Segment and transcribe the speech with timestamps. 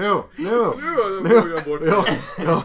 [0.00, 0.50] nu, nu.
[1.22, 2.04] Nu har jag bort Ja,
[2.44, 2.62] ja.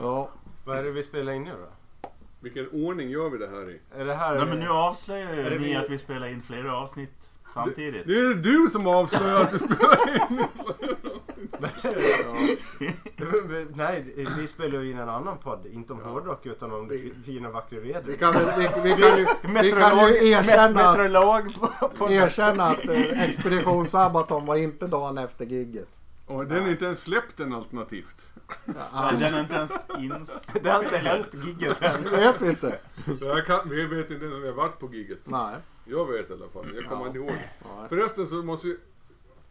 [0.00, 0.30] ja.
[0.64, 2.08] Vad är det vi spelar in nu då?
[2.40, 3.80] Vilken ordning gör vi det här i?
[4.00, 4.34] Är det här...
[4.34, 8.06] Nej, men nu avslöjar det ju ni vi- att vi spelar in flera avsnitt samtidigt.
[8.06, 10.44] Det är du som avslöjar att du spelar in.
[13.74, 14.04] Nej,
[14.38, 15.66] vi spelar ju in en annan podd.
[15.72, 18.06] Inte om hårdrock utan om det fi- fina vackra vädret.
[18.06, 18.68] Vi kan, väl- vi, vi
[19.02, 19.26] kan ju,
[19.62, 20.96] vi kan ju erkänna att,
[22.10, 25.99] erkänna att eh, Expedition Sabaton var inte dagen efter gigget.
[26.30, 28.26] Och den är inte ens släppt än alternativt.
[28.64, 30.46] Nej, Den är inte ens ins...
[30.62, 32.02] Det har inte hänt gigget än.
[32.02, 32.78] Det vet vi inte.
[33.20, 35.18] Jag kan, vi vet inte ens om vi har varit på giget.
[35.24, 35.56] Nej.
[35.84, 36.66] Jag vet i alla fall.
[36.74, 37.06] Jag kommer Ja.
[37.06, 37.30] inte ihåg.
[37.30, 37.88] Nej.
[37.88, 38.76] Förresten så måste vi...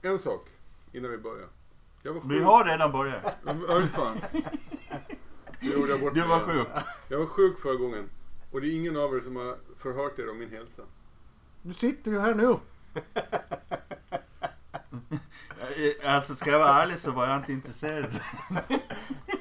[0.02, 0.46] En sak
[0.94, 1.48] innan vi börjar.
[2.04, 2.32] Jag var sjuk.
[2.32, 3.36] Vi har redan börjat.
[3.70, 4.18] Oj fan.
[5.60, 6.68] Det gjorde jag bort Du var sjuk.
[7.08, 8.10] Jag var sjuk förra gången.
[8.52, 10.84] Och det är ingen av er som har förhört er om min hälsa.
[11.62, 12.58] Du sitter ju här nu.
[16.06, 18.06] Alltså ska jag vara ärlig så var jag inte intresserad.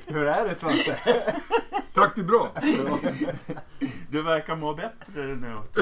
[0.06, 0.98] Hur är det Svante?
[1.94, 2.52] Tack, det är bra.
[4.10, 5.56] Du verkar må bättre nu.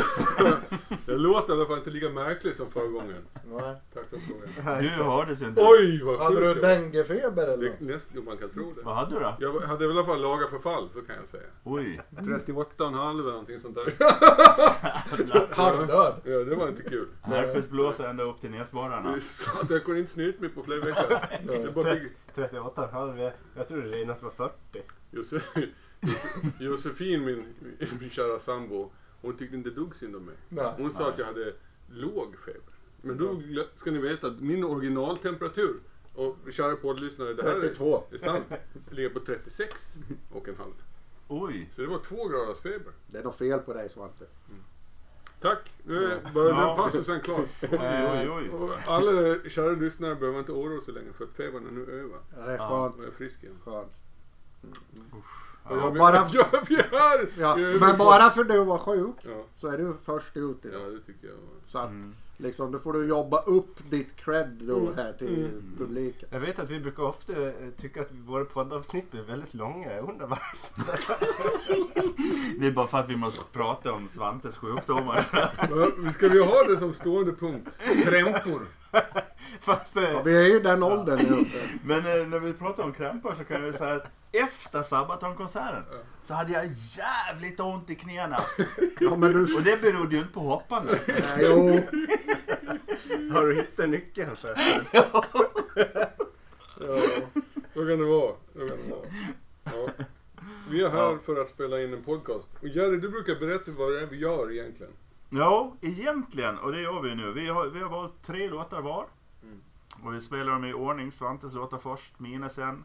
[1.07, 3.23] Jag låter i alla fall inte lika märklig som förra gången.
[3.45, 3.77] Nej.
[3.95, 4.83] Tack för frågan.
[4.83, 5.61] Du hördes inte.
[5.65, 6.75] Oj, vad Hade du sjuk jag var.
[6.75, 7.65] denguefeber eller?
[7.79, 8.83] Det- Näst, jo, man kan tro det.
[8.83, 9.37] Vad hade du då?
[9.41, 11.43] Jag hade väl i alla fall laga förfall, så kan jag säga.
[11.65, 12.01] Oj.
[12.11, 13.93] 38,5 eller någonting sånt där.
[15.55, 16.15] Halvdöd.
[16.25, 17.09] Ja, det var inte kul.
[17.23, 19.11] Herpes blåser ända upp till näsborrarna.
[19.11, 21.63] Det är så att jag kunde inte snyta mig på flera veckor.
[21.65, 23.31] Det bara fick, 38 hade vi.
[23.57, 24.55] Jag trodde det att det var 40.
[25.11, 25.43] Jose,
[26.01, 27.45] Jose- Josefin, min,
[28.01, 30.35] min kära sambo, hon tyckte inte dugg synd om mig.
[30.49, 30.73] Nej.
[30.77, 31.55] Hon sa att jag hade
[31.91, 32.75] låg feber.
[33.03, 33.41] Men då
[33.75, 35.81] ska ni veta att min originaltemperatur,
[36.15, 38.05] och kära poddlyssnare, det här är, 32.
[38.13, 38.45] är sant,
[38.91, 39.95] ligger på 36
[40.33, 40.73] och en halv.
[41.29, 41.69] Oj.
[41.73, 42.93] Så det var två graders feber.
[43.07, 44.25] Det är något fel på dig Svante.
[45.41, 46.67] Tack, nu är bara Ja.
[46.67, 47.39] den passusen klar.
[47.63, 48.69] Oj, oj, oj.
[48.87, 52.17] Alla kära lyssnare behöver inte oroa sig längre för att febern är nu över.
[52.37, 52.69] Ja, det är Ja.
[52.69, 52.95] skönt.
[52.97, 53.59] Och jag är frisk igen.
[53.65, 53.93] skönt.
[55.99, 57.29] Bara- ja, vi är här!
[57.39, 60.57] Ja, Vi är men bara för du var sjuk Ja, så är du först ut
[60.63, 60.93] ja, idag.
[60.93, 61.37] det tycker jag.
[61.69, 62.15] Så att Mm.
[62.37, 64.95] Liksom, då får du jobba upp ditt cred då Mm.
[64.97, 65.75] här till Mm.
[65.79, 66.29] publiken.
[66.33, 69.93] Jag vet att vi brukar ofta eh, tycka att våra poddavsnitt blir väldigt långa.
[69.95, 71.17] Jag undrar varför.
[72.61, 75.25] Det är bara för att vi måste prata om Svantes sjukdomar.
[76.13, 77.69] Ska vi ha det som stående punkt?
[78.05, 78.61] Krämpor.
[79.61, 81.45] Fast, eh, Ja, vi är ju den åldern nu.
[81.85, 85.99] Men eh, när vi pratar om krämpor så kan jag säga att efter Sabaton-konserten Ja.
[86.23, 88.41] så hade jag jävligt ont i knäna.
[89.01, 89.57] Ja, men du...
[89.57, 91.03] Och det berodde ju inte på hoppandet.
[91.07, 91.81] Nej, jo.
[93.35, 94.55] har du hittat nyckeln för?
[96.81, 97.01] Ja,
[97.75, 98.33] så kan det vara.
[98.53, 99.07] Så kan det vara.
[99.65, 99.89] Ja.
[100.71, 101.19] Vi är här Ja.
[101.27, 102.49] för att spela in en podcast.
[102.63, 104.93] Och Jerry, du brukar berätta vad det är vi gör egentligen.
[105.31, 106.59] Ja, egentligen.
[106.59, 107.33] Och det gör vi nu.
[107.33, 109.07] Vi har, vi har valt tre låtar var.
[109.43, 109.61] Mm.
[110.03, 111.13] Och vi spelar dem i ordning.
[111.13, 112.85] Svantes låtar först, mina sen,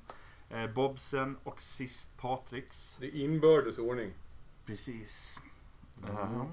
[0.76, 2.98] Bobsen och sist Patriks.
[3.00, 4.12] Det är inbördes ordning.
[4.66, 5.40] Precis.
[6.10, 6.46] Mm.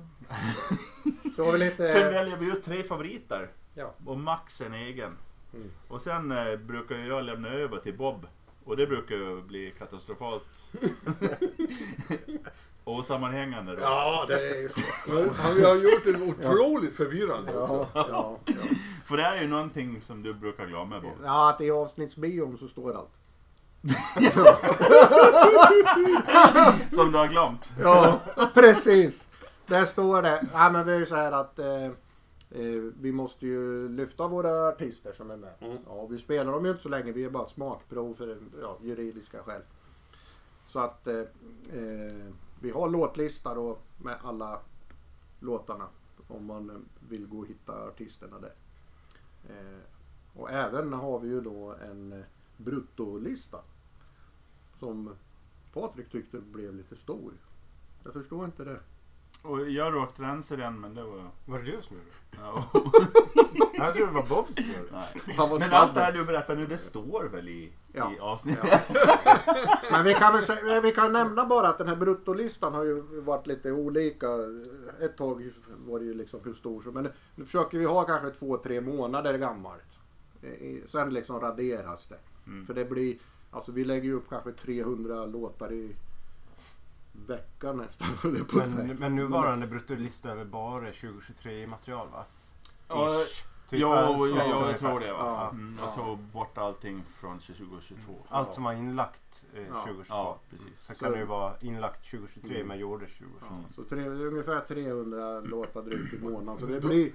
[1.37, 1.87] Så har vi lite...
[1.87, 3.49] Sen väljer vi ut tre favoriter.
[3.75, 3.95] Ja.
[4.07, 5.17] Och Max en egen.
[5.55, 5.71] Mm.
[5.89, 8.27] Och sen eh, brukar jag lämna över till Bob.
[8.65, 10.65] Och det brukar ju bli katastrofalt
[12.85, 13.81] osammanhängande då.
[13.83, 14.81] Ja, det är ju så.
[15.35, 18.39] Han har gjort det otroligt förvirrande Ja, ja, ja.
[19.05, 21.13] För det är ju någonting som du brukar glömma Bob.
[21.25, 23.21] ja, att i avsnittsbion så står allt.
[26.91, 27.71] Som du har glömt.
[27.81, 28.21] Ja,
[28.55, 29.29] precis.
[29.67, 30.47] Där står det.
[30.53, 31.93] Ja, men det är ju så här att eh, eh,
[33.01, 35.53] vi måste ju lyfta våra artister som är med.
[35.61, 35.79] Mm.
[35.87, 37.13] Ja, vi spelar dem ju inte så länge.
[37.13, 39.63] Vi är bara smakprov för ja, juridiska skäl.
[40.67, 41.19] Så att eh,
[41.73, 44.61] eh, vi har låtlista då med alla
[45.41, 45.87] låtarna.
[46.29, 48.55] Om man vill gå och hitta artisterna där.
[49.49, 49.79] Eh,
[50.35, 52.25] och även har vi ju då en eh,
[52.59, 53.59] bruttolista.
[54.79, 55.15] Som
[55.75, 57.33] Patrik tyckte blev lite stor.
[58.05, 58.81] Jag förstår inte det.
[59.43, 61.31] Och jag råkade rensa den men det var...
[61.47, 62.37] Var det du som gjorde det?
[62.41, 62.65] Ja,
[63.75, 65.59] Jag trodde det var Bob som gjorde det.
[65.59, 66.19] Men allt det här där.
[66.19, 68.13] du berättar nu det står väl i, Ja.
[68.17, 68.83] i avsnittet?
[69.91, 73.47] Men vi kan, väl, vi kan nämna bara att den här bruttolistan har ju varit
[73.47, 74.27] lite olika.
[75.01, 75.53] Ett tag
[75.87, 76.95] var det ju liksom hur stor som.
[76.95, 79.83] Men nu försöker vi ha kanske två, tre månader gammalt.
[80.87, 82.19] Sen liksom raderas det.
[82.49, 82.67] Mm.
[82.67, 83.17] För det blir,
[83.51, 85.97] alltså vi lägger ju upp kanske 300 låtar i
[87.27, 88.09] veckan nästan.
[88.39, 88.57] jag på.
[88.77, 92.25] Men, men nuvarande bruttolista är väl bara 2023 material va?
[92.89, 93.45] Ja, Ish.
[93.69, 94.79] Typ jo, allt jag ungefär.
[94.79, 95.13] tror det.
[95.13, 95.19] Va?
[95.19, 95.51] Ja.
[95.51, 96.05] Mm, jag Ja.
[96.05, 98.15] tog bort allting från 2022.
[98.29, 99.67] Allt som var inlagt eh, Ja.
[99.83, 100.15] 2022.
[100.15, 100.81] Ja, precis.
[100.81, 102.69] Sen kan det ju vara inlagt 2023 Mm.
[102.69, 103.47] men gjordes 2022.
[103.51, 106.61] Ja, så tre, det är ungefär 300 låtar drygt i månaden.
[106.61, 107.13] Så det blir,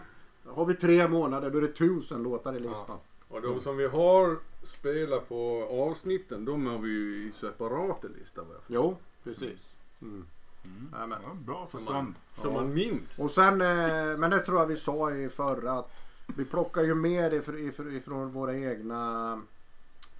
[0.48, 2.98] har vi tre månader då är det 1000 låtar i listan.
[3.28, 8.44] Och de som vi har spela på avsnitten, de har vi ju i separata listor
[8.44, 8.76] vad jag förstår.
[8.76, 9.76] Jo, precis.
[10.02, 10.26] Mm.
[10.66, 10.90] Mm.
[10.94, 11.20] Jajamän.
[11.24, 11.96] Ja, bra Som förstånd.
[12.06, 12.62] man, som Ja.
[12.62, 13.20] man minns.
[13.20, 15.92] Och sen, eh, men det tror jag vi sa i förra att
[16.38, 19.32] vi plockar ju mer ifr- ifr- ifrån våra egna,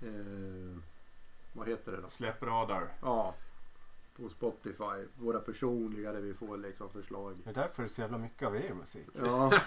[0.02, 0.78] eh,
[1.54, 2.10] vad heter det då?
[2.10, 2.88] Släppradar.
[3.02, 3.36] Ja,
[4.18, 5.08] på Spotify.
[5.20, 7.36] Våra personliga där vi får liksom förslag.
[7.44, 9.08] Det är därför det är så jävla mycket av er musik.
[9.26, 9.52] Ja.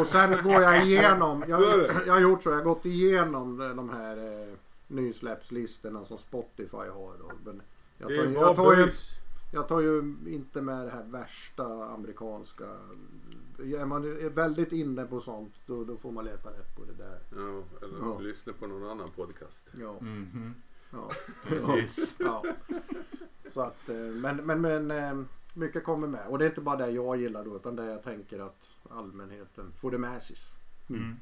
[0.00, 1.44] Och sen går jag igenom.
[1.48, 1.62] Jag,
[2.06, 2.50] jag har gjort så.
[2.50, 4.16] Jag har gått igenom de- här
[4.48, 4.54] eh,
[4.86, 7.12] nysläppslistorna som Spotify har.
[7.18, 7.30] Då.
[7.44, 7.62] Men
[7.98, 8.90] jag, Det tar, är jag, tar ju,
[9.52, 12.64] jag tar ju inte med det här värsta amerikanska.
[13.58, 17.04] Är man är väldigt inne på sånt då, då får man leta rätt på det
[17.04, 17.18] där.
[17.30, 18.18] Ja, eller Ja.
[18.18, 19.68] lyssna på någon annan podcast.
[19.80, 20.54] Ja, Mhm.
[20.90, 21.10] ja.
[21.46, 22.16] Precis.
[22.18, 22.44] ja.
[23.50, 25.24] Så att, eh, men, men, men eh,
[25.54, 26.26] mycket kommer med.
[26.26, 29.72] Och det är inte bara det jag gillar då utan det jag tänker att allmänheten
[29.80, 30.36] får det med sig.
[30.90, 31.16] Mm.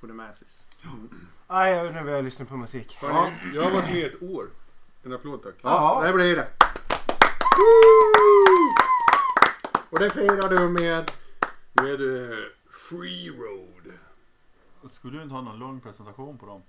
[0.00, 0.48] Får det med sig.
[1.48, 2.96] Nej, nu vill jag lyssna på musik.
[3.00, 4.46] Hörni, Jag har varit med ett år.
[5.04, 5.54] En applåd tack.
[5.62, 6.06] Ja, Ja.
[6.06, 6.48] det blir det.
[9.90, 11.10] Och det firar du med...
[11.72, 12.38] Med eh,
[12.70, 13.92] Free Road.
[14.90, 16.62] Skulle du inte ha någon lång presentation på dem?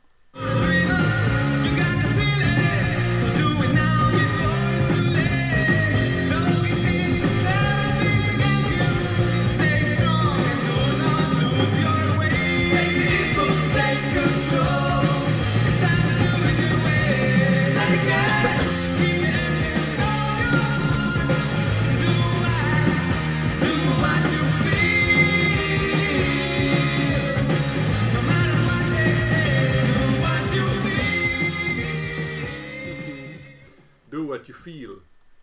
[34.24, 34.96] Do what you feel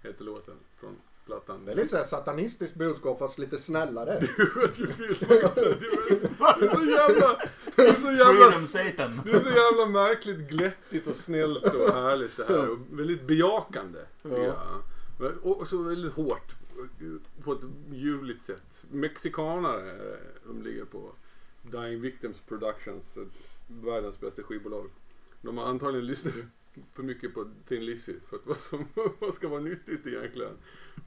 [0.02, 0.96] heter låten från
[1.26, 1.64] plattan.
[1.64, 4.20] Det är lite så här satanistiskt budskap fast lite snällare.
[4.20, 5.16] Do what you feel.
[5.20, 5.60] Det är så-
[6.60, 7.38] det är så jävla...
[7.76, 8.52] Det är så jävla...
[8.52, 9.20] Satan!
[9.24, 12.68] Det är så jävla märkligt glättigt och snällt och härligt det här.
[12.70, 13.98] Och väldigt bejakande.
[14.22, 14.82] Ja.
[15.42, 16.52] Och så väldigt hårt.
[17.44, 17.60] På ett
[17.92, 18.84] ljuvligt sätt.
[18.90, 20.16] Mexikanare
[20.46, 21.12] de ligger på
[21.62, 23.18] Dying Victims Productions.
[23.68, 24.90] Världens bästa skivbolag.
[25.42, 26.34] De har antagligen lyssnat
[26.92, 28.88] för mycket på Tin Lizzy för att vad som
[29.20, 30.56] vad ska vara nyttigt egentligen.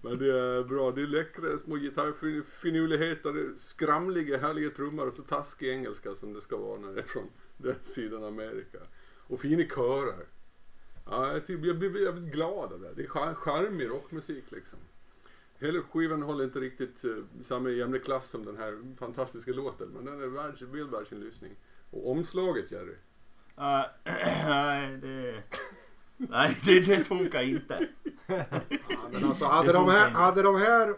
[0.01, 0.92] Men det är bra.
[0.92, 6.57] Det är läckra små gitarrfinurligheter, skramliga härliga trummor och så taskig engelska som det ska
[6.57, 8.80] vara när det är från den sidan av Amerika.
[9.27, 10.25] Och fina körer.
[11.06, 12.94] Ja, jag, typ, jag blir jävligt glad av det.
[12.95, 14.80] Det är charmig rockmusik liksom.
[15.59, 19.89] Hela skivan håller inte riktigt uh, samma jämna klass som den här fantastiska låten.
[19.89, 21.56] Men den är värd, väl värd sin lyssning.
[21.89, 22.95] Och omslaget Jerry.
[23.56, 25.44] Nej, det...
[26.18, 27.88] Nej, det, det funkar inte.
[28.28, 28.46] Ja,
[29.12, 30.96] men alltså, hade, de här, hade de här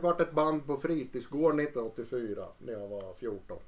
[0.00, 3.58] varit ett band på fritidsgården 1984 när jag var 14.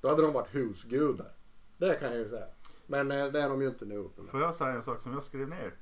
[0.00, 1.32] Då hade de varit husgudar.
[1.76, 2.46] Det kan jag ju säga.
[2.86, 4.08] Men eh, det är de ju inte nu.
[4.30, 5.72] Får jag säga en sak som jag skrev ner?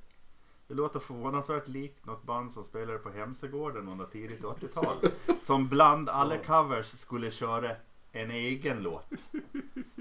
[0.69, 4.97] Det låter förvånansvärt likt något band som spelade på Hemsögården under tidigt 80-tal.
[5.41, 7.71] Som bland alla covers skulle köra
[8.13, 9.09] en egen låt.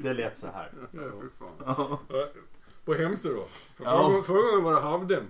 [0.03, 0.71] Det lät så här.
[0.91, 1.97] Ja, fan.
[2.85, 3.45] På Hemsö då.
[3.45, 4.09] För Ja.
[4.09, 5.27] förra, förra gången var det Havdem.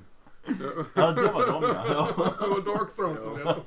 [0.94, 2.08] ja det var de ja.
[2.40, 3.62] Det var Dark Throne som lät så.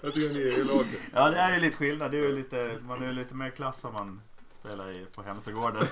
[0.00, 0.88] Jag tycker ni är elaka.
[1.14, 2.10] Ja det är ju lite skillnad.
[2.10, 4.20] Det är ju lite, man är ju lite mer klass om man
[4.50, 5.86] spelar i, på Hemsögården.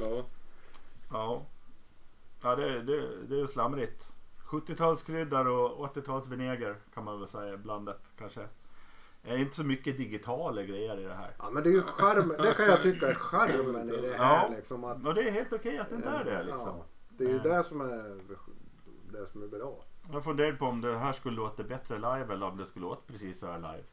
[0.00, 0.24] Ja.
[1.12, 1.42] Ja.
[2.42, 4.12] Ja det, det, det är ju slamrigt.
[4.46, 8.48] 70-talskryddar och 80-talsvinäger kan man väl säga blandat kanske.
[9.24, 11.34] Det är inte så mycket digitala grejer i det här.
[11.38, 14.48] Ja men det är ju charm, det kan jag tycka är charmen i det här
[14.50, 14.54] Ja.
[14.56, 14.84] liksom.
[14.84, 16.60] Att, Och det är helt okej att det inte är det liksom.
[16.60, 18.20] Ja, det är ju det som är
[19.12, 19.84] det som är bra.
[20.12, 23.12] Jag funderar på om det här skulle låta bättre live eller om det skulle låta
[23.12, 23.84] precis så här live.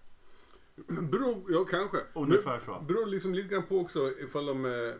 [1.01, 1.97] Beror, ja kanske.
[2.13, 2.79] Ungefär så.
[2.88, 4.65] Beror liksom lite grann på också ifall de...
[4.65, 4.93] eh,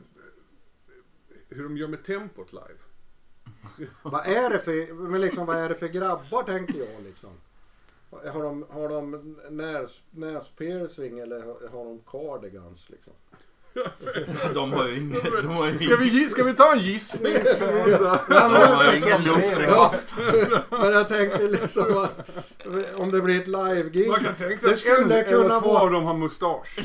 [1.50, 2.78] Hur de gör med tempot live.
[4.04, 7.30] Vad är det för, men liksom, vad är det för grabbar tänker jag liksom?
[8.34, 13.14] Har de, har de näs, näspiercing eller har- de cardigans liksom?
[14.54, 18.20] De har ju ingen, de har ju Ska vi, ska vi ta en gissningsrunda?
[18.28, 20.14] de har ju ingen lussekraft.
[20.70, 22.30] Men jag tänkte liksom att
[22.96, 24.08] om det blir ett live-gig.
[24.10, 26.80] Man kan tänka Det sig att en eller två vara- av dem har mustasch.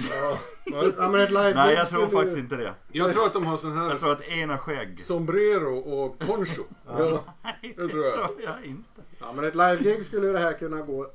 [0.73, 0.83] Va?
[0.99, 2.75] Ja men ett live-gig Nej jag tror faktiskt inte det.
[2.92, 5.00] Jag tror att de har sån här Jag tror att en har skägg.
[5.06, 6.62] sombrero och poncho.
[6.99, 7.25] Ja.
[7.45, 8.30] Nej, det tror jag.
[8.45, 9.00] jag inte.
[9.26, 11.11] Ja men ett live-gig skulle det här kunna gå.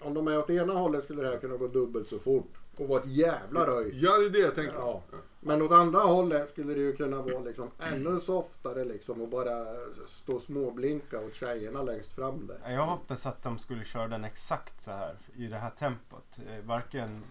[0.00, 2.54] Om de är åt ena hållet skulle det här kunna gå dubbelt så fort.
[2.78, 3.90] Och vara ett jävla röj.
[4.04, 4.76] Ja, det är det jag tänker.
[4.78, 5.02] Ja.
[5.40, 9.64] Men åt andra hållet skulle det ju kunna vara liksom ännu softare liksom och bara
[10.06, 12.72] stå och småblinka åt tjejerna längst fram där.
[12.72, 16.38] Jag hoppas att de skulle köra den exakt så här i det här tempot.
[16.48, 17.22] Eh, Varken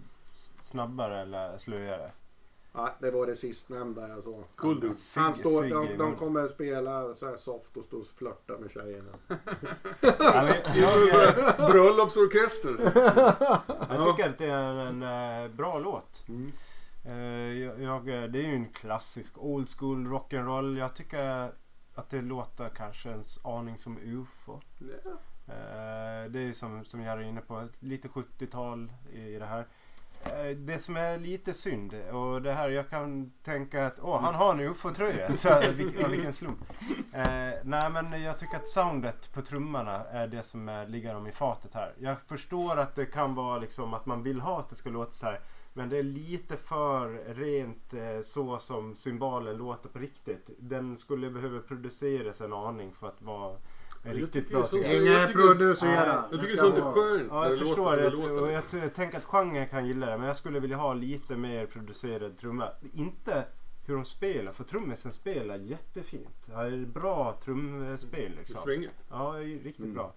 [0.62, 2.12] snabbare eller slöare.
[2.76, 4.44] Ja, det var det sistnämnda jag såg.
[4.56, 4.88] Cool dude.
[5.16, 8.58] Han Sigge- står, Sigge, de, de kommer spela så här soft och stå och flörta
[8.58, 9.12] med tjejerna.
[11.72, 12.78] Bröllopsorkester.
[13.96, 16.26] jag tycker att det är en eh, bra låt.
[16.28, 16.52] Mm.
[17.06, 20.78] Eh, jag, jag, det är ju en klassisk old school rock'n'roll.
[20.80, 21.52] Jag tycker
[21.96, 24.62] att det låter kanske en aning som UFO.
[24.80, 25.12] Ja.
[25.48, 29.46] Eh, det är ju som, som jag är inne på, lite 70-tal i, i det
[29.46, 29.68] här.
[30.26, 34.36] Eh, det som är lite synd och det här jag kan tänka att åh han
[34.36, 35.30] har en UFO-tröja.
[35.74, 36.60] Vilken, vilken slump.
[37.14, 37.26] Eh,
[37.64, 41.32] nej men jag tycker att soundet på trummorna är det som är, ligger dem i
[41.32, 41.94] fatet här.
[42.00, 45.12] Jag förstår att det kan vara liksom att man vill ha att det ska låta
[45.12, 45.40] så här.
[45.74, 50.50] Men det är lite för rent eh, så som symbalen låter på riktigt.
[50.60, 53.58] Den skulle behöva produceras en aning för att vara
[54.06, 54.64] jag riktigt bra.
[54.64, 55.06] så- tycker jag.
[55.22, 55.40] jag tycker-.
[55.40, 57.28] Jag Det sånt är skönt.
[57.30, 58.10] Ja, jag det förstår det.
[58.10, 58.16] det.
[58.42, 60.18] Och jag t- tänker att genren kan gilla det.
[60.18, 62.70] Men jag skulle vilja ha lite mer producerad trumma.
[62.94, 63.44] Inte
[63.86, 64.52] hur de spelar.
[64.52, 66.46] För trummisen spelar jättefint.
[66.46, 68.62] Det är bra trumspel Det liksom.
[68.64, 68.90] svänger.
[69.10, 69.94] Ja, det riktigt Mm.
[69.94, 70.14] bra.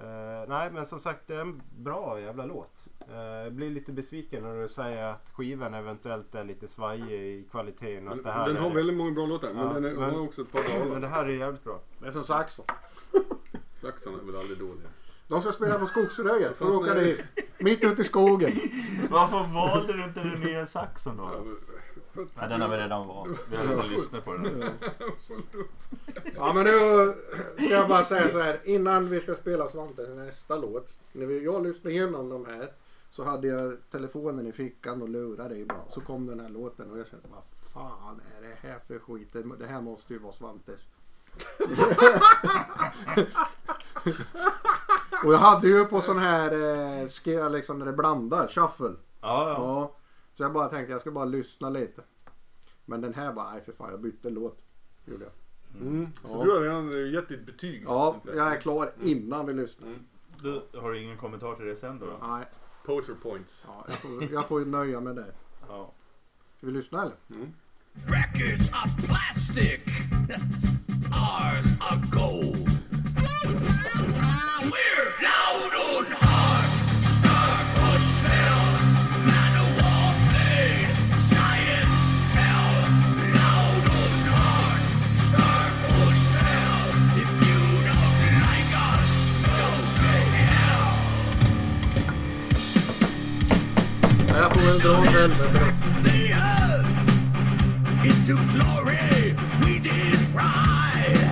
[0.00, 2.84] Eh, nej men som sagt det är en bra jävla låt.
[3.08, 7.48] Eh, jag blir lite besviken när du säger att skivan eventuellt är lite svajig i
[7.50, 8.08] kvaliteten.
[8.08, 9.52] Och att det här Den är, har väldigt många bra låtar.
[9.54, 11.08] Men Ja, den är, men- har också ett par Men det dalar.
[11.08, 11.80] här är jävligt bra.
[12.00, 12.64] Det är som Saxon.
[13.80, 14.88] Saxarna är väl aldrig dåliga.
[15.28, 16.56] De ska spela på Skogsröjet.
[16.56, 17.20] Får åka dit.
[17.58, 18.50] Mitt ute i skogen.
[19.10, 21.22] Varför valde du inte den nya saxon då?
[21.22, 21.42] Ja,
[22.14, 23.38] Nej, den har vi redan valt.
[23.50, 24.64] Vi har redan lyssnat på den.
[26.36, 27.14] Ja men nu
[27.64, 28.60] ska jag bara säga så här.
[28.64, 30.88] Innan vi ska spela Svante nästa låt.
[31.12, 32.72] När vi, jag lyssnade igenom de här.
[33.10, 35.90] Så hade jag telefonen i fickan och lurade ibland.
[35.90, 37.42] Så kom den här låten och jag kände vad
[37.74, 39.28] fan är det här för skit?
[39.58, 40.88] Det, här måste ju vara Svantes.
[45.24, 46.52] och jag hade ju på sån här
[47.02, 48.96] eh, liksom när det blandar, shuffle.
[49.20, 49.54] Ja, ja.
[49.58, 49.92] Ja.
[50.40, 52.02] Så jag bara tänkte jag ska bara lyssna lite.
[52.84, 54.64] Men den här var, nej för fan jag bytte låt.
[55.04, 55.32] Gjorde jag.
[55.82, 56.08] Mm.
[56.24, 56.44] Så Ja.
[56.44, 57.82] du har redan gett ditt betyg?
[57.86, 59.86] Ja, jag är klar innan vi lyssnar.
[59.88, 60.00] Mm.
[60.42, 62.06] Du, har du ingen kommentar till det sen då?
[62.06, 62.26] då?
[62.26, 62.44] Nej,
[62.84, 63.64] Poser points.
[63.68, 65.32] ja, jag, får, jag får ju nöja med det.
[65.68, 65.92] Ja.
[66.56, 67.16] Ska vi lyssna eller?
[67.30, 67.52] Mm.
[68.06, 69.80] Records are plastic,
[71.06, 72.68] ours are gold.
[74.62, 75.19] We're
[94.40, 95.60] Jag får väl dra åt helvete.
[98.04, 99.34] into glory.
[99.60, 101.30] We did ride.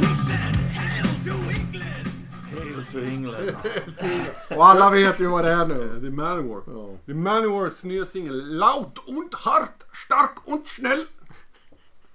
[0.00, 2.10] We said hail to England.
[2.50, 3.56] Hail to England.
[4.56, 5.98] Och alla vet ju vad det är nu.
[6.00, 6.62] Det är Manowar.
[6.66, 6.98] Ja.
[7.04, 11.06] Det är Manowars nya singel Laut und hart, stark und schnell.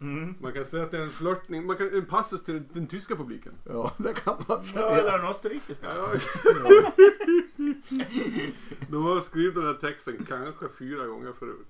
[0.01, 0.36] Mm.
[0.41, 3.15] Man kan säga att det är en flörtning, man kan, en passus till den tyska
[3.15, 3.53] publiken.
[3.65, 4.89] Ja, det kan man Ja, säga.
[4.89, 5.86] eller den österrikiska.
[5.96, 6.10] Ja.
[8.89, 11.67] De har skrivit den här texten kanske fyra gånger förut.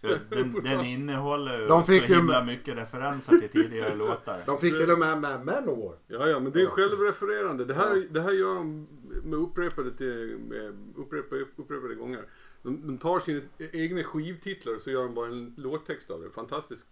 [0.28, 4.42] Den, den innehåller ju De fick så ju himla med- mycket referenser till tidigare låtar.
[4.46, 5.96] De fick till och med med Manowar.
[6.06, 7.64] Ja, ja, men det är självrefererande.
[7.64, 8.86] Det här, det här gör de
[9.24, 12.24] med upprepade, till, med upprepade, upprepade gånger.
[12.62, 16.30] De, de tar sina egna skivtitlar och så gör de bara en låttext av det.
[16.30, 16.86] Fantastiskt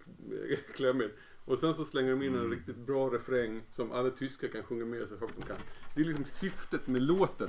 [0.51, 1.19] eh, klämmigt.
[1.45, 4.85] Och sen så slänger de in en riktigt bra refräng som alla tyskar kan sjunga
[4.85, 5.57] med så högt de kan.
[5.95, 7.49] Det är liksom syftet med låten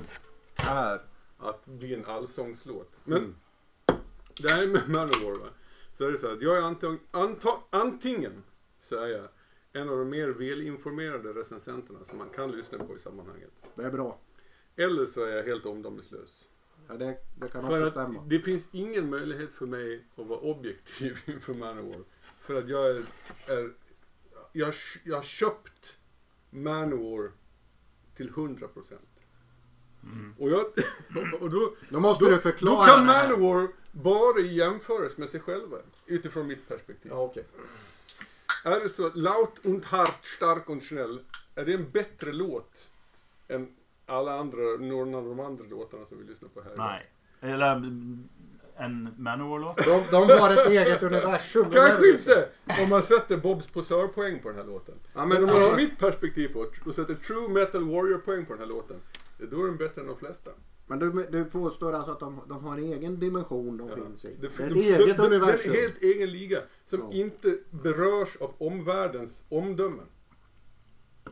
[0.68, 1.02] är
[1.38, 2.92] att bli en allsångslåt.
[3.04, 3.34] Men Mm.
[4.42, 5.46] det här med Manowar va.
[5.92, 8.42] Så är det så här att jag är antag, anta, antingen
[8.80, 9.28] så är jag
[9.72, 13.50] en av de mer välinformerade recensenterna som man kan lyssna på i sammanhanget.
[13.74, 14.18] Det är bra.
[14.76, 16.48] Eller så är jag helt omdömeslös.
[16.90, 18.24] Ja, det, det kan För också stämma.
[18.26, 22.02] det finns ingen möjlighet för mig att vara objektiv inför Manowar.
[22.40, 23.02] För att jag är,
[23.46, 23.72] är
[24.52, 25.96] jag, jag har köpt
[26.50, 27.30] Manowar
[28.16, 28.94] till 100%.
[30.38, 30.60] Och, jag,
[31.40, 33.28] och då, Då måste då, du då förklara kan det här.
[33.28, 35.76] Manowar bara jämföras med sig själva.
[36.06, 37.12] Utifrån mitt perspektiv.
[37.14, 37.44] Ja, okej.
[38.64, 41.20] Är det så att Laut und hart, stark und schnell,
[41.54, 42.90] är det en bättre låt
[43.48, 43.76] än
[44.10, 46.72] alla andra, någon av de andra låtarna som vi lyssnar på här?
[46.76, 47.06] Nej.
[47.40, 48.28] Eller mm,
[48.76, 49.76] en Manowar-låt.
[49.76, 51.66] De, de har ett eget universum.
[51.72, 52.48] Kanske inte
[52.82, 54.94] om man sätter Bobs posörpoäng på den här låten.
[55.14, 58.52] Ja, Men om man har mitt perspektiv på det och sätter True Metal Warrior-poäng på
[58.52, 58.96] den här låten.
[59.50, 60.50] Då är den bättre än de flesta.
[60.86, 63.94] men du, du påstår alltså att de, de har en egen dimension de Ja.
[63.94, 64.36] finns i.
[64.40, 65.72] Det, Det är ett de- eget de- universum.
[65.72, 67.10] Det är en helt egen liga som Ja.
[67.12, 70.06] inte berörs av omvärldens omdömen.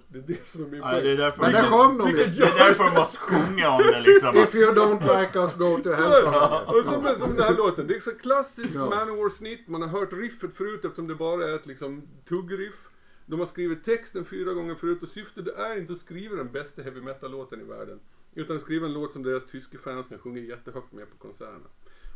[0.09, 1.17] Det är det som är min Nej, det är poäng.
[1.19, 2.17] därför Men det sjöng de det, ju.
[2.17, 4.37] det är därför de måste sjunga om det liksom.
[4.37, 6.11] If you don't like us go to hell.
[6.11, 6.79] det.
[6.79, 7.87] Och som, som den här låten.
[7.87, 8.91] Det är så klassiskt Ja.
[8.91, 9.69] Manowar-snitt.
[9.69, 12.89] Man har hört riffet förut eftersom det bara är ett liksom tuggriff.
[13.27, 16.83] De har skrivit texten fyra gånger förut och syftet är inte att skriva den bästa
[16.83, 18.01] heavy metal-låten i världen.
[18.35, 21.69] Utan att skriva en låt som deras tyska fans kan sjunga jättehögt med på konserterna.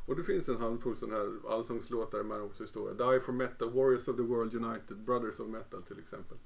[0.07, 2.95] Och det finns en handfull sådana här allsångslåtar i Manowars historia.
[3.13, 6.37] Die for Metal, Warriors of the World United, Brothers of Metal till exempel.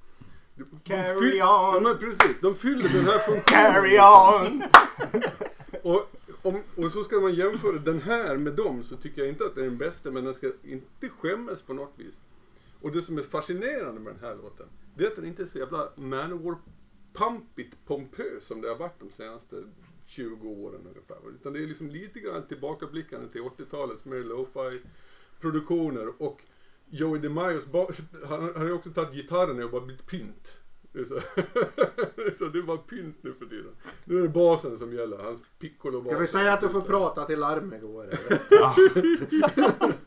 [0.84, 1.36] Carry on.
[1.38, 3.42] Ja men precis, de fyller den här funktionen.
[3.44, 4.62] Carry on!
[5.82, 6.10] Och,
[6.42, 9.54] om, och så ska man jämföra den här med dem så tycker jag inte att
[9.54, 12.20] det är den bästa men den ska inte skämmas på något vis.
[12.80, 15.46] Och det som är fascinerande med den här låten det är att den inte är
[15.46, 16.56] så jävla Manowar
[17.12, 19.64] pampigt pompös som det har varit de senaste
[20.06, 21.16] 20 åren ungefär.
[21.34, 24.80] Utan det är liksom lite grann tillbakablickande till 80-talets mer lo-fi
[25.40, 26.42] produktioner och
[26.90, 27.66] Joey DeMaios,
[28.28, 30.56] han, han har ju också tagit gitarren och bara blivit pynt.
[30.92, 31.14] Det är så,
[32.38, 33.72] så det är bara pynt nu för tiden.
[34.04, 37.24] Nu är det basen som gäller, hans piccolo Ska vi säga att du får prata
[37.24, 38.04] till larmet går?
[38.04, 38.40] eller?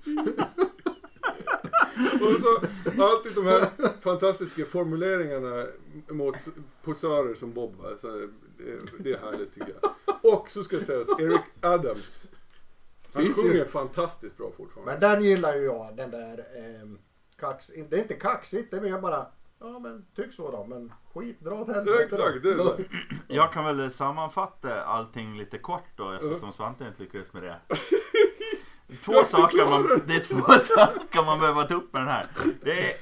[2.22, 2.62] Och så
[3.04, 3.70] alltid de här
[4.02, 5.66] fantastiska formuleringarna
[6.10, 6.36] mot
[6.84, 7.76] posörer som Bob.
[7.76, 7.90] Va?
[8.02, 8.30] Så det,
[9.00, 9.92] det är härligt tycker jag.
[10.34, 12.28] Och så ska jag säga Eric Adams.
[13.14, 14.92] Han sjunger fantastiskt bra fortfarande.
[14.92, 15.96] Men den gillar ju jag.
[15.96, 17.00] Den där ehm,
[17.40, 17.72] kax...
[17.90, 19.26] Det är inte kaxigt, det är mer bara...
[19.60, 20.66] Ja men tyck så då.
[20.66, 22.78] Men skit, dra åt helvete exakt, det är så.
[23.28, 27.60] Jag kan väl sammanfatta allting lite kort då eftersom Svante inte lyckades med det.
[29.02, 32.28] Två saker man, det är två saker man behöver ta upp med den här.
[32.64, 32.96] Det är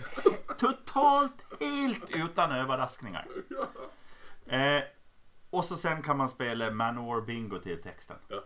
[0.58, 3.28] totalt helt utan överraskningar.
[4.46, 4.82] Eh,
[5.50, 8.16] och så sen kan man spela Manowar Bingo till texten.
[8.28, 8.44] Ja.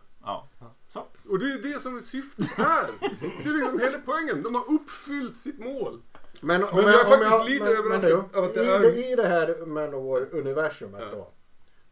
[0.60, 0.74] Ja.
[0.94, 1.08] Så.
[1.30, 2.88] Och det är det som är syftet här.
[3.44, 4.44] Det är liksom hela poängen.
[4.44, 6.02] De har uppfyllt sitt mål.
[6.42, 9.12] Men, Men jag är om faktiskt lite överraskad du, av att det i, är- det,
[9.12, 11.10] I det här Manowar-universumet Ja.
[11.12, 11.32] då.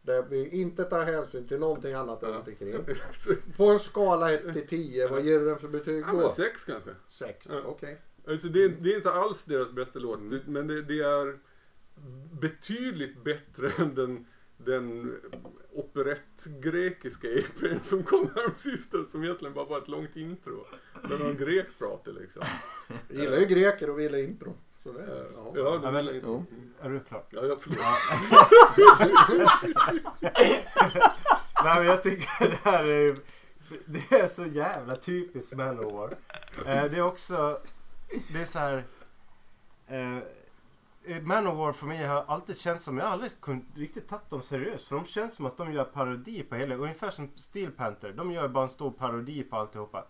[0.02, 2.28] Där vi inte tar hänsyn till någonting annat Ja.
[2.28, 2.74] runt omkring.
[3.12, 6.22] Så- På en skala 1 till 10, vad ger du den för betyg Ja, men
[6.22, 6.28] då?
[6.28, 6.90] sex kanske.
[7.08, 7.60] 6, Ja.
[7.66, 8.00] okej.
[8.28, 10.40] Alltså det, är, det är inte alls deras bästa låt, Mm.
[10.46, 11.38] men det, det är
[12.40, 15.16] betydligt bättre än den, den
[15.72, 20.66] operett-grekiska EPn som kom här sistens som egentligen bara var ett långt intro.
[21.08, 22.42] Där någon grek pratade liksom.
[23.08, 24.54] Jag gillar ju greker och vill intro.
[24.82, 25.52] Så det, Ja, ja.
[25.56, 26.42] ja, de Ja, men- Ja.
[26.86, 27.24] Är du klar?
[27.30, 27.78] ja, ja, förlåt.
[31.64, 33.16] Nej men jag tycker det här är
[33.86, 36.16] Det är så jävla typiskt Manowar.
[36.66, 37.60] Eh, det är också
[38.32, 38.84] Det är så här
[39.88, 40.18] eh,
[41.20, 44.88] Manowar för mig har alltid känts som, jag har aldrig kunnat riktigt tagit dem seriöst.
[44.88, 48.12] För de känns som att de gör parodi på hela, ungefär som Steel Panther.
[48.12, 50.04] De gör bara en stor parodi på alltihopa.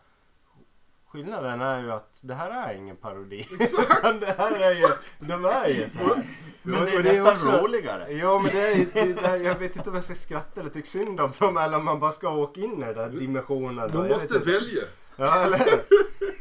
[1.06, 3.46] Skillnaden är ju att det här är ingen parodi.
[3.60, 6.22] Utan det här är ju, de är ju så här.
[6.62, 8.12] Men det är och nästan också- roligare.
[8.12, 10.86] Ja men det är, det är, jag vet inte om jag ska skratta eller tycka
[10.86, 13.90] synd om dem eller om man bara ska åka in i den där dimensionen.
[13.94, 14.82] Jag måste välja.
[15.16, 15.58] Ja eller?
[15.60, 15.78] Eh,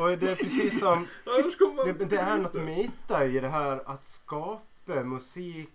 [0.00, 1.06] Och det är precis som,
[1.84, 5.70] det, det är något meta i det här att skapa musik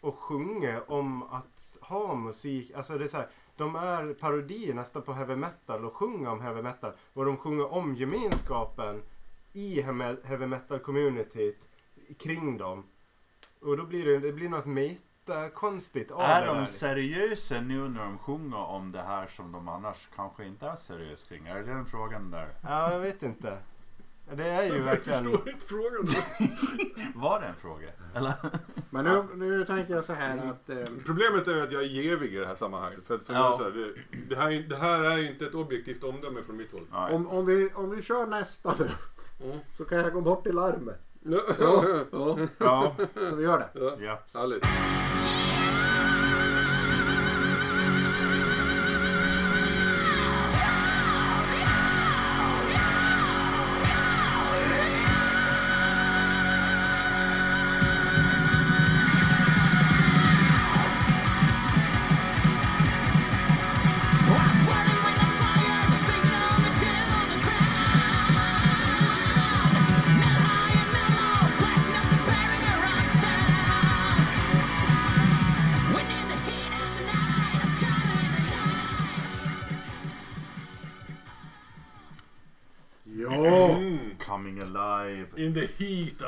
[0.00, 2.72] och sjunga om att ha musik.
[2.74, 6.40] Alltså det är så här, de är parodier nästan på heavy metal och sjunger om
[6.40, 6.92] heavy metal.
[7.12, 9.02] Och de sjunger om gemenskapen
[9.52, 9.80] i
[10.24, 11.68] heavy metal communityt
[12.18, 12.84] kring dem.
[13.60, 14.66] Och då blir det, det blir något
[15.28, 16.66] meta-konstigt av Är det de där.
[16.66, 21.26] seriösa nu när de sjunger om det här som de annars kanske inte är seriösa
[21.28, 21.46] kring?
[21.46, 22.48] Är det den frågan där?
[22.62, 23.58] Ja, jag vet inte.
[24.34, 25.24] Det är ju Jag verkligen...
[25.24, 26.06] förstår inte frågan.
[27.14, 27.88] Var det en fråga?
[28.14, 28.32] Eller?
[28.90, 30.68] Men nu, nu tänker jag så här att...
[30.70, 33.06] Eh, Problemet är ju att jag är jävig i det här sammanhanget.
[33.06, 33.54] För, att- för Ja.
[33.58, 33.94] så här, det,
[34.28, 36.86] det, här, är- det här är ju inte ett objektivt omdöme från mitt håll.
[36.92, 37.14] Nej.
[37.14, 38.88] om, om, vi, om vi kör nästa nu
[39.44, 39.58] Mm.
[39.72, 41.00] så kan jag gå bort till larmet.
[41.28, 41.40] Ja,
[42.12, 42.96] Ja, ja.
[43.30, 43.68] Så vi gör det.
[43.80, 43.92] ja.
[44.00, 44.40] ja.
[44.40, 44.66] Härligt.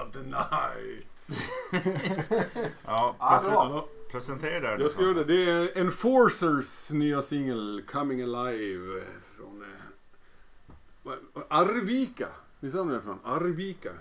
[0.08, 1.06] Of the night.
[2.84, 3.88] Ja, Ja, presen- bra.
[4.10, 4.80] presentera den.
[4.80, 5.24] Jag ska göra det.
[5.24, 9.04] Det är Enforcers nya singel Coming Alive
[9.36, 9.62] från
[11.04, 11.12] eh,
[11.48, 12.28] Arvika.
[12.60, 13.18] Visst är den från?
[13.24, 13.92] Arvika.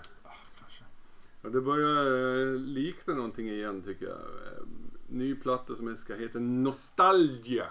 [1.42, 2.06] Ja, det börjar
[2.40, 4.14] eh, likna någonting igen tycker jag.
[4.16, 4.64] Eh,
[5.10, 7.66] Ny platta som ska heta Nostalgia.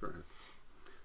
[0.00, 0.34] Tror jag den heter.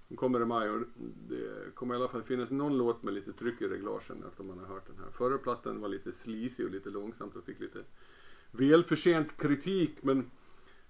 [0.10, 0.82] Den kommer i maj och
[1.30, 4.60] det kommer i alla fall finnas någon låt med lite tryck i reglagen efter man
[4.60, 5.12] har hört den här.
[5.12, 7.84] Förra plattan var lite sleazy och lite långsamt och fick lite
[8.52, 10.32] välförtjänt kritik men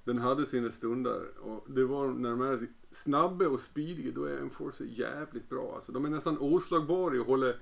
[0.04, 4.38] den hade sina stunder och det var när de är snabba och speediga då är
[4.38, 5.76] en Force jävligt bra.
[5.76, 7.54] Alltså, de är nästan oslagbara i att hålla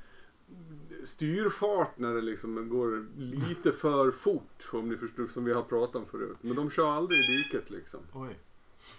[1.04, 5.96] styrfart när det liksom går lite för fort om ni förstår som vi har pratat
[5.96, 6.38] om förut.
[6.42, 8.00] Men de kör aldrig i diket liksom.
[8.14, 8.40] Oj.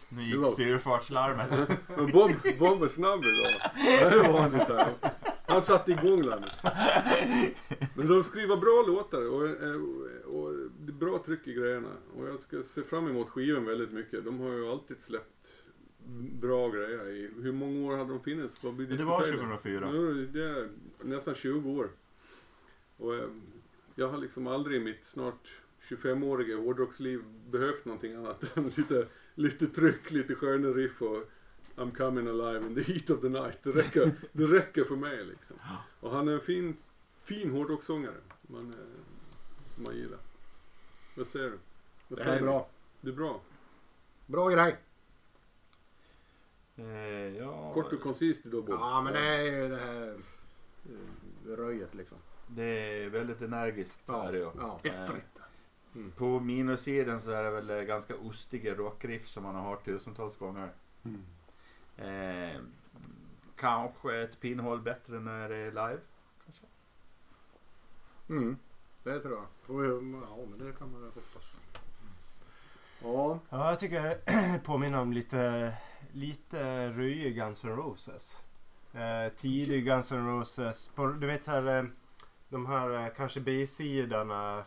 [0.09, 1.69] Nu gick var- styrfartslarmet.
[1.97, 3.53] Men Bob, Bob är snabb idag.
[4.13, 4.95] Det var han inte.
[5.47, 6.53] Han satte igång landet.
[7.97, 11.93] Men de skriver bra låtar och, och, och det är bra tryck i grejerna.
[12.17, 14.25] Och jag ska se fram emot skivan väldigt mycket.
[14.25, 15.53] De har ju alltid släppt
[16.41, 18.65] bra grejer i, hur många år hade de funnits?
[18.65, 19.63] Vad blir Det var diskuterat?
[19.63, 19.91] 2004.
[19.93, 20.69] Nu, det är
[21.03, 21.89] nästan 20 år.
[22.97, 23.29] Och eh,
[23.95, 25.49] jag har liksom aldrig i mitt snart
[25.89, 29.07] 25-åriga hårdrocksliv behövt någonting annat än lite,
[29.39, 31.25] lite tryck, lite sköna riff och
[31.77, 33.63] I'm coming alive in the heat of the night.
[33.63, 35.57] Det räcker, det räcker för mig liksom.
[36.01, 36.77] Och han är en fin,
[37.25, 38.15] fin hårdrockssångare.
[38.43, 40.19] Man, eh, man gillar.
[41.17, 41.59] Vad säger du?
[42.09, 42.47] Vad Det säger här är du?
[42.47, 42.69] bra.
[43.01, 43.41] Det är bra.
[44.27, 44.77] Bra grej.
[46.77, 46.87] Eh,
[47.37, 48.75] ja, Kort och koncist idag Bob.
[48.81, 50.15] Ja men det är ju det här
[50.85, 52.19] eh, röjet liksom.
[52.49, 52.63] det
[53.05, 54.03] är väldigt energiskt.
[54.07, 54.45] Ja, Är det ju.
[54.57, 54.81] ja.
[55.99, 60.37] Eh, På minussidan så är det väl ganska ostiga rockriff som man har hört tusentals
[60.37, 60.71] gånger.
[61.05, 61.23] Mm.
[61.97, 62.61] Eh,
[63.57, 66.01] kanske ett pinnhål bättre när det är live.
[66.45, 66.65] Kanske.
[68.29, 68.57] Mm.
[69.03, 69.77] Det tror jag.
[69.77, 71.57] Och, ja men det kan man väl hoppas.
[73.03, 73.39] Ja.
[73.51, 75.73] Ja, jag tycker det påminner om lite,
[76.13, 78.43] lite röjig Guns N' Roses.
[78.93, 80.91] Eh, tidig Guns N' Roses.
[81.21, 81.85] Du vet här, eh,
[82.49, 84.65] de här eh, kanske B-sidorna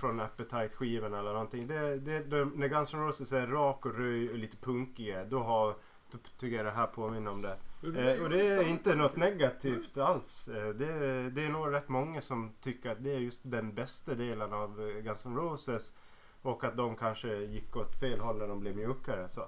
[0.00, 1.66] från Appetite-skivan eller någonting.
[1.66, 5.38] Det, det, de, när Guns N' Roses är rak och röj och lite punkiga, då,
[5.38, 5.76] har,
[6.10, 7.56] då tycker jag det här påminner om det.
[7.82, 10.48] Eh, och det är inte något negativt alls.
[10.48, 14.14] Eh, det, det är nog rätt många som tycker att det är just den bästa
[14.14, 15.98] delen av eh, Guns N' Roses.
[16.42, 19.40] Och att de kanske gick åt fel håll när de blev mjukare så.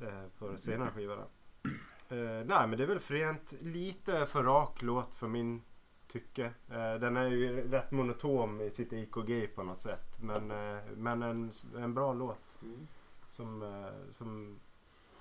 [0.00, 1.24] Eh, på de senare skivorna.
[2.08, 3.54] Eh, nej men det är väl fränt.
[3.60, 5.62] Lite för rak låt för min
[6.12, 6.44] tycke.
[6.70, 10.18] Eh, den är ju rätt monotom i sitt EKG på något sätt.
[10.22, 12.56] Men, eh, men en, en bra låt.
[12.62, 12.86] Mm.
[13.28, 14.58] Som, eh, som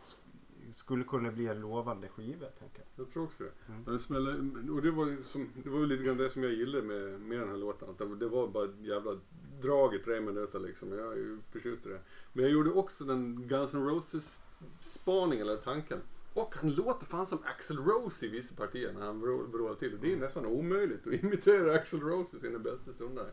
[0.06, 3.06] sk- skulle kunna bli en lovande skiva tänker jag.
[3.06, 3.52] Jag tror också det.
[3.68, 3.82] Mm.
[3.86, 4.34] Men det, smäller,
[4.76, 7.50] och det, var, som, det var lite grann det som jag gillade med, med den
[7.50, 7.90] här låten.
[7.90, 9.20] Att det, det var bara jävla
[9.62, 10.92] drag i tre minuter liksom.
[10.92, 12.00] Jag är ju förtjust i det.
[12.34, 14.42] Men jag gjorde också den Guns N' Roses
[14.82, 16.00] spaning eller tanken.
[16.34, 19.98] Och han låter fan som Axl Rose i vissa partier när han vrå- vrålar till.
[20.02, 23.26] Det är nästan omöjligt att imitera Axl Rose i sina bästa stunder.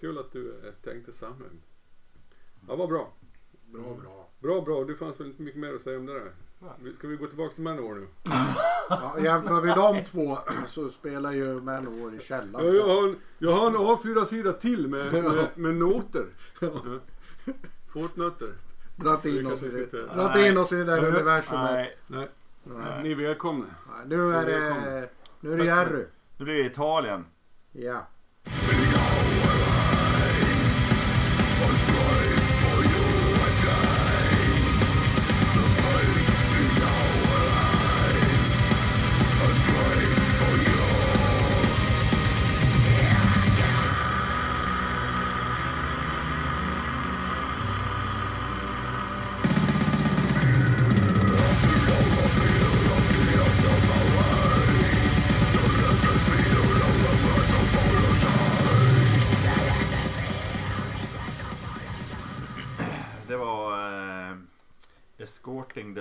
[0.00, 1.44] Kul att du eh, tänkte samma.
[2.68, 3.12] Ja, vad bra.
[3.66, 4.28] Bra bra.
[4.40, 4.84] Bra, bra.
[4.84, 6.32] Det fanns väl inte mycket mer att säga om det där.
[6.98, 8.06] Ska vi gå tillbaka till Manowar nu?
[8.90, 12.74] Ja, jämför vi de två så spelar ju Manowar i Ja, källaren.
[12.76, 16.26] jag, har en, jag har en A4-sida till med, med, med noter.
[16.60, 16.70] Ja.
[17.92, 18.52] Fotnötter.
[18.96, 21.70] Dratt in oss i det, dratt in oss i det där universumet.
[21.72, 22.28] Nej, Nej,
[22.64, 23.02] Nej.
[23.02, 23.66] ni är välkomna.
[23.88, 25.08] Nej, Nu är det,
[25.40, 26.04] nu är det Jerry.
[26.36, 27.24] nu blir det Italien.
[27.72, 28.06] Ja.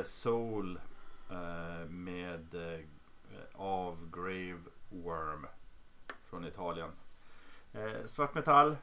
[0.06, 0.80] Soul
[1.30, 2.86] eh, med eh,
[3.54, 5.48] av Grave Worm
[6.24, 6.90] från Italien.
[7.74, 8.78] Eh, svart metall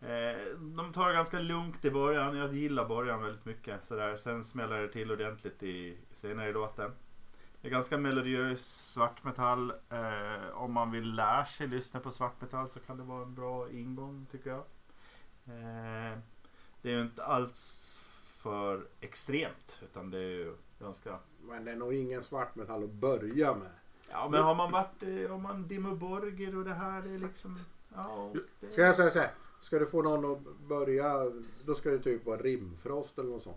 [0.00, 2.36] eh, de tar det ganska lugnt i början.
[2.36, 3.84] Jag gillar början väldigt mycket.
[3.84, 4.16] Sådär.
[4.16, 6.92] Sen smäller det till ordentligt i, senare i låten.
[7.60, 9.72] Det är ganska melodiös svartmetall.
[9.90, 13.34] Eh, om man vill lära sig lyssna på svart metall så kan det vara en
[13.34, 14.64] bra ingång tycker jag.
[15.46, 16.18] Eh,
[16.82, 18.00] det är ju inte alls
[18.46, 21.18] för extremt utan det är ju ganska...
[21.48, 23.70] Men det är nog ingen svartmetall att börja med.
[24.10, 27.58] Ja men har man varit, om man Dimmu Borgir och det här är liksom...
[27.94, 28.70] Ja, det...
[28.70, 29.30] Ska jag säga så här.
[29.60, 31.32] Ska du få någon att börja,
[31.64, 33.56] då ska det typ vara rimfrost eller något sånt.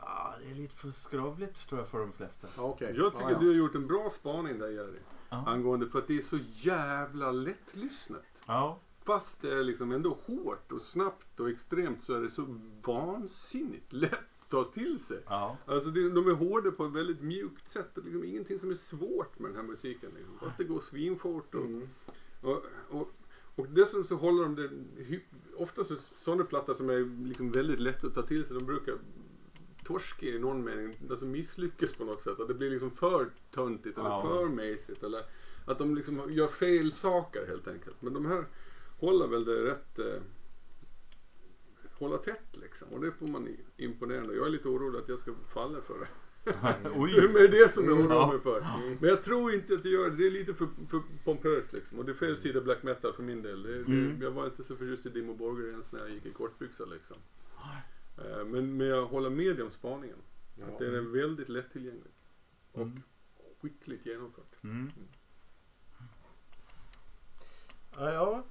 [0.00, 2.48] Ja, det är lite för skrovligt tror jag för de flesta.
[2.56, 2.94] Ja, Okej.
[2.96, 3.38] Jag tycker ja, ja.
[3.38, 4.98] du har gjort en bra spaning där Jerry.
[5.28, 5.44] Ja.
[5.46, 8.22] Angående för att det är så jävla lättlyssnat.
[8.46, 8.78] Ja.
[9.06, 13.92] Fast det är liksom ändå hårt och snabbt och extremt så är det så vansinnigt
[13.92, 15.22] lätt att ta till sig.
[15.26, 15.56] Ja.
[15.66, 17.88] Alltså det, de är hårda på ett väldigt mjukt sätt.
[17.94, 20.10] Det är liksom ingenting som är svårt med den här musiken.
[20.16, 20.38] Liksom.
[20.38, 21.54] Fast det går svinfort.
[21.54, 21.88] Och, Mm.
[22.42, 23.08] och, och,
[23.54, 24.70] och dessutom så håller de det...
[25.56, 28.56] Ofta så sådana plattor som är liksom väldigt lätta att ta till sig.
[28.58, 28.94] De brukar
[29.84, 30.98] torska i någon mening.
[31.10, 32.40] Alltså misslyckas på något sätt.
[32.40, 34.22] Att det blir liksom för töntigt eller Ja.
[34.22, 35.02] för mesigt.
[35.02, 35.22] Eller
[35.66, 38.02] att de liksom gör fel saker helt enkelt.
[38.02, 38.44] Men de här
[38.96, 39.98] håller väl det rätt...
[39.98, 40.22] Eh,
[41.98, 42.88] hålla tätt liksom.
[42.88, 44.34] Och det får man imponerande.
[44.34, 46.08] Jag är lite orolig att jag ska falla för det.
[46.44, 48.26] Det är det som jag oroar Ja.
[48.32, 48.60] mig för.
[49.00, 50.16] Men jag tror inte att det gör det.
[50.16, 51.98] Det är lite för, för pompöst liksom.
[51.98, 53.62] Och det är fel sida black metal för min del.
[53.62, 54.18] Det, Mm.
[54.18, 56.86] det, jag var inte så förtjust i Dimmo Borger ens när jag gick i kortbyxor
[56.86, 57.16] liksom.
[58.18, 60.18] Eh, Men, men jag håller med om spaningen.
[60.62, 62.12] Att den är väldigt lättillgänglig.
[62.72, 63.02] Och Mm.
[63.62, 64.62] skickligt genomfört.
[64.64, 64.90] Mm.
[67.96, 68.44] Ja, ja,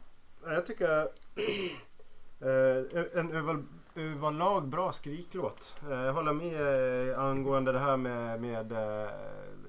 [0.54, 1.02] jag tycker
[2.40, 3.64] eh, en över,
[3.96, 5.76] överlag bra skriklåt.
[5.90, 8.74] Eh, Jag håller med eh, angående det här med, med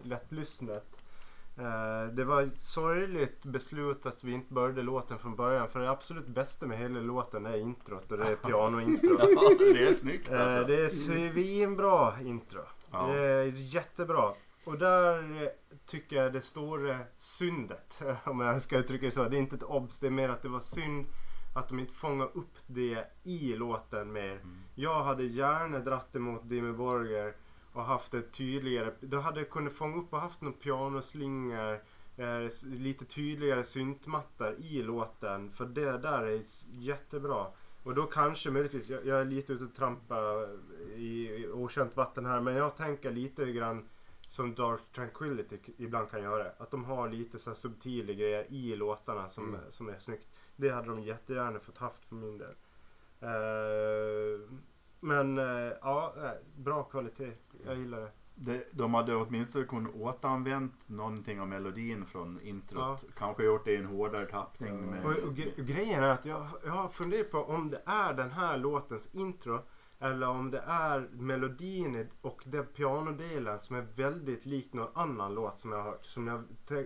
[0.03, 0.87] lättlyssnet.
[2.13, 5.69] Det var ett sorgligt beslut att vi inte började låten från början.
[5.69, 9.17] För det absolut bästa med hela låten är introt och det är pianointro.
[9.21, 10.65] Ja, det är snyggt alltså.
[10.65, 12.61] Det är svinbra intro.
[12.93, 13.07] Ja.
[13.07, 14.33] Det är jättebra.
[14.67, 15.49] Och där eh,
[15.87, 19.29] tycker jag det stora syndet, om jag ska uttrycka det så.
[19.29, 21.07] Det är inte ett obs, det är mer att det var synd
[21.55, 24.33] att de inte fångade upp det i låten mer.
[24.33, 24.57] Mm.
[24.75, 27.35] Jag hade gärna dratt emot Dimmy Borger
[27.73, 31.81] och haft ett tydligare, då hade jag kunnat fånga upp och haft någon pianoslingor,
[32.17, 35.51] eh, lite tydligare syntmattar i låten.
[35.51, 37.47] För det där är jättebra.
[37.85, 40.49] Och då kanske möjligtvis, jag, jag är lite ute och trampar
[40.97, 43.89] i, i okänt vatten här, men jag tänker lite grann
[44.29, 46.51] som Dark Tranquility ibland kan göra.
[46.59, 49.61] Att de har lite så subtila grejer i låtarna som, Mm.
[49.69, 50.29] som är snyggt.
[50.57, 52.55] Det hade de jättegärna fått haft för min del.
[53.21, 54.41] Eh,
[55.01, 57.33] men eh, ja, eh, bra kvalitet.
[57.67, 58.11] Jag gillar det.
[58.39, 63.03] Det, de hade åtminstone kunnat återanvänt någonting av melodin från introt.
[63.07, 63.13] Ja.
[63.19, 64.77] Kanske gjort det i en hårdare tappning.
[64.91, 68.13] Med, Och, och gre- grejen är att jag, jag har funderat på om det är
[68.15, 69.59] den här låtens intro
[69.99, 75.61] eller om det är melodin och den pianodelen som är väldigt lik någon annan låt
[75.61, 76.05] som jag har hört.
[76.05, 76.45] Som jag,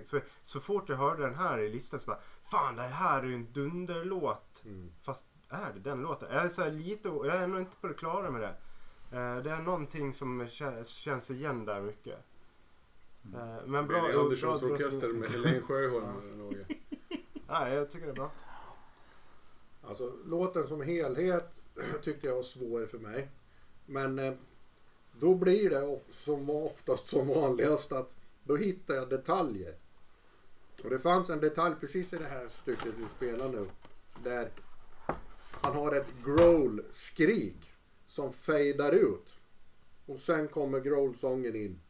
[0.08, 2.20] för så fort jag hörde den här i listan så bara
[2.50, 4.62] Fan det här är ju en dunderlåt.
[4.64, 4.90] Mm.
[5.02, 6.28] Fast är det den låten?
[6.32, 8.54] Jag är, så här lite, jag är nog inte på det klara med det.
[9.18, 12.18] Eh, det är någonting som känns, igen där mycket.
[13.34, 14.02] Eh, men bra.
[14.02, 16.06] Benny Anderssons bra- bra- orkester med Helene Sjöholm.
[16.18, 16.56] eller något.
[17.48, 18.30] Nej, jag tycker det är bra.
[19.82, 21.59] Alltså låten som helhet
[22.02, 23.28] tyckte jag var svår för mig.
[23.86, 24.34] Men eh,
[25.20, 28.12] då blir det som oftast som vanligast att
[28.44, 29.74] då hittar jag detaljer.
[30.84, 33.66] Och det fanns en detalj precis i det här stycket vi spelar nu.
[34.24, 34.50] Där
[35.50, 37.72] han har ett growl-skrik
[38.06, 39.34] som fejdar ut.
[40.06, 41.80] Och sen kommer growl-sången in.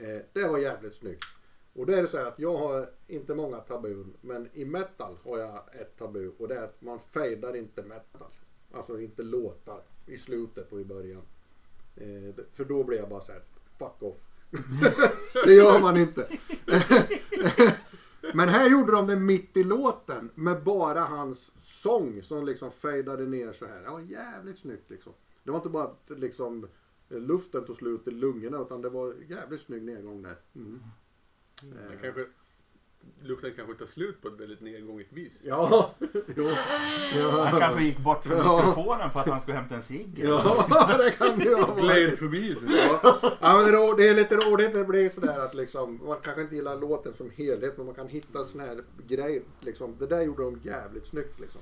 [0.00, 1.24] Eh, det var jävligt snyggt.
[1.72, 4.16] Och då är det så här att jag har inte många tabun.
[4.20, 6.32] Men i metal har jag ett tabu.
[6.38, 8.32] Och det är att man fejdar inte metal.
[8.72, 11.22] Alltså inte låtar i slutet och i början.
[11.96, 13.42] Eh, för då blir jag bara så här,
[13.78, 14.16] fuck off.
[15.44, 16.28] det gör man inte.
[18.34, 23.26] Men här gjorde de det mitt i låten med bara hans sång som liksom fejdade
[23.26, 23.82] ner så här.
[23.84, 25.12] Ja, jävligt snyggt liksom.
[25.44, 26.68] Det var inte bara att liksom
[27.08, 30.36] eh, luften tog slut i lungorna utan det var jävligt snygg nedgång där.
[30.54, 30.80] Mm.
[31.62, 32.26] Men kanske,
[33.22, 35.42] luften kanske tar slut på ett väldigt nedgånget vis.
[35.44, 35.90] Ja,
[36.36, 36.48] jo.
[37.44, 38.56] Han kanske gick bort från Ja.
[38.56, 40.20] mikrofonen för att han skulle hämta en cigg.
[40.24, 40.66] Ja,
[40.98, 42.18] det kan det ju ha varit.
[42.18, 42.54] Förbi.
[42.54, 42.64] så.
[42.68, 43.00] Ja,
[43.40, 46.00] ja, men det är ro- det är lite roligt när det blir sådär att liksom,
[46.06, 49.42] man kanske inte gillar låten som helhet men man kan hitta sån här grej.
[49.60, 49.96] Liksom.
[49.98, 51.60] Det där gjorde de jävligt snyggt liksom.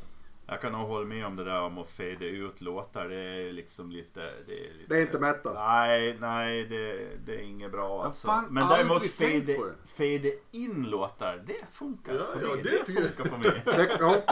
[0.51, 3.09] Jag kan nog hålla med om det där om att fade ut låtar.
[3.09, 4.21] Det är liksom lite...
[4.47, 5.55] Det är, lite, Det är inte metal.
[5.55, 8.27] Nej, nej det, det är inget bra alltså.
[8.27, 12.63] fan Men däremot fade, fade in låtar, det funkar Ja, för ja, mig.
[12.63, 13.63] det Det, funkar för mig.
[13.65, 14.23] Det, ja,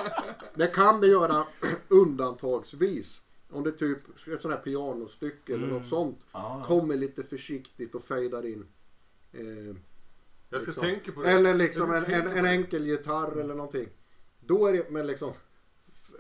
[0.54, 1.44] det kan det göra
[1.88, 3.22] undantagsvis.
[3.50, 3.98] Om det är typ
[4.34, 5.76] ett sånt här pianostycke eller Mm.
[5.78, 6.18] något sånt.
[6.32, 8.66] Ja, Kommer lite försiktigt och fejdar in.
[9.32, 9.40] Eh,
[10.50, 10.82] Jag ska liksom.
[10.82, 11.30] tänka på det.
[11.30, 13.88] Eller liksom en, en, en enkel gitarr eller någonting.
[14.40, 15.32] Då är det, men liksom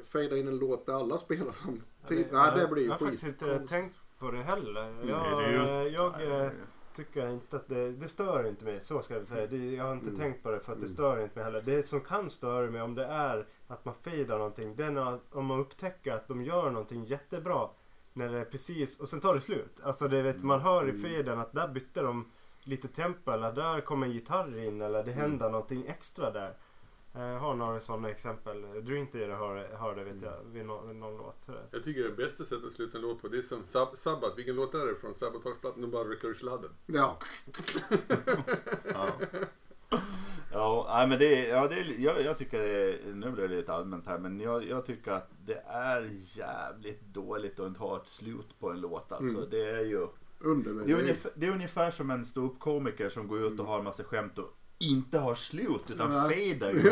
[0.08, 2.32] fejda in en låt där alla spelar samtidigt.
[2.32, 3.42] Nej, det blir ju Jag har faktiskt skit.
[3.42, 5.02] inte tänkt på det heller.
[5.02, 6.50] det Jag, är ju- jag Nej, eh,
[6.94, 8.80] tycker inte att det, det stör inte mig.
[8.80, 9.46] Så ska jag säga.
[9.46, 10.20] Det, jag har inte Mm.
[10.20, 10.94] tänkt på det för att det Mm.
[10.94, 11.62] stör inte mig heller.
[11.64, 14.76] Det som kan störa mig om det är att man fejdar någonting.
[14.76, 17.68] Det är när, om man upptäcker att de gör någonting jättebra.
[18.12, 19.80] När det är precis och sen tar det slut.
[19.82, 21.02] Alltså det vet man hör i Mm.
[21.02, 22.30] fejden att där bytte de
[22.62, 25.22] lite tempo eller där kom en gitarr in eller det Mm.
[25.22, 26.56] händer någonting extra där.
[27.18, 28.62] Jag har några sådana exempel.
[28.84, 31.48] Dream Theater har, har det vet jag vid någon, vid någon låt.
[31.70, 34.36] Jag tycker det bästa sättet att sluta en låt på det är som Sab- Sabbath.
[34.36, 35.80] Vilken låt är det från Sabotageplattan?
[35.80, 36.70] De bara rycker ur sladden.
[36.86, 37.18] Ja.
[38.92, 39.08] Ja.
[40.52, 44.06] Ja, nej, men det, ja, det, jag, jag tycker det nu blir det lite allmänt
[44.06, 48.58] här, men jag, jag tycker att det är jävligt dåligt att inte ha ett slut
[48.60, 49.36] på en låt alltså.
[49.36, 49.50] Mm.
[49.50, 50.06] Det är ju,
[50.86, 53.84] det är, ungefär, det är ungefär som en ståuppkomiker som går ut och har en
[53.84, 56.28] massa skämt och inte har slut utan Ja.
[56.28, 56.88] fejdar ju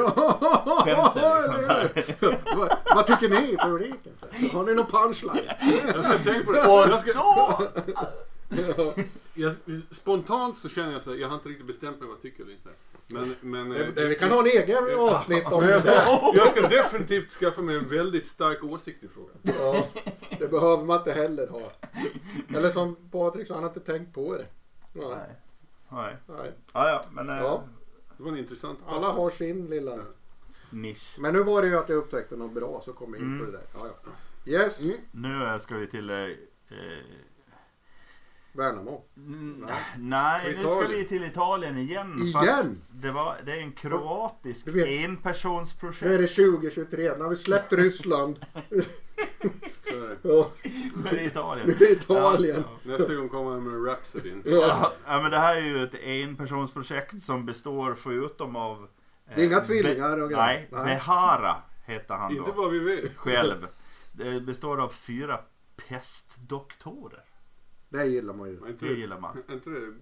[0.87, 4.13] Ja, skämten liksom vad, vad tycker ni publiken?
[4.17, 4.27] Så
[4.59, 5.45] Har ni någon punchline?
[5.95, 6.61] Jag ska tänka på det.
[6.61, 8.95] Och Jag ska, då!
[9.35, 9.53] jag,
[9.91, 12.43] spontant så känner jag så här, jag har inte riktigt bestämt mig vad jag tycker
[12.43, 12.69] eller inte.
[13.07, 15.81] Men, men, eh, Det, det, vi kan ha en egen avsnitt om jag, det.
[15.83, 19.37] ska, jag ska definitivt skaffa mig en väldigt stark åsikt i frågan.
[19.43, 19.87] Ja,
[20.39, 21.73] det behöver man inte heller ha.
[22.57, 24.47] Eller som Patrik sa, han har inte tänkt på det.
[24.93, 25.29] Nej, Nej.
[25.89, 26.17] Nej.
[26.27, 26.53] nej.
[26.73, 27.63] Ja, ja, men eh, Ja.
[28.17, 29.99] Det var en intressant Alla har sin lilla...
[30.71, 31.17] nisch.
[31.19, 33.45] Men nu var det ju att jag upptäckte något bra så kom jag in på
[33.45, 33.63] det där.
[33.75, 34.11] Ja, ja.
[34.53, 34.97] Yes, Mm.
[35.13, 36.29] Nu ska vi till eh, eh,
[38.53, 39.05] Värnamo.
[39.17, 39.67] Mm,
[39.99, 40.91] Nej, nu ska Italien.
[41.01, 42.19] vi till Italien igen.
[42.23, 42.33] Igen?
[42.33, 46.03] Fast det, var, det är en kroatisk Du vet- enpersonsprojekt.
[46.03, 48.47] Nu är det 2023, nu har vi släppt Ryssland.
[49.89, 50.17] Så är det.
[50.23, 50.51] Ja,
[51.05, 51.67] Nu är det Italien.
[51.67, 52.65] nu är det Italien.
[52.83, 54.35] Nästa gång kommer jag med Rhapsody.
[54.45, 54.93] Ja.
[55.07, 58.83] Ja, men det här är ju ett enpersonsprojekt som består förutom av...
[58.83, 58.89] eh,
[59.37, 60.47] Det är inga Be- tvillingar och grejer.
[60.47, 60.85] Nej, Nej.
[60.85, 62.63] Behara heter han Inte då.
[62.63, 63.17] vad vi vet.
[63.17, 63.67] Själv.
[64.13, 65.41] Det består av fyra
[65.89, 67.25] pestdoktorer.
[67.89, 68.55] Det gillar man ju.
[68.69, 69.39] Inte, Det gillar man.
[69.51, 69.93] inte det.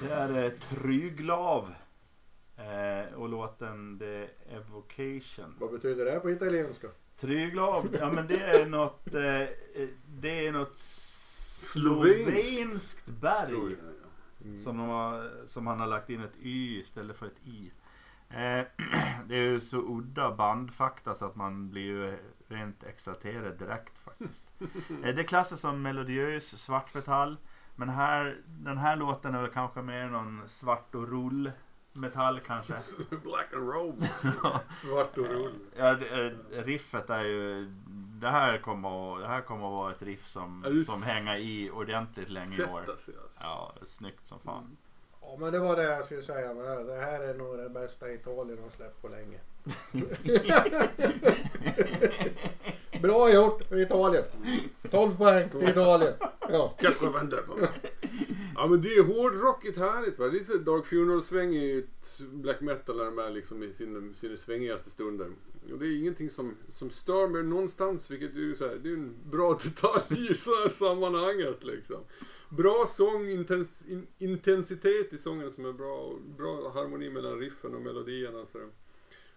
[0.00, 1.74] Det är eh, Tryglav.
[2.56, 5.54] Eh, och låten Det Evocation.
[5.58, 6.88] Vad betyder det på italienska?
[7.16, 9.88] Tryglav, ja men det är något, eh, eh,
[10.20, 10.78] det är något
[11.72, 13.48] slovenskt berg.
[13.48, 13.78] Tror jag.
[13.78, 14.58] ja.
[14.58, 17.72] Som, de har, som han har lagt in ett Y istället för ett I.
[18.28, 18.64] Eh,
[19.26, 22.16] det är ju så udda bandfakta så att man blir ju
[22.48, 24.52] rent exalterad direkt faktiskt.
[25.04, 27.36] eh, det klassas som melodiös svartmetall.
[27.76, 31.50] Men här, den här låten är väl kanske mer någon svart och rull
[31.94, 32.72] metall kanske.
[33.22, 34.06] Black and robe.
[34.82, 35.54] Svart och rull.
[35.76, 37.70] Ja, det, eh, riffet är ju...
[38.20, 41.70] Det här kommer, att- det här kommer att vara ett riff som, som hänger i
[41.70, 42.84] ordentligt länge i år.
[42.88, 43.10] Alltså.
[43.40, 44.76] Ja, snyggt som fan.
[45.20, 46.54] Ja men det var det jag skulle säga.
[46.54, 49.38] Men Det här är nog det bästa Italien har släppt på länge.
[53.02, 54.24] Bra gjort Italien.
[54.90, 56.14] 12 poäng till Italien.
[56.50, 56.74] Ja.
[58.56, 60.28] Ja men det är hårdrockigt härligt va.
[60.28, 64.14] Det är så Dark Funeral-sväng i ett black metal när de är liksom i sina,
[64.14, 65.30] sina svängigaste stunder.
[65.72, 68.88] Och det är ingenting som, som stör mig någonstans vilket är ju så här, det
[68.88, 72.00] är en bra detalj i så här sammanhanget liksom.
[72.48, 75.96] Bra sång, intens, in, intensitet i sången som är bra.
[75.96, 78.38] och Bra harmoni mellan riffen och melodierna.
[78.38, 78.68] och Så där.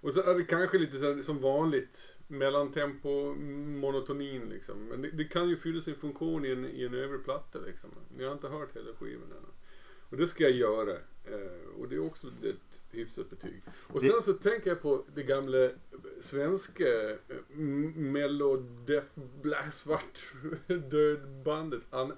[0.02, 3.34] Och så är det kanske lite så här, som vanligt mellantempo,
[3.82, 4.78] monotonin liksom.
[4.86, 7.90] Men det, det kan ju fylla sin funktion i en, i en övrig platta liksom.
[8.18, 9.48] Ni har inte hört hela skivan ännu.
[10.10, 10.92] Och det ska jag göra.
[11.26, 13.62] Eh, och det är också ett hyfsat betyg.
[13.88, 15.70] Och Det- sen så tänker jag på det gamla
[16.20, 17.18] svenska eh,
[17.96, 19.20] mello death
[19.72, 20.34] svart
[20.92, 21.82] död bandet.
[21.92, 22.14] Un,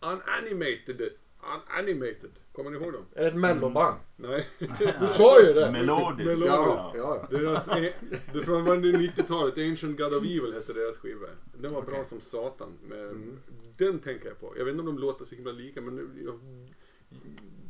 [0.00, 1.10] unanimated.
[1.42, 2.30] Unanimated.
[2.52, 3.04] Kommer ni ihåg dem?
[3.14, 3.98] Är det ett melloband?
[4.16, 4.46] Nej.
[5.00, 5.70] Du sa ju det.
[5.72, 6.16] Melodiskt.
[6.26, 6.46] Melodiskt.
[6.46, 7.26] Ja, ja.
[7.30, 7.92] Deras, eh,
[8.32, 11.26] det från var det 90-talet, Ancient God of Evil hette deras skiva.
[11.54, 12.04] Den var bra Okej.
[12.04, 12.72] som satan.
[12.88, 13.38] Men Mm.
[13.76, 14.54] Den tänker jag på.
[14.56, 16.38] Jag vet inte om de låter så himla lika men jag,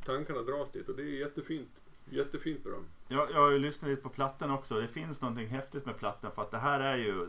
[0.05, 1.81] tankarna dras dit och det är jättefint.
[2.11, 2.75] Jättefint bra.
[3.09, 4.81] Jag, jag har ju lyssnat lite på plattan också.
[4.81, 7.29] Det finns någonting häftigt med plattan för att det här är ju eh,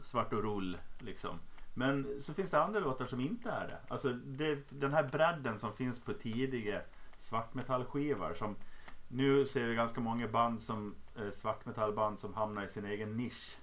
[0.00, 1.38] svart och rull liksom.
[1.78, 3.78] Men så finns det andra låtar som inte är det.
[3.88, 6.80] Alltså det, den här bredden som finns på tidiga
[7.18, 8.56] svartmetallskivor som
[9.08, 13.58] nu ser vi ganska många band som eh, svartmetallband som hamnar i sin egen nisch.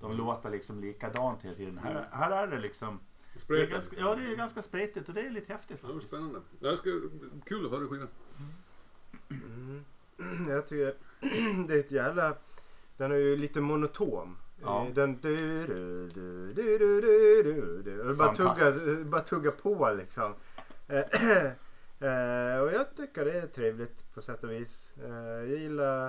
[0.00, 1.78] De låter liksom likadant hela tiden.
[1.78, 3.00] Här, här är det liksom
[3.48, 5.94] det är ganska, Ja det är ganska spretigt och det är lite häftigt Ja, det
[5.94, 6.14] var faktiskt.
[6.14, 6.40] spännande.
[6.60, 6.90] Det ska,
[7.44, 8.08] kul att höra skivan.
[9.30, 9.84] Mm.
[10.48, 10.94] Jag tycker
[11.66, 12.36] det är ett jävla...
[12.96, 14.36] Den är ju lite monoton.
[14.62, 14.86] Ja.
[14.86, 15.20] Eh, Den...
[15.20, 15.36] Du,
[15.66, 17.00] du, du, du, du,
[17.42, 20.34] du, du, Bara tugga, bara tugga på liksom.
[20.88, 21.02] Eh,
[22.00, 24.92] Eh, och jag tycker det är trevligt på sätt och vis.
[25.04, 26.06] Eh, jag gillar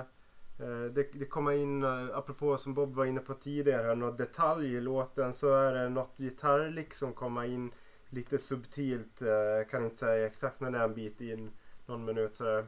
[0.58, 4.74] eh, det, det kommer in, apropå som Bob var inne på tidigare, här, något detalj
[4.74, 7.70] i låten så är det något gitarrlick som kommer in
[8.08, 9.20] lite subtilt.
[9.20, 11.50] Jag kan inte säga exakt men det är en bit in,
[11.86, 12.66] någon minut sådär.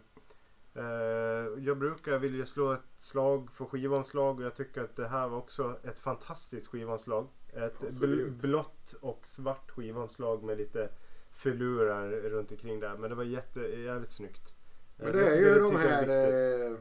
[0.80, 5.28] Eh, jag brukar vilja slå ett slag för skivomslag och jag tycker att det här
[5.28, 7.28] var också ett fantastiskt skivomslag.
[7.52, 10.88] Ett bl- blått och svart skivomslag med lite
[11.32, 12.96] filurar runt omkring där.
[12.96, 14.54] Men det var jätte, jävligt snyggt.
[14.96, 16.02] Men det jag är ju det de här...
[16.02, 16.76] Eh,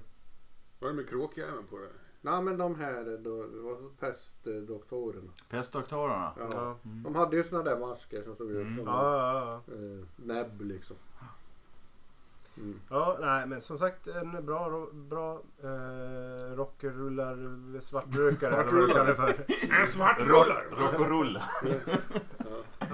[0.80, 1.88] Vad är det med kråkjäveln på det?
[2.22, 5.32] nej men de här då, det pestdoktorerna.
[5.50, 6.34] Pestdoktorerna.
[6.40, 6.48] Ja.
[6.52, 6.78] Ja.
[6.84, 8.78] De hade ju såna där masker som såg ut Mm.
[8.78, 9.74] som Ja, ja, ja.
[9.76, 10.98] eh, näbb liksom.
[12.60, 12.80] Mm.
[12.90, 18.54] Ja, nej men som sagt en bra, bra eh, rockrullar svartbrukare
[19.02, 19.30] eller vad.
[19.80, 21.40] En svart Rock, rock och rull.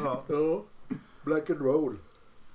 [0.03, 0.23] Ja.
[0.27, 0.63] Ja,
[1.23, 1.97] black and roll.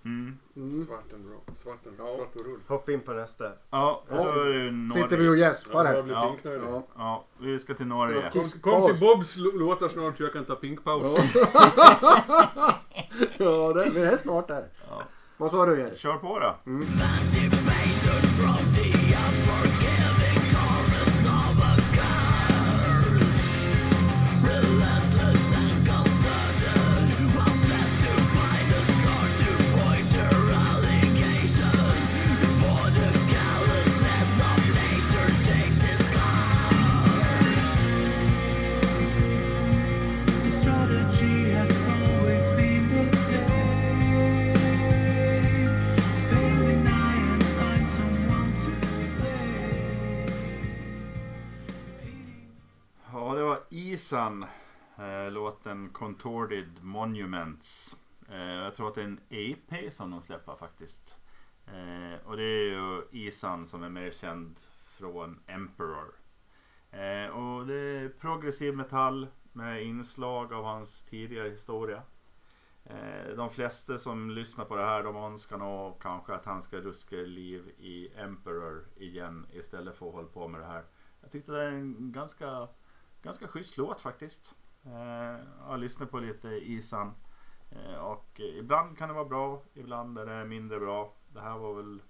[0.05, 0.39] Mm.
[0.57, 0.85] Mm.
[0.87, 1.55] Svart and roll.
[1.55, 2.09] Svart, and, Ja.
[2.17, 2.61] svart och rull.
[2.67, 3.53] Hoppa in på nästa.
[3.71, 4.91] Ja, då Norge.
[4.95, 6.05] Sitter vi och Ja, gäspar här.
[6.09, 6.37] Ja.
[6.45, 6.83] Ja.
[6.97, 8.31] Ja, vi ska till Norge.
[8.33, 11.07] Kom, kom till Bobs låtar snart så jag kan ta pinkpaus.
[13.39, 14.65] ja, det, det är snart där.
[14.91, 15.03] Ja.
[15.41, 15.99] Vad sa du Erik?
[15.99, 16.57] Kör på då.
[16.66, 17.60] Emancipation
[54.11, 54.47] Isan.
[54.99, 57.97] Eh, låten Contorted Monuments.
[58.29, 61.19] Eh, jag tror att det är en EP som de släpper faktiskt.
[61.67, 64.59] Eh, och det är ju Isan som är mer känd
[64.99, 66.15] från Emperor.
[66.91, 72.03] Eh, och det är progressiv metall med inslag av hans tidigare historia.
[72.85, 76.77] Eh, de flesta som lyssnar på det här de önskar nog kanske att han ska
[76.77, 80.85] ruska liv i Emperor igen istället för att hålla på med det här.
[81.21, 82.69] Jag tyckte det är en ganska,
[83.23, 84.57] ganska schysst låt faktiskt.
[84.85, 84.93] Eh,
[85.59, 87.14] jag har lyssnat på lite Isan.
[87.71, 91.14] Eh, och ibland kan det vara bra, ibland är det mindre bra.
[91.33, 92.03] Det här var väl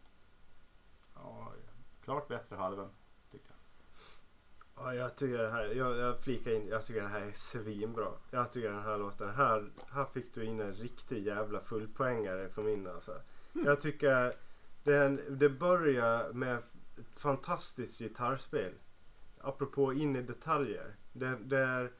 [1.14, 1.52] ja,
[2.04, 2.88] klart bättre halven
[3.30, 3.56] tyckte jag.
[4.84, 8.12] Ja, jag tycker det här, jag, jag flikar in, jag tycker det här är svinbra.
[8.30, 12.62] Jag tycker den här låten, här, här fick du in en riktig jävla fullpoängare för
[12.62, 13.20] min alltså.
[13.52, 14.32] Jag tycker
[14.84, 16.64] den, det börjar med ett
[17.16, 18.72] fantastiskt gitarrspel.
[19.40, 20.96] Apropå in i detaljer.
[21.12, 21.90] Det, det är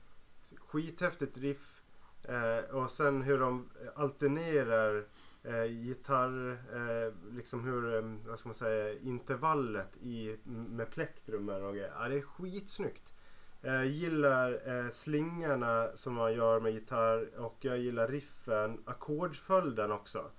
[0.57, 1.83] skithäftigt riff
[2.23, 5.05] eh, och sen hur de alternerar
[5.43, 11.75] eh, gitarr, eh, liksom hur, eh, vad ska man säga, intervallet i, med plektrumen och
[11.75, 11.93] grejer.
[11.99, 13.15] Ja, det är skitsnyggt.
[13.63, 20.31] Jag gillar eh, slingarna som man gör med gitarr och jag gillar riffen, ackordsföljden också.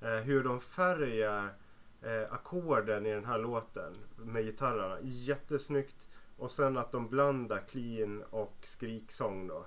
[0.00, 1.54] Eh, hur de färgar
[2.02, 4.98] eh, ackorden i den här låten med gitarrerna.
[5.02, 6.08] Jättesnyggt.
[6.42, 9.66] Och sen att de blandar clean och skriksång då.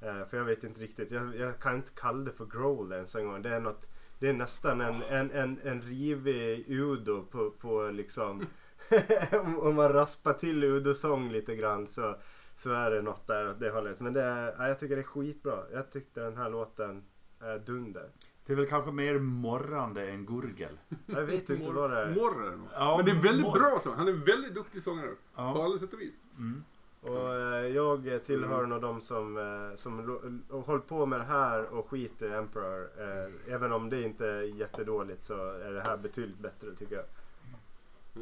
[0.00, 3.14] Eh, för jag vet inte riktigt, jag, jag kan inte kalla det för growl ens
[3.14, 3.42] en gång.
[3.42, 8.46] Det är, något, det är nästan en, en, en, en rivig udo på, på liksom
[9.62, 12.16] om, man raspar till udosång lite grann så,
[12.56, 14.00] så är det något där åt det hållet.
[14.00, 15.58] Men det är, ja, jag tycker det är skitbra.
[15.72, 17.04] Jag tyckte den här låten
[17.40, 18.08] är dunder.
[18.46, 20.78] Det är väl kanske mer morrande än gurgel.
[21.06, 22.14] Jag vet inte vad det är.
[22.14, 22.68] Morr är det nog.
[22.74, 23.58] Ja, Men det är väldigt morr.
[23.58, 23.94] bra sång.
[23.94, 25.06] Han är en väldigt duktig sångare.
[25.08, 25.64] På Ja.
[25.64, 26.14] alla sätt och vis.
[26.38, 26.64] Mm.
[27.00, 31.64] Och eh, jag tillhör nog de som, eh, som lo- håller på med det här
[31.74, 32.88] och skiter i Emperor.
[32.98, 37.04] Eh, även om det inte är jättedåligt så är det här betydligt bättre tycker jag.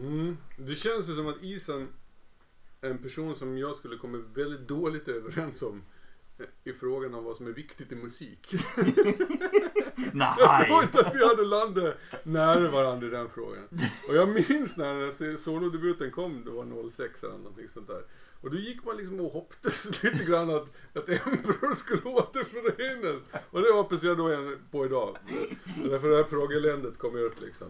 [0.03, 0.37] Mm.
[0.59, 1.89] Det känns ju som att Isan
[2.81, 5.83] är en person som jag skulle komma väldigt dåligt överens om
[6.64, 8.55] i frågan om vad som är viktigt i musik.
[10.14, 10.83] Jag tror Nej!
[10.83, 13.68] inte att vi hade landat nära varandra i den frågan.
[14.09, 18.03] Och jag minns när den här solodebuten kom, det var 06 eller någonting sånt där.
[18.41, 23.22] Och då gick man liksom och hoppades lite grann att, att Emperor skulle återförenas.
[23.51, 25.16] Och det hoppas jag då en- på idag.
[25.85, 27.68] Därför det här proggeländet kom ut liksom.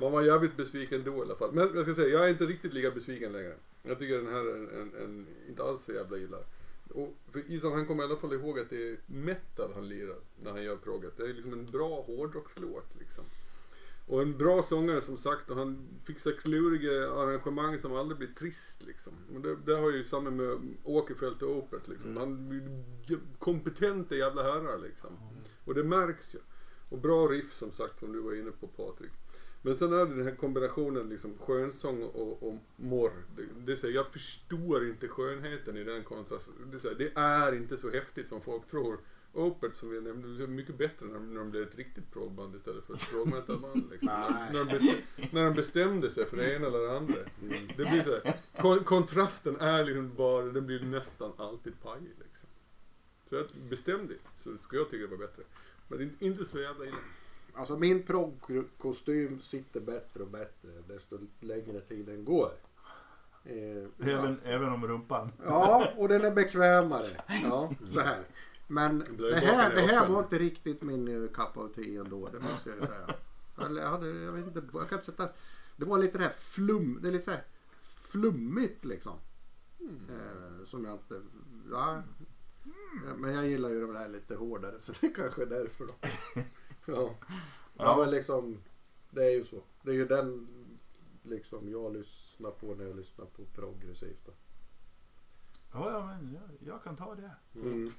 [0.00, 1.52] Man var jävligt besviken då i alla fall.
[1.52, 3.54] Men jag ska säga, jag är inte riktigt lika besviken längre.
[3.82, 6.36] Jag tycker den här är en, en, en inte alls så jävla illa.
[6.90, 10.18] Och för Isan han kommer i alla fall ihåg att det är metal han lirar
[10.42, 11.16] när han gör progget.
[11.16, 13.24] Det är liksom en bra hårdrockslåt liksom.
[14.06, 18.82] Och en bra sångare som sagt och han fixar kluriga arrangemang som aldrig blir trist
[18.82, 19.12] liksom.
[19.34, 22.16] Och det, det har ju samma med Åkerfeldt och Opeth liksom.
[22.16, 22.52] Han
[23.08, 25.10] är kompetenta jävla herrar liksom.
[25.64, 26.38] Och det märks ju.
[26.88, 29.12] Och bra riff som sagt som du var inne på Patrik.
[29.66, 33.12] Men sen är det den här kombinationen liksom skönsång och, och morr.
[33.36, 36.54] Det, det, är så här, jag förstår inte skönheten i den kontrasten.
[36.70, 38.98] Det, är så här, det är inte så häftigt som folk tror.
[39.32, 42.56] Opert som vi nämnde, det är mycket bättre när när de blev ett riktigt progband
[42.56, 43.90] istället för ett progmetalband.
[43.90, 44.08] Liksom.
[44.52, 47.18] När, de bestämde, när de bestämde sig för det ena eller det andra.
[47.76, 52.14] Det blir så här, kon, kontrasten är liksom bara, den blir nästan alltid pajig.
[52.24, 52.48] Liksom.
[53.28, 54.14] Så jag bestämde
[54.44, 55.42] så skulle jag tycka det var bättre.
[55.88, 56.96] Men det är inte så jävla illa.
[57.56, 62.52] Alltså min proggkostym sitter bättre och bättre desto längre tiden går.
[63.44, 63.88] Eh, ja.
[64.06, 65.32] Även, även om rumpan.
[65.44, 67.08] ja, och den är bekvämare.
[67.44, 68.24] Ja, så här.
[68.66, 72.28] Men det här, är det här var inte riktigt min eh, cup of tea ändå,
[72.32, 73.06] det måste jag säga.
[73.66, 75.28] Eller jag, hade, jag vet inte, jag kan inte sätta...
[75.76, 77.44] Det var lite det här flum, det är lite så här
[78.08, 79.18] flummigt liksom.
[79.80, 81.20] Eh, som jag inte...
[81.70, 82.02] Ja,
[83.16, 85.92] men jag gillar ju de här lite hårdare så det kanske är därför då.
[86.86, 87.10] Ja.
[87.74, 88.62] ja men liksom
[89.10, 89.62] det är ju så.
[89.82, 90.48] Det är ju den
[91.22, 94.26] liksom jag lyssnar på när jag lyssnar på progressivt.
[94.26, 94.32] Då.
[95.72, 97.30] Ja, ja men jag, jag kan ta det.
[97.60, 97.92] Mm.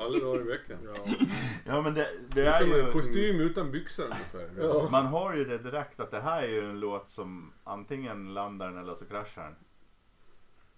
[0.00, 0.78] Alla dagar i veckan.
[0.84, 0.94] Ja.
[1.66, 2.92] Ja men det, det Det är är som en ju...
[2.92, 4.50] kostym utan byxor ungefär.
[4.58, 4.88] Ja.
[4.90, 8.68] Man har ju det direkt att det här är ju en låt som antingen landar
[8.70, 9.54] den eller så kraschar den.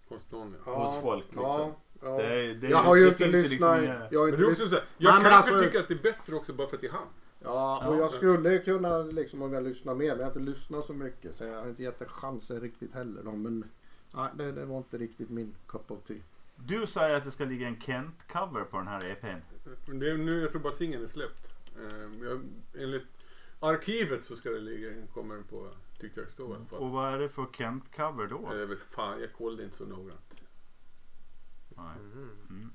[0.08, 0.84] Hos någon, ja.
[0.86, 1.42] Hos folk, liksom.
[1.42, 2.16] Ja, ja.
[2.16, 3.50] Det är- det är- jag har ju det inte ju lyssnat.
[3.50, 3.68] liksom
[4.10, 5.80] jag har Men inte det är också så här, jag Nej, men kanske alltså- tycker
[5.80, 7.06] att det är bättre också bara för att det är han.
[7.48, 7.98] Ja, och Ja.
[7.98, 10.92] jag skulle ju kunna liksom om jag lyssnar mer men jag har inte lyssnat så
[10.94, 13.64] mycket så jag har inte gett det chansen riktigt heller då, men
[14.14, 16.16] nej, det, det var inte riktigt min cup of tea.
[16.56, 19.40] Du säger att det ska ligga en Kent-cover på den här EPn.
[19.98, 21.52] Det är nu, jag tror bara singeln är släppt.
[21.76, 22.40] Ehm, jag,
[22.82, 23.06] enligt
[23.60, 25.70] arkivet så ska det ligga, kommer den på,
[26.00, 26.78] tyckte jag stod i alla fall.
[26.78, 28.48] Och vad är det för Kent-cover då?
[28.58, 30.34] Jag vet fan, jag kollade inte så noggrant.
[31.76, 31.96] Nej.
[32.50, 32.70] Mm.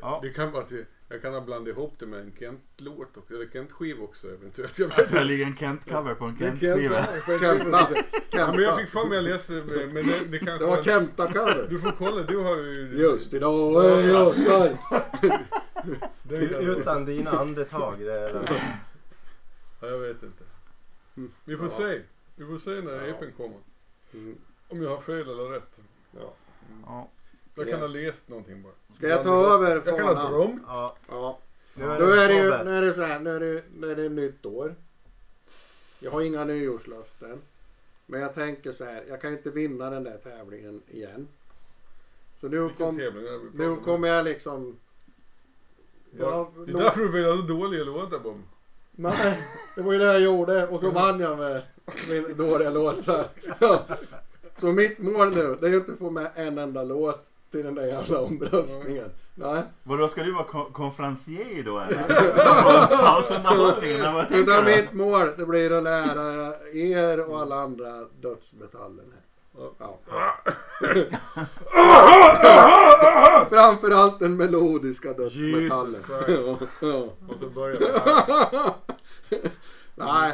[0.00, 0.18] Ja.
[0.22, 0.70] Det kan vara att
[1.08, 4.78] jag, kan ha blandat ihop det med en Kent-låt också, eller Kent-skiva också eventuellt.
[4.78, 7.04] Jag Att vet det ligger en Kent-cover på en Kent-skiva.
[7.40, 7.88] Kenta.
[8.30, 9.00] Ja, men jag fick Kenta.
[9.00, 11.66] för mig jag läste, men det, det kanske Det var Kenta-cover.
[11.68, 12.96] Du får kolla, du har ju...
[12.98, 14.80] Just idag är jag stark.
[16.60, 17.94] Utan dina andetag.
[17.98, 18.60] Det är,
[19.80, 20.44] Ja, jag vet inte.
[21.16, 21.30] Mm.
[21.44, 21.72] Vi får Ja.
[21.72, 22.00] se.
[22.36, 23.14] Vi får se när Ja.
[23.14, 23.56] EPn kommer.
[24.14, 24.36] Mm.
[24.68, 25.76] Om jag har fel eller rätt.
[26.20, 26.34] Ja.
[26.86, 27.08] Ja.
[27.58, 28.72] Jag kan ha läst någonting bara.
[28.96, 30.62] Ska jag ta över Jag kan ha drömt.
[30.66, 31.38] ja, Ja.
[31.74, 33.90] nu Då är är det ju, nu är det så här, nu är det, nu
[33.90, 34.74] är det nytt år.
[36.00, 37.38] Jag har inga nyårslöften.
[38.06, 41.28] Men jag tänker så här, jag kan inte vinna den där tävlingen igen.
[42.40, 42.96] Så nu, Vilken kom,
[43.54, 43.84] nu om?
[43.84, 44.76] kommer jag liksom...
[46.10, 48.42] Ja, det är låt- därför du ha så dåliga låtar Bom.
[48.90, 49.38] Nej,
[49.74, 51.62] det var ju det jag gjorde och så vann jag med
[52.10, 53.26] min dåliga låtar.
[53.60, 53.84] Ja.
[54.56, 57.64] Så mitt mål nu, det är ju inte att få med en enda låt till
[57.64, 59.10] den där jävla omröstningen.
[59.34, 62.04] Nej, Vadå, ska du vara kon- konferencier då eller?
[62.96, 69.12] Pausunderhållningen, utan mitt mål det blir att lära er och alla andra dödsmetallen.
[69.78, 69.98] Ja.
[73.48, 75.92] Framförallt den melodiska dödsmetallen.
[75.92, 76.48] Jesus Christ.
[76.80, 77.08] Ja.
[77.28, 78.72] Och så börjar det här.
[79.94, 80.32] Nej,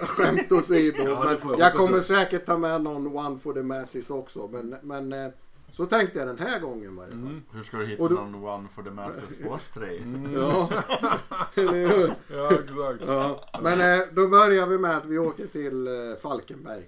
[0.00, 1.02] skämt åsido.
[1.02, 4.48] Ja, jag kommer säkert ta med någon One for the Masses också.
[4.52, 5.30] Men, men eh,
[5.78, 7.20] så tänkte jag den här gången i varje fall.
[7.20, 7.42] Mm.
[7.52, 9.88] Hur ska du hitta du- någon one for the masses på oss tre?
[10.34, 10.70] Ja,
[11.54, 12.12] eller hur?
[12.36, 13.04] Ja, exakt.
[13.06, 13.40] Ja.
[13.62, 16.84] Men eh, då börjar vi med att vi åker till eh, Falkenberg.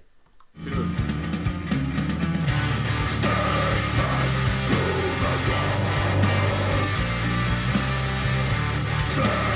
[9.17, 9.50] A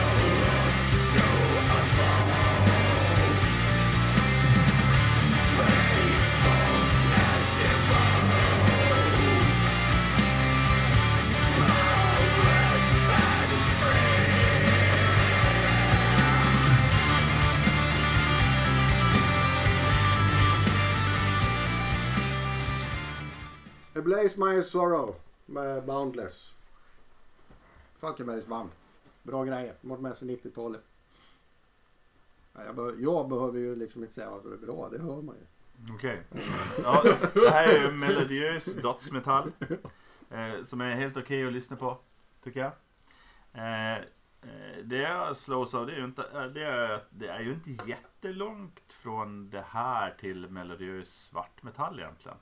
[24.06, 26.54] Blaze My Sorrow med Boundless.
[28.00, 28.70] Falkenbergs band.
[29.24, 29.76] Bra grejer.
[29.82, 30.82] De har varit med sedan 90-talet.
[32.54, 35.36] Jag, be- jag behöver ju liksom inte säga att det är bra, det hör man
[35.36, 35.94] ju.
[35.96, 36.22] Okej.
[36.84, 37.04] Ja,
[37.34, 39.52] det här är ju melodiös dödsmetall.
[40.30, 41.98] Eh, som är helt okej att lyssna på,
[42.44, 42.72] tycker jag.
[43.54, 44.04] Eh, eh
[44.84, 47.90] det jag slås av det är ju inte, eh, det är, det är ju inte
[47.90, 52.38] jättelångt från det här till melodiös svartmetall egentligen.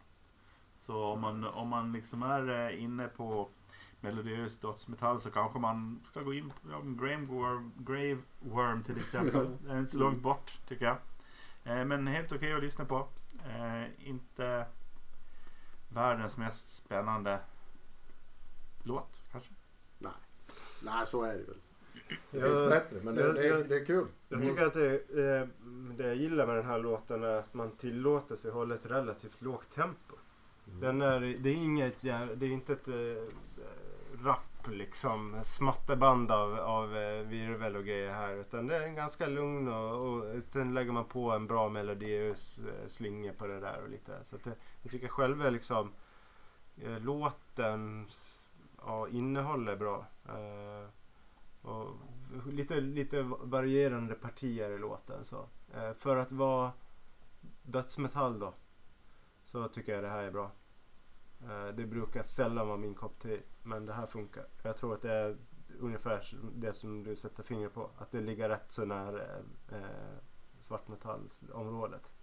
[0.86, 3.50] Så om man, om man liksom är eh, inne på
[4.02, 8.98] melodiös dödsmetall så kanske man ska gå in på ja, Grave Worm, Grave Worm till
[8.98, 9.58] exempel.
[9.66, 10.98] Det är inte så långt bort tycker jag.
[11.80, 13.08] Eh, men helt okej att lyssna på.
[13.46, 14.66] Eh, inte
[15.90, 17.40] världens mest spännande
[18.84, 19.54] låt kanske.
[20.84, 21.58] Nej, så är det väl.
[22.32, 24.08] Det finns Jag, bättre men det, jag- det, är- det är kul.
[24.30, 25.02] jag tycker att det,
[25.98, 29.42] det jag gillar med den här låten är att man tillåter sig hålla ett relativt
[29.42, 30.16] lågt tempo.
[30.66, 32.94] Den är, det är inget, det är inte ett äh,
[34.24, 38.34] rap liksom smatterband av, av äh, virvel och grejer här.
[38.34, 42.60] Utan det är en ganska lugn och, och sen lägger man på en bra melodiös
[42.60, 44.20] äh, eh, slinga på det där och lite.
[44.24, 45.92] Så att det, jag tycker själva liksom
[46.78, 48.08] äh, låten
[48.86, 50.06] ja, innehåll är bra.
[51.62, 51.88] Och
[52.52, 55.26] lite, lite varierande partier i låten.
[55.26, 55.48] Så.
[56.00, 56.72] För att vara
[57.64, 58.54] dödsmetall då.
[59.44, 60.52] Så tycker jag det här är bra.
[61.42, 63.40] Eh, det brukar sällan vara min kopp te.
[63.64, 64.46] Men det här funkar.
[64.64, 65.38] Jag tror att det är
[65.80, 67.90] ungefär det som du sätter fingret på.
[67.98, 69.22] Att det ligger rätt så nära
[69.72, 70.18] eh,
[70.60, 72.14] svartmetallsområdet.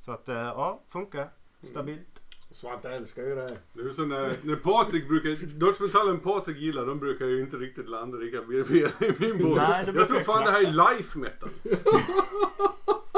[0.00, 1.30] Så att eh, ja, funkar.
[1.62, 2.22] Stabilt.
[2.50, 3.58] Svante älskar ju det här.
[3.72, 7.88] Det är som när, när Patrik brukar, dödsmetallen Patrik gillar, de brukar ju inte riktigt
[7.88, 11.50] landa lika väl i min det jag tror fan det här är life metal.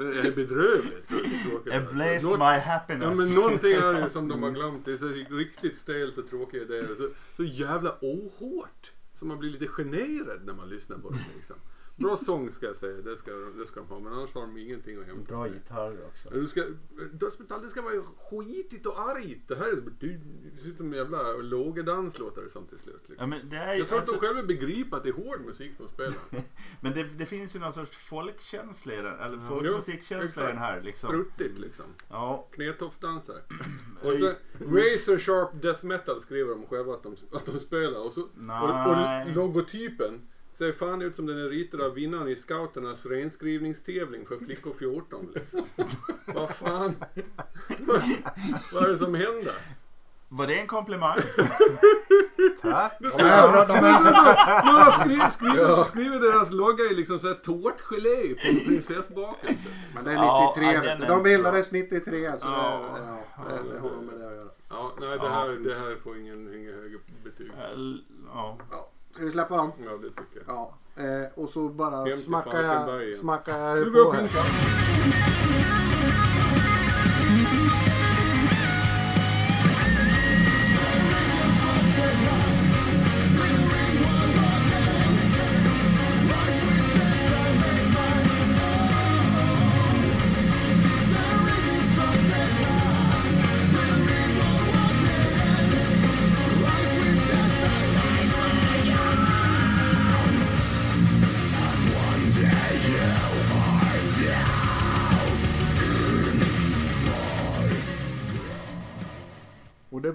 [0.00, 1.72] Det är bedrövligt tråkigt.
[1.74, 2.26] Ablaze.
[2.26, 3.18] Något- my Ja happiness.
[3.18, 4.84] men någonting är det som de har glömt.
[4.84, 6.94] Det är så riktigt stelt och tråkiga idéer.
[6.96, 8.92] Så, så jävla ohårt.
[9.18, 11.56] Så man blir lite generad när man lyssnar på det liksom.
[12.00, 13.98] Bra sång ska jag säga, det ska, det ska de ha.
[13.98, 15.34] Men annars har de ingenting att hämta.
[15.34, 16.30] Bra gitarr också.
[16.30, 16.64] Du ska,
[17.12, 19.48] dödsmetall det ska vara skitigt och argt.
[19.48, 20.20] Det här är du,
[20.54, 23.02] det ser ut som jävla lågedans låter det som till slut.
[23.06, 23.50] Ja, Liksom.
[23.50, 25.88] det är Jag tror alltså, att de själva begriper att det är hård musik de
[25.88, 26.18] spelar.
[26.80, 30.58] men det, det finns ju någon sorts folkkänsla i den, eller Ja, folkmusikkänsla i den
[30.58, 31.08] här liksom.
[31.08, 31.84] Struttigt liksom.
[32.08, 33.42] Ja, Knätofsdansare.
[34.02, 34.26] Och så
[34.58, 38.00] Razor Sharp Death Metal skriver de själva att de, att de spelar.
[38.06, 40.28] Och, så, och, och logotypen
[40.60, 45.32] ser fan ut som den är ritad av vinnaren i scouternas renskrivningstävling för flickor 14.
[45.34, 45.60] Liksom.
[46.34, 46.94] Vad fan?
[48.72, 49.54] Vad, är det som händer?
[50.28, 51.16] var det en komplimang?
[52.62, 52.96] Tack!
[53.00, 55.84] Du ser, de har skrivit, skrivit, Ja.
[55.84, 59.68] skrivit deras logga i liksom så här tårtgelé på en prinsessbakelse.
[59.94, 60.72] men det är Ja, 93.
[60.72, 62.84] ja, är de bildades 93 så Ja.
[62.94, 63.00] det,
[63.36, 64.48] ja, det, det har med det att göra.
[64.68, 67.50] Ja, nej det här, det här får ingen, ingen högre betyg.
[68.32, 68.56] Ja.
[69.14, 69.72] Ska vi släppa dem?
[69.84, 70.56] Ja, det tycker jag.
[70.56, 70.74] Ja.
[71.02, 74.28] Eh, och så bara smackar jag, smackar jag på här.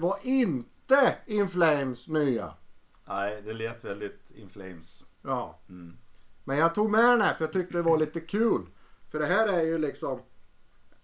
[0.06, 2.54] Var inte In Flames nya.
[3.04, 5.04] Nej, det lät väldigt In Flames.
[5.22, 5.58] Ja.
[5.68, 5.96] Mm.
[6.44, 8.66] Men jag tog med den här för jag tyckte det var lite kul.
[9.10, 10.20] För det här är ju liksom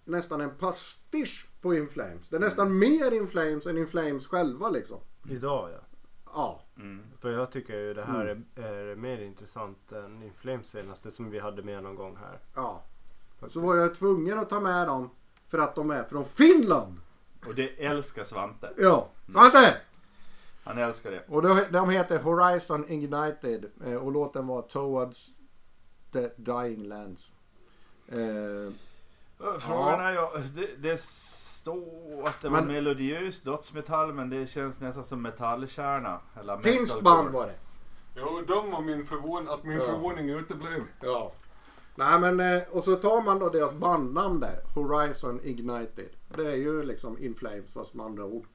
[0.03, 2.29] nästan en pastisch på In Flames.
[2.29, 4.99] Det är nästan mer In Flames än In Flames själva liksom.
[5.29, 5.79] Idag ja.
[6.25, 6.61] Ja.
[6.77, 7.03] Mm.
[7.19, 11.39] För jag tycker ju det här är, är mer intressant än Inflames senaste som vi
[11.39, 12.39] hade med någon gång här.
[12.55, 12.83] ja.
[13.47, 15.09] Så var jag tvungen att ta med dem
[15.47, 16.99] för att de är från Finland.
[17.47, 18.69] Och det älskar Svante.
[18.77, 19.07] Ja.
[19.31, 19.77] Svante!
[20.63, 21.23] Han älskar det.
[21.27, 25.29] Och de, de heter Horizon Ignited eh, och låten var Towards
[26.13, 27.31] the Dying Lands.
[28.07, 28.73] Eh,
[29.59, 34.81] Frågan är ju, det, det står att det var Men- melodiös dödsmetall men det känns
[34.81, 36.19] nästan som metallkärna.
[36.39, 37.55] Eller Finns band var det.
[38.15, 39.85] Jo, de var min förvåning, att min Ja.
[39.85, 40.81] förvåning uteblev.
[41.01, 41.31] Ja.
[41.95, 44.59] Nej men eh, och så tar man då deras bandnamn där.
[44.75, 46.09] Horizon Ignited.
[46.35, 48.45] Det är ju liksom In Flames fast med andra ord.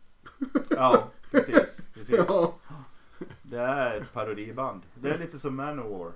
[0.70, 1.80] Ja, precis.
[1.94, 2.24] precis.
[2.28, 2.54] Ja.
[3.42, 4.82] Det är ett parodiband.
[4.94, 6.12] Det är lite som Manowar.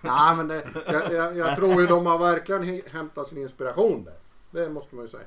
[0.00, 4.16] Nej men det, jag, jag, jag tror ju de har verkligen hämtat sin inspiration där.
[4.50, 5.26] Det måste man ju säga.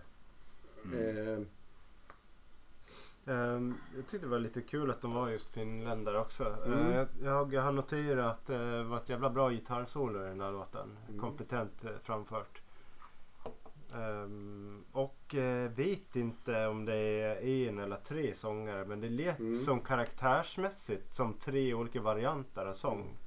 [0.84, 1.44] Eh,
[3.26, 6.56] Ehm, jag tyckte det var lite kul att de var just finländare också.
[6.66, 6.80] Mm.
[6.80, 10.42] Eh, jag, jag, jag har noterat att det var ett jävla bra gitarrsolo i den
[10.42, 10.98] här låten.
[11.08, 11.22] Mm.
[11.22, 12.62] Kompetent eh, framfört.
[13.96, 19.40] Ehm, och eh, vet inte om det är en eller tre sångare men det lät
[19.40, 19.54] Mm.
[19.54, 23.18] som karaktärsmässigt som tre olika varianter av sång.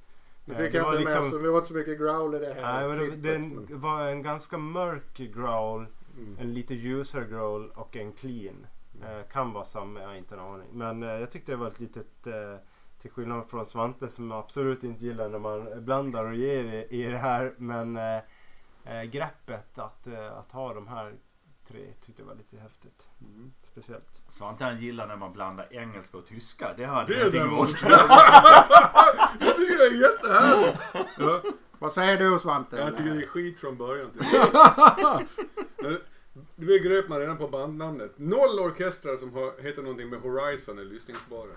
[0.45, 2.87] det Eh, det var liksom- så det var inte så mycket growl i det här
[2.87, 5.85] Nej, det, klippet, det men- var en ganska mörk growl,
[6.17, 6.37] Mm.
[6.39, 8.67] en lite ljusare growl och en clean.
[9.03, 10.67] Eh, kan vara samma, jag har inte en aning.
[10.71, 12.55] Men eh, jag tyckte det var ett litet, eh,
[13.01, 17.03] till skillnad från Svante som absolut inte gillar när man blandar och ger i, i
[17.03, 17.53] det här.
[17.57, 17.97] Men
[18.85, 21.13] eh, greppet att, eh, att ha de här
[21.67, 23.07] 3 tyckte jag var lite häftigt.
[23.21, 23.53] Mm.
[23.63, 24.21] Speciellt.
[24.29, 26.73] Svante han gillar när man blandar engelska och tyska.
[26.77, 27.69] Det har Det jag är ingenting emot.
[29.39, 30.81] jag tycker det är jättehärligt.
[31.17, 31.41] Ja,
[31.79, 32.75] Vad säger du Svante?
[32.77, 34.09] jag tycker det är skit från början.
[36.55, 38.17] Det begrep man redan på bandnamnet.
[38.17, 41.51] Noll orkestrar som har, heter någonting med Horizon är lyssningsbara.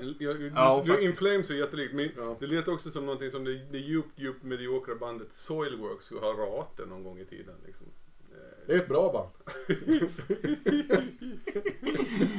[0.00, 2.36] Jag, jag, Ja, du, Flames är jättelikt, men Ja.
[2.40, 6.32] det lät också som någonting som det, det djupt, djupt mediokra bandet Soilworks skulle ha
[6.32, 7.54] ratat någon gång i tiden.
[7.66, 7.86] Liksom.
[8.32, 9.30] Eh, Det är ett bra band.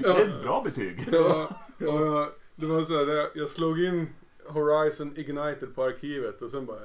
[0.02, 1.00] Det är ett bra betyg.
[1.12, 4.08] Ja, ja, det var så här, jag slog in
[4.46, 6.80] Horizon Ignited på arkivet och sen bara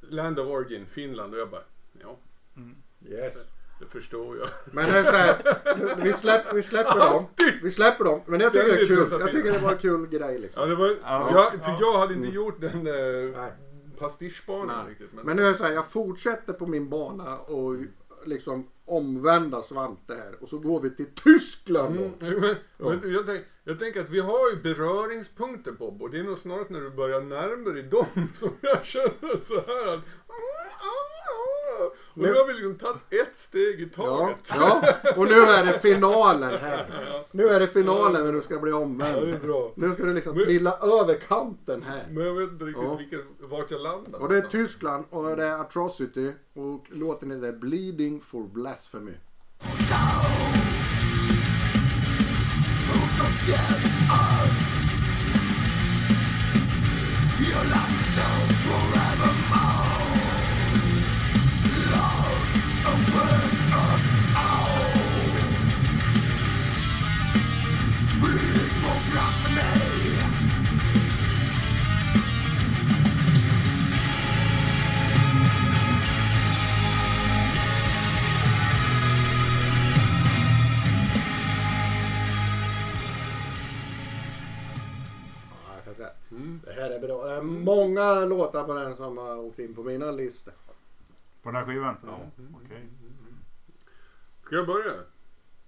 [0.00, 1.62] Land of Origin, Finland och jag bara
[2.02, 2.18] ja,
[3.08, 3.52] Yes.
[3.80, 4.48] Det förstår jag.
[4.72, 5.36] Men det är så här,
[6.02, 7.26] vi, släpp, vi släpper dem.
[7.62, 8.20] Vi släpper dem.
[8.26, 9.06] Men jag tycker det är kul.
[9.10, 10.68] Jag tycker det var en kul grej Ja, liksom.
[10.68, 11.30] det var, Ja.
[11.32, 13.52] jag, för jag hade inte gjort den Nej.
[13.98, 15.10] pastischbanan riktigt.
[15.24, 17.76] Men nu är det så här, jag fortsätter på min bana och
[18.24, 20.34] liksom omvända Svante här.
[20.40, 22.26] Och så går vi till Tyskland då.
[22.26, 22.56] Mm, men,
[23.00, 26.38] men jag, tänk, jag tänker att vi har ju beröringspunkter Bob och det är nog
[26.38, 30.00] snarast när du börjar närma dig dem som jag känner så här att
[32.12, 34.52] och nu har vi liksom tagit ett steg i Ja, taget.
[34.54, 34.82] ja,
[35.16, 36.86] och nu är det finalen här.
[37.32, 39.40] Nu är det finalen när du ska bli Ja, det är omvänd.
[39.42, 39.72] bra.
[39.74, 42.06] Nu ska du liksom Men- trilla över kanten här.
[42.10, 42.94] Men jag vet inte riktigt Ja.
[42.94, 44.18] vilken, vart jag landar.
[44.18, 44.42] Och det är.
[44.42, 49.12] Tyskland och det är Atrocity och låten heter Bleeding for Blasphemy.
[49.90, 50.26] Ja,
[86.30, 86.60] Mm.
[86.64, 87.24] Det här är bra.
[87.26, 90.54] Det är många låtar på den som har åkt in på mina listor.
[91.42, 91.96] På den här skivan?
[92.06, 92.20] Ja.
[92.64, 92.88] Okej.
[94.44, 94.92] Ska jag börja?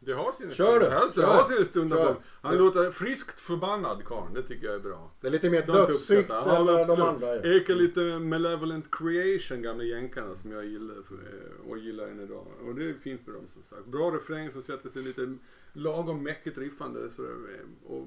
[0.05, 0.81] Det har sina Kör du.
[0.81, 0.97] stunder.
[0.97, 1.33] Alltså, det Kör.
[1.35, 1.97] har sina stunder.
[1.97, 2.17] Kör.
[2.43, 4.35] Han låter friskt förbannad karln.
[4.35, 5.11] Det tycker jag är bra.
[5.21, 7.57] Det är lite mer dödssykt än Ja, de andra är.
[7.57, 12.47] Ekar lite Malevolent Creation, gamla jänkarna som jag gillar eh, och gillar än idag.
[12.67, 13.87] Och det är fint med dem som sagt.
[13.87, 15.35] Bra refräng som sätter sig lite
[15.73, 17.11] lagom mäckigt riffande.
[17.11, 18.07] Så, eh, och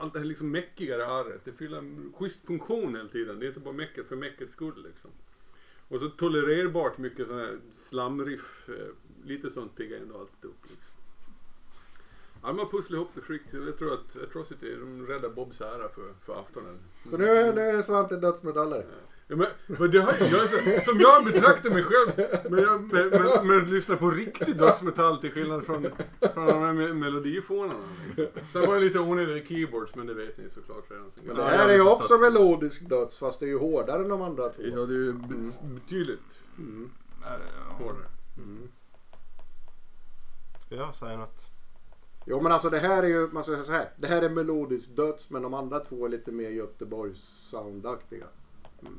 [0.00, 1.40] allt det här liksom mäckigare arret.
[1.44, 3.38] Det fyller en schysst funktion hela tiden.
[3.38, 5.10] Det är inte bara mäcket för mäckets skull liksom.
[5.88, 8.68] Och så tolererbart mycket sån här slamriff.
[8.68, 8.74] eh,
[9.24, 10.62] Lite sånt piggar ändå alltid upp.
[10.62, 10.94] Liksom.
[12.42, 13.46] Ja, man pusslar ihop det frikt.
[13.52, 16.78] Jag tror att Atrocity, de räddar Bobs ära för, för aftonen.
[17.10, 18.86] Så nu är, nu är Svante dödsmetallare.
[18.90, 23.10] Ja, men, men det har, jag, så, som jag betraktar mig själv, men jag med,
[23.20, 25.82] med, med att lyssna på riktig dödsmetall till skillnad från,
[26.34, 27.74] från de här me- melodifånarna.
[28.06, 28.26] Liksom.
[28.52, 31.10] Sen var det lite onödiga keyboards, men det vet ni såklart redan.
[31.22, 34.22] Men det här är ju också melodisk döds fast det är ju hårdare än de
[34.22, 34.62] andra två.
[34.62, 36.90] Ja, det är ju be- betydligt Mm.
[37.78, 38.06] hårdare.
[40.66, 41.44] Ska jag säga något?
[42.26, 43.90] Jo men alltså det här är ju, man ska säga så här.
[43.96, 47.18] Det här är melodisk döds men de andra två är lite mer Göteborgs
[47.50, 48.24] soundaktiga.
[48.82, 48.94] Mm.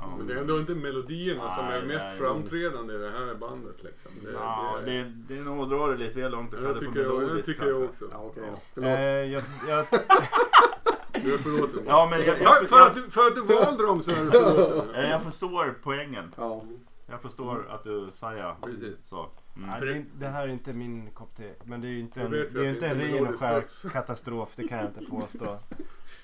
[0.00, 0.14] Ja.
[0.18, 2.18] Men det är ändå inte melodierna som är Nej, mest nej.
[2.18, 3.82] framträdande i det här bandet.
[3.82, 4.10] Liksom.
[4.24, 6.72] Det, Ja, det, det, det är nog att dra det lite väl långt jag det
[6.72, 7.46] för tycker, jag, jag melodiskt.
[7.46, 8.04] tycker jag också.
[8.12, 8.42] Ja okej
[8.74, 8.82] Ja.
[8.82, 9.00] Eh,
[9.32, 9.86] jag, jag,
[11.24, 11.80] Du är förlåten.
[11.86, 14.30] Ja, men jag, jag, för, att du, för att du valde dem så är du
[14.30, 14.88] förlåten.
[14.94, 16.34] jag, jag förstår poängen.
[16.36, 16.62] Ja.
[17.10, 18.94] Jag förstår att du säger Precis.
[19.04, 19.28] så.
[19.56, 19.68] Mm.
[19.70, 21.52] nej, det, är det här är inte min kopp te.
[21.64, 23.64] Men det är ju inte en, det är inte det en är ren och skär
[23.92, 24.48] katastrof.
[24.56, 25.44] Det kan jag inte påstå.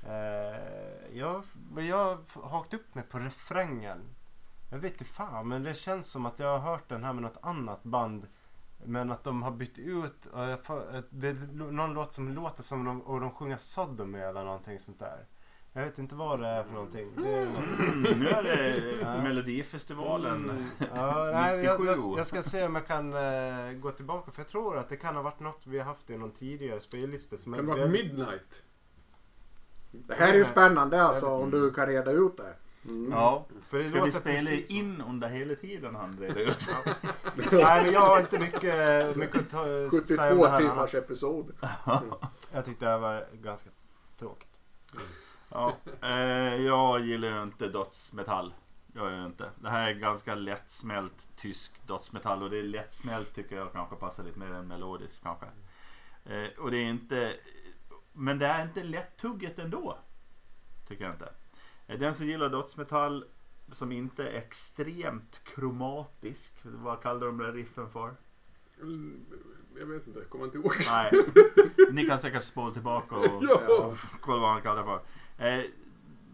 [0.06, 0.56] Eh,
[1.18, 1.42] jag,
[1.72, 3.98] men jag har hakt upp mig på refrängen.
[4.70, 7.22] Jag vet inte fan men det känns som att jag har hört den här med
[7.22, 8.26] något annat band.
[8.84, 10.28] Men att de har bytt ut.
[11.10, 14.98] Det är någon låt som låter som de, och de sjunger Sodomy eller någonting sånt
[14.98, 15.26] där.
[15.72, 17.12] Jag vet inte vad det är för någonting.
[17.16, 19.22] Det är något, Nu är det Ja.
[19.22, 20.50] Melodifestivalen.
[20.50, 22.00] Mm, ja, nej, jag, 97.
[22.08, 24.30] jag, jag ska se om jag kan eh, gå tillbaka.
[24.30, 26.80] För jag tror att det kan ha varit något vi har haft i någon tidigare
[26.80, 27.36] spellista.
[27.36, 28.62] Kan det vara Midnight?
[30.06, 32.54] Det här är ju spännande alltså om du kan reda ut det.
[32.88, 33.12] Mm.
[33.12, 33.46] Ja.
[33.68, 36.68] för det Ska vi låter spela precis in under hela tiden han reder ut?
[37.52, 40.76] Nej men jag har inte mycket, mycket att ta, säga om 72 det här timmars
[40.76, 40.94] annars.
[40.94, 41.52] episod.
[42.52, 43.70] Jag tyckte det här var ganska
[44.18, 44.58] tråkigt.
[45.48, 45.72] Ja.
[46.02, 48.54] Eh, jag gillar ju inte dödsmetall.
[48.94, 49.50] Jag gör inte.
[49.62, 54.24] Det här är ganska lättsmält tysk dödsmetall och det är lättsmält tycker jag kanske passar
[54.24, 55.46] lite mer än melodisk kanske.
[56.24, 57.34] Eh, och det är inte
[58.16, 59.98] Men det är inte lättugget ändå.
[60.88, 61.32] Tycker jag inte.
[61.86, 63.24] Eh, Den som gillar dödsmetall
[63.72, 66.52] som inte är extremt kromatisk.
[66.62, 68.14] Vad kallar de den riffen för?
[68.82, 69.26] Mm,
[69.80, 70.72] Jag vet inte, jag kommer inte ihåg.
[70.90, 71.12] Nej,
[71.92, 73.94] ni kan säkert spola tillbaka och Ja.
[74.20, 75.00] kolla vad han kallar det
[75.36, 75.46] för.
[75.46, 75.64] Eh,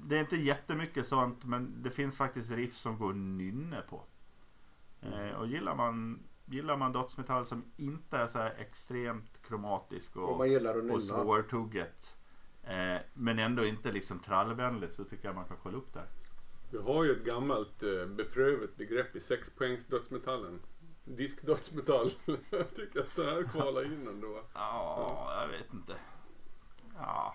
[0.05, 4.03] det är inte jättemycket sånt men det finns faktiskt riff som går att nynna på.
[5.03, 6.19] Eh, och gillar man,
[6.51, 10.77] gillar man dödsmetall som inte är så här extremt kromatisk Om och, man gillar att
[10.77, 10.99] och nynna.
[11.01, 12.17] svårtugget.
[12.63, 16.07] Eh, men ändå inte liksom trallvänligt så tycker jag man kan kolla upp där.
[16.71, 20.61] Vi har ju ett gammalt eh, beprövat begrepp i sexpoängs dödsmetallen.
[21.05, 22.11] Diskdödsmetall.
[22.51, 24.43] jag tycker att det här kvalar in ändå.
[24.55, 25.97] Ja, jag vet inte.
[26.97, 27.35] Ja.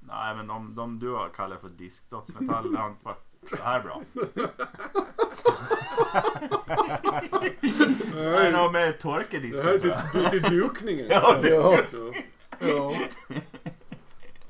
[0.00, 4.02] Nej men de, de du har kallat för diskdödsmetall har inte varit så här bra.
[8.12, 8.96] Det är nog mer
[9.52, 11.06] Det här är till, det är till dukningen.
[11.10, 12.12] Ja, det- Ja, Ja.
[12.60, 12.92] ja.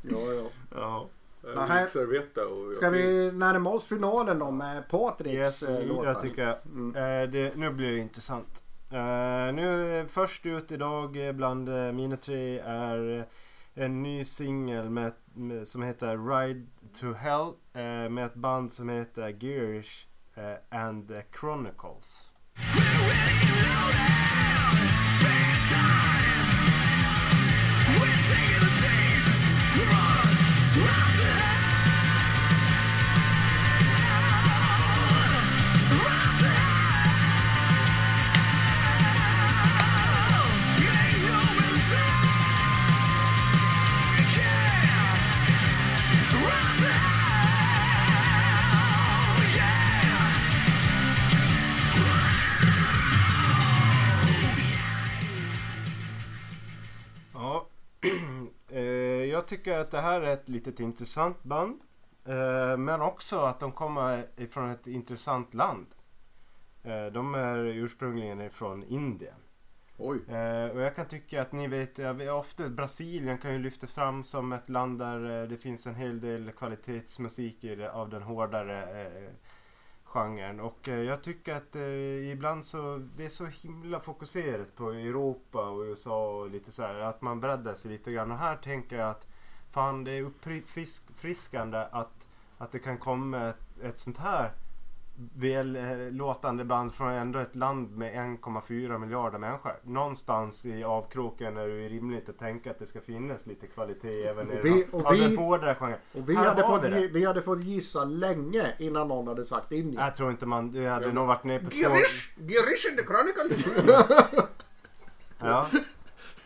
[0.02, 0.48] ja, ja.
[0.74, 1.08] Ja.
[1.54, 5.86] Det här är Servetta och Ska vi närma oss finalen då med Patriks Yes, eh,
[5.86, 6.04] låtar?
[6.06, 6.96] jag tycker Mm.
[6.96, 8.62] eh, det, nu blir det intressant.
[8.90, 13.24] Eh, nu eh, först ut idag eh, bland eh, mina tre är eh,
[13.84, 18.88] en ny singel med, med, som heter Ride to Hell eh, med ett band som
[18.88, 22.30] heter Gearish eh, and Chronicles.
[59.30, 61.80] Jag tycker att det här är ett litet intressant band.
[62.24, 65.86] Eh, men också att de kommer ifrån ett intressant land.
[66.82, 69.34] Eh, de är ursprungligen ifrån Indien.
[69.96, 70.18] Oj.
[70.28, 71.98] Eh, och jag kan tycka att ni vet,
[72.30, 76.20] ofta Brasilien kan ju lyfta fram som ett land där eh, det finns en hel
[76.20, 79.30] del kvalitetsmusik av den hårdare eh,
[80.12, 80.60] genren.
[80.60, 85.68] Och eh, jag tycker att eh, ibland så, det är så himla fokuserat på Europa
[85.68, 88.30] och USA och lite så här, att man breddar sig lite grann.
[88.30, 89.26] Och här tänker jag att
[89.70, 94.52] fan det är uppfriskande att, att det kan komma ett, ett sånt här
[95.36, 99.72] väl eh, låtande band från ändå ett land med 1,4 miljarder människor.
[99.82, 104.52] Någonstans i avkroken är det rimligt att tänka att det ska finnas lite kvalitet även
[104.52, 105.98] i Och vi- den, och vi- den hårdare genren.
[106.14, 107.08] Och vi Här hade, fått, vi det.
[107.08, 110.02] vi hade fått gissa länge innan någon hade sagt Indien.
[110.04, 111.76] Jag tror inte man, det hade Ja, nog varit ner på två...
[111.76, 112.30] Girish!
[112.36, 113.86] Girish and the Chronicles!
[115.42, 115.66] Ja.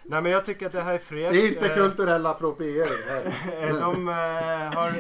[0.07, 1.33] Nej men jag tycker att det här är fräscht.
[1.33, 3.09] Det är inte Eh, kulturell appropriering.
[3.09, 3.25] här.
[3.69, 4.15] eh, De eh,
[4.79, 4.93] har,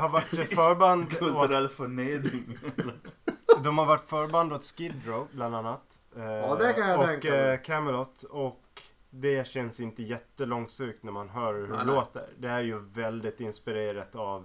[0.00, 2.58] har varit förband Kulturell förnedring.
[3.64, 6.00] de har varit förband åt Skid Row bland annat.
[6.16, 7.50] Eh, Ja, det kan jag och tänka mig.
[7.52, 11.94] eh, Camelot och det känns inte jättelångsökt när man hör hur Nej, det nej.
[11.94, 12.26] låter.
[12.38, 14.44] Det är ju väldigt inspirerat av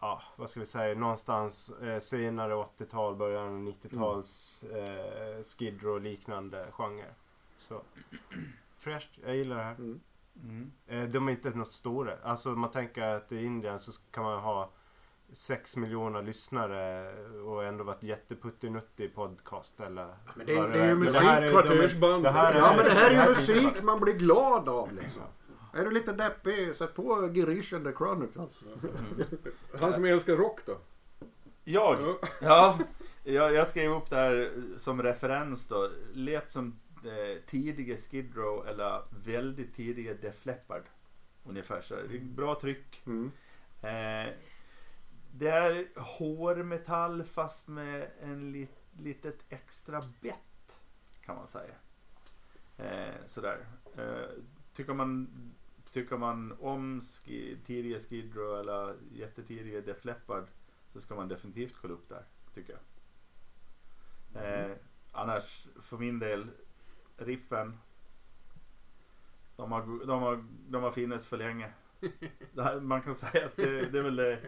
[0.00, 6.00] Ja, vad ska vi säga, någonstans eh, senare 80-tal, början av 90-tals eh, Skid Row
[6.02, 7.04] liknande genre.
[7.68, 7.82] Så
[8.78, 9.74] fräscht, jag gillar det här.
[9.74, 10.00] Mm.
[10.42, 10.72] Mm.
[10.86, 12.14] Eh, De är inte något stora.
[12.22, 14.70] Alltså man tänker att i Indien så kan man ha
[15.32, 17.12] 6 miljoner lyssnare
[17.42, 21.42] och ändå vara ett jätteputtinuttig podcast eller Men det- vad det är ju musik, här
[21.42, 22.24] är- kvartersband.
[22.24, 25.22] det Ja men det här är ju musik man blir glad av liksom.
[25.74, 28.64] Är du lite deppig, sätt på Girish and the Chronicles.
[29.80, 30.76] Han som älskar rock då?
[31.64, 31.98] Jag?
[32.00, 32.18] Ja.
[32.42, 32.78] Ja,
[33.24, 35.88] jag, jag skrev upp det här som referens då.
[36.12, 40.82] Lät som eh, tidiga Skid Row eller väldigt tidiga Def Leppard.
[41.44, 41.94] Ungefär så.
[41.94, 43.02] Det är Bra tryck.
[43.06, 43.32] Mm.
[43.82, 44.34] Eh,
[45.32, 50.80] det är hårmetall fast med en lit, litet extra bett
[51.24, 51.74] kan man säga.
[52.76, 53.66] Eh, sådär.
[53.96, 54.30] Eh,
[54.74, 55.28] tycker, man,
[55.92, 60.46] tycker man om ski, tidiga Skid Row eller jättetidiga Def Leppard
[60.92, 62.24] så ska man definitivt kolla upp där,
[62.54, 62.82] tycker jag.
[64.42, 64.76] Eh,
[65.12, 66.50] annars, för min del,
[67.18, 67.78] riffen.
[69.56, 71.68] De har, de har, de har funnits för länge.
[72.56, 74.38] Här, man kan säga att det, det är väl det.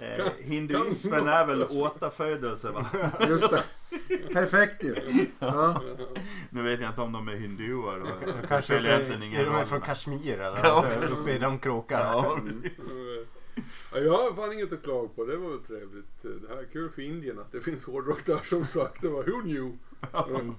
[0.00, 2.86] Eh, Kan- hinduismen är väl återfödelse va?
[3.28, 3.62] Just det.
[4.32, 4.94] Perfekt ju.
[5.38, 5.82] Ja.
[6.50, 7.98] Nu vet jag inte om de är hinduer.
[7.98, 8.26] då.
[8.26, 9.66] Det Kanske spelar är, egentligen ingen är de roll.
[9.66, 12.04] från Kashmir eller Ja, uppe i de krokarna.
[12.04, 12.38] Ja,
[13.92, 15.24] Ja, jag har fan inget att klaga på.
[15.24, 16.22] Det var väl trevligt.
[16.22, 19.02] Det här är kul för Indien att det finns hårdrock där som sagt.
[19.02, 19.78] Det var who knew?
[20.40, 20.54] Mm.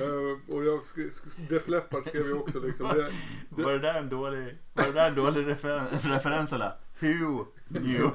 [0.00, 1.10] Eh, och jag skrev,
[1.48, 2.88] Def Leppard skrev jag också liksom.
[2.88, 6.72] Det, Var det där en dålig, var det där en dålig refer- referens eller?
[7.00, 8.10] Who knew?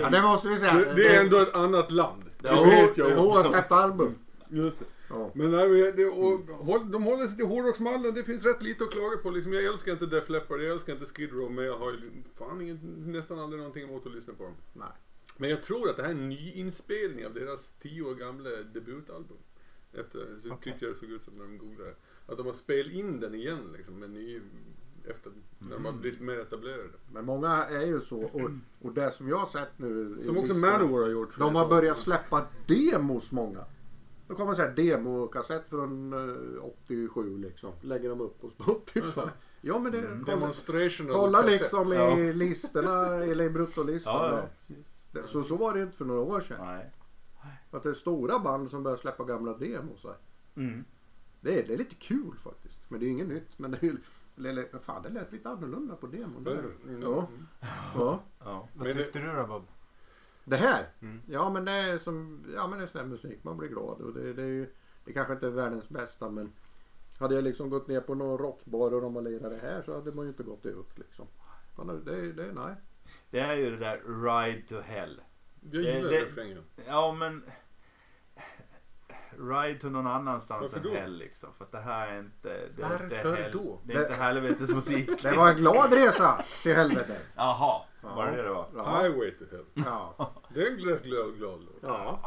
[0.00, 0.74] Ja, det måste vi säga.
[0.74, 2.24] Det, det är ändå ett annat land.
[2.40, 3.10] Det Jo, vet jag.
[3.10, 4.14] jo, har släppt album.
[4.48, 4.84] Just det.
[5.08, 5.30] Ja.
[5.34, 8.14] Men nej, det, och, håll- de håller sig till hårdrocksmallen.
[8.14, 9.30] Det finns rätt lite att klaga på.
[9.30, 12.10] Liksom, jag älskar inte Def Leppard, jag älskar inte Skid Row, men jag har ju
[12.38, 14.54] fan ingen, nästan aldrig någonting emot att lyssna på dem.
[14.72, 14.88] Nej.
[15.36, 18.50] Men jag tror att det här är en ny inspelning av deras tio år gamla
[18.50, 19.36] debutalbum.
[19.92, 20.58] Efter, så Okej.
[20.72, 21.94] tyckte jag det såg ut som när de googlade.
[22.26, 24.40] Att de har spelat in den igen liksom, med ny,
[25.04, 26.88] efter, när de har blivit mer etablerade.
[27.12, 28.20] Men många är ju så.
[28.22, 30.18] Och, och det som jag har sett nu.
[30.22, 31.38] Som också Manowar har gjort.
[31.38, 33.64] De har börjat släppa demos många.
[34.28, 36.12] Då kommer så här demokassett från
[36.58, 37.72] eh, 87 liksom.
[37.80, 39.20] Lägger de upp på Spotify.
[39.64, 40.24] Ja men det, Mm.
[40.24, 44.14] kolla, Demonstrational kolla liksom i listorna eller i bruttolistan.
[44.14, 44.74] Ja, ja.
[45.12, 46.56] Det- Så, så var det inte för några år sedan.
[46.66, 46.90] Nej.
[47.72, 50.06] Att det är stora band som börjar släppa gamla demos.
[50.54, 50.84] Mm.
[51.40, 52.90] Det är, det är lite kul faktiskt.
[52.90, 53.58] Men det är ju inget nytt.
[53.58, 53.96] Men det är ju,
[54.48, 56.44] eller, fan, det lät lite annorlunda på demon.
[56.44, 56.64] Där.
[56.88, 57.02] Mm.
[57.02, 57.28] Ja.
[57.94, 58.20] ja.
[58.44, 58.68] Ja.
[58.74, 59.62] Vad Men det- tyckte du då Bob?
[60.44, 60.88] Det här?
[61.00, 61.20] Mm.
[61.26, 63.44] Ja men det är som, ja men det är sån här musik.
[63.44, 64.72] Man blir glad och det, det är ju,
[65.04, 66.52] det kanske inte är världens bästa men
[67.18, 69.94] hade jag liksom gått ner på någon rockbar och de har lirat det här så
[69.94, 71.26] hade man ju inte gått ut liksom.
[71.76, 72.74] Ja, det, det, det, nej.
[73.30, 75.20] Det är ju det där Ride to Hell.
[75.60, 76.58] Jag Det- gillar det- refrängen.
[76.86, 77.42] Ja men
[79.38, 81.00] Ride to någon annanstans Varför än då?
[81.00, 81.48] hell liksom.
[81.58, 82.48] För att det här är inte...
[82.76, 83.80] Det är inte, Varför hell, då?
[83.84, 85.10] Det är inte helvetesmusik.
[85.22, 87.26] Det var en glad resa till helvetet.
[87.36, 88.14] Jaha, Ja.
[88.14, 88.68] var det det det var?
[88.74, 89.00] Ja.
[89.02, 89.64] Highway to Hell.
[89.74, 90.32] Ja.
[90.54, 91.78] Det är en glad, glad, glad låt.
[91.82, 92.20] ja.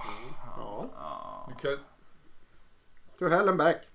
[0.58, 0.89] ja.
[0.95, 1.49] Ja.
[1.62, 1.84] Du kan-
[3.20, 3.89] To hell and back.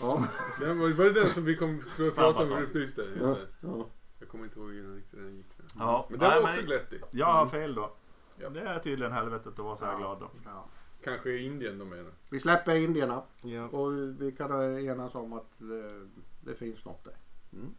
[0.00, 0.24] Ja.
[0.60, 2.66] Det var, var det den som vi kom Samma prata om?
[2.74, 3.26] Just det, just Ja.
[3.28, 3.46] det.
[3.60, 3.86] ja.
[4.18, 5.46] Jag kommer inte ihåg den riktigt den gick.
[5.78, 6.06] Ja.
[6.10, 7.00] Men den var också glättig.
[7.10, 7.92] Jag har fel då.
[8.38, 8.48] Ja.
[8.48, 10.30] Det är tydligen helvetet att vara så här glad då.
[10.44, 10.66] ja.
[11.06, 12.12] Kanske i Indien de menar.
[12.30, 13.64] Vi släpper indierna Ja.
[13.68, 16.06] och vi kan enas om att det,
[16.40, 17.14] det finns något där.
[17.52, 17.74] Mm.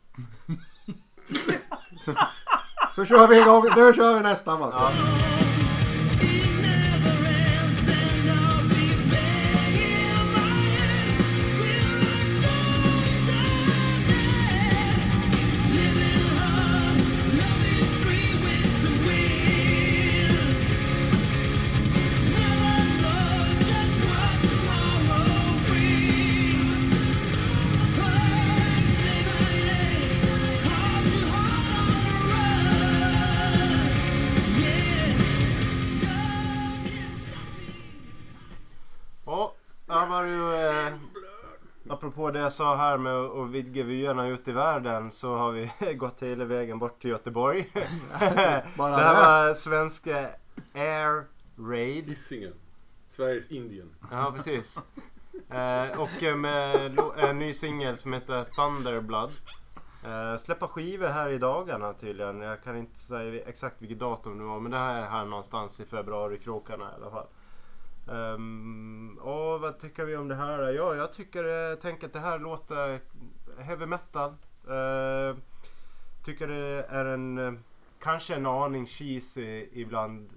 [2.06, 2.14] så,
[2.96, 3.64] så kör vi igång.
[3.76, 4.92] Nu kör vi nästa va.
[42.48, 46.45] Jag sa här med att vidga vyerna ut i världen så har vi gått hela
[46.45, 47.68] vägen bort till Göteborg.
[48.78, 50.30] Bara det här var svenska
[50.74, 51.26] Air
[51.58, 52.10] Raid.
[52.10, 52.54] Hisingen.
[53.10, 53.95] Sveriges Indien.
[54.12, 54.80] Ja, precis.
[55.50, 59.32] Eh, och med en ny singel som heter Thunderblood.
[60.06, 62.41] Eh, släppa skivor här i dagarna tydligen.
[62.41, 65.80] Jag kan inte säga exakt vilket datum det var men det här är här någonstans
[65.80, 67.28] i februari-krokarna i alla fall.
[68.10, 70.70] Ehm, um, och vad tycker vi om det här?
[70.70, 72.99] Ja, jag tycker, eh, tänker att det här låter
[73.60, 74.30] heavy metal.
[74.70, 75.38] Uh,
[76.24, 77.53] tycker det är en, eh,
[77.99, 80.34] kanske en aning cheesy ibland.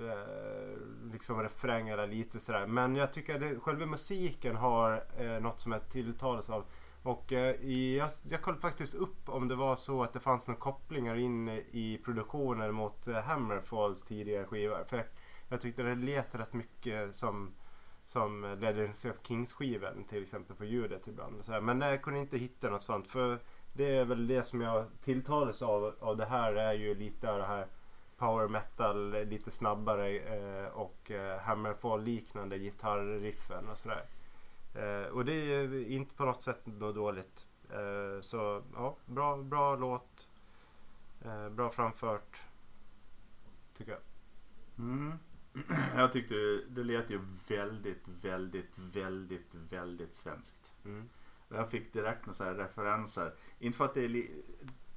[0.00, 2.66] Uh, liksom refräng eller lite sådär.
[2.66, 6.64] Men jag tycker att själva musiken har uh, något som jag tilltalas av.
[7.02, 10.60] Och i, jag, jag kollade faktiskt upp om det var så att det fanns några
[10.60, 14.84] kopplingar in i produktionen mot Hammerfalls tidigare skivor.
[14.88, 15.06] För
[15.50, 17.54] jag, tyckte det lät rätt mycket som
[18.04, 21.44] som Legends of Kings skivan till exempel på ljudet ibland.
[21.44, 21.60] Så här.
[21.60, 23.08] Men jag kunde inte hitta något sånt.
[23.08, 23.38] För
[23.72, 27.38] det är väl det som jag tilltalas av, av det här är ju lite av
[27.38, 27.66] det här
[28.16, 34.04] power metal, lite snabbare eh, och eh, Hammerfall liknande gitarriffen och sådär.
[34.74, 37.46] Eh, och det är ju inte på något sätt något dåligt.
[37.70, 40.28] Eh, så ja, bra, bra låt.
[41.24, 42.42] Eh, bra framfört.
[43.76, 44.00] Tycker jag.
[44.78, 45.18] Mm.
[45.96, 46.34] Jag tyckte
[46.68, 50.74] det lät ju väldigt, väldigt, väldigt, väldigt svenskt.
[50.84, 51.08] Mm.
[51.48, 53.34] Jag fick direkt några så här referenser.
[53.58, 54.42] Inte för att det är li-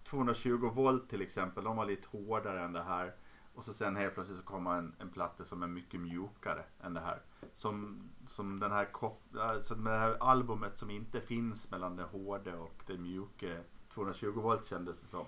[0.04, 1.64] 220 volt till exempel.
[1.64, 3.16] De var lite hårdare än det här.
[3.54, 6.94] Och så sen helt plötsligt så kommer en, en platta som är mycket mjukare än
[6.94, 7.22] det här.
[7.56, 12.56] Som, som den här kop- alltså det här albumet som inte finns mellan det hårda
[12.58, 13.58] och det mjuka.
[13.90, 15.26] 220 volt kändes det som.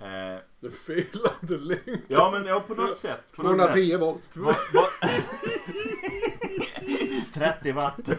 [0.00, 2.00] Eh, Den felande länken.
[2.08, 3.32] ja men ja, på något sätt.
[3.36, 3.66] På något sätt.
[3.72, 4.36] 210 volt.
[4.36, 4.86] Va, va?
[7.34, 8.08] 30 watt.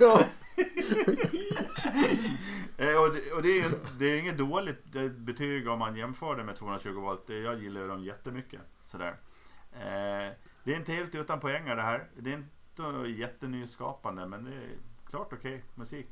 [2.77, 5.95] Eh, och det, och det, är, ju- det är inget dåligt eh, betyg om man
[5.95, 7.29] jämför det med 220 volt.
[7.29, 8.61] Jag gillar dem jättemycket.
[8.85, 9.15] Sådär.
[9.73, 12.09] Eh, det är inte helt utan poänger det här.
[12.17, 14.69] Det är inte jättenyskapande men det är
[15.09, 16.07] klart okej musik.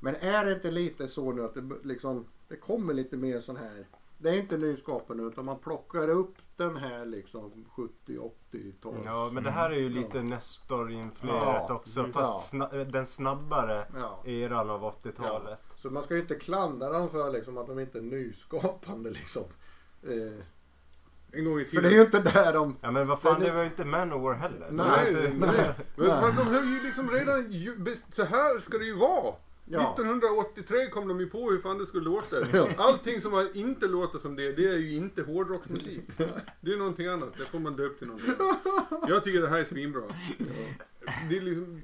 [0.00, 3.56] Men är det inte lite så nu att det liksom det kommer lite mer sån
[3.56, 3.86] här
[4.22, 8.96] det är inte nyskapande utan man plockar upp den här liksom 70-80-tals.
[9.04, 12.04] Ja, men det här är ju lite Nestor-influerat Ja, också.
[12.12, 14.22] Fast sna- den snabbare Ja.
[14.24, 15.58] eran av 80-talet.
[15.76, 19.42] Så man ska ju inte klandra dem för liksom, att de inte är nyskapande liksom.
[20.02, 20.44] Eh,
[21.38, 22.76] En gång i för det är ju inte där de...
[22.80, 24.68] Ja men vad fan, det- det var ju inte Manowar heller.
[24.70, 25.74] Nej, var Nej, inte- nej.
[25.96, 27.96] Men de har ju liksom redan...
[28.10, 29.34] Så här ska det ju vara.
[29.72, 29.92] Ja.
[29.92, 32.36] 1983 kom de ju på hur fan det skulle låta.
[32.76, 36.00] Allting som inte låter som det, det är ju inte hårdrocksmusik.
[36.60, 37.32] Det är någonting annat.
[37.38, 39.08] Det får man döpt till någonting annat.
[39.08, 40.02] Jag tycker det här är svinbra.
[41.28, 41.82] Det är liksom...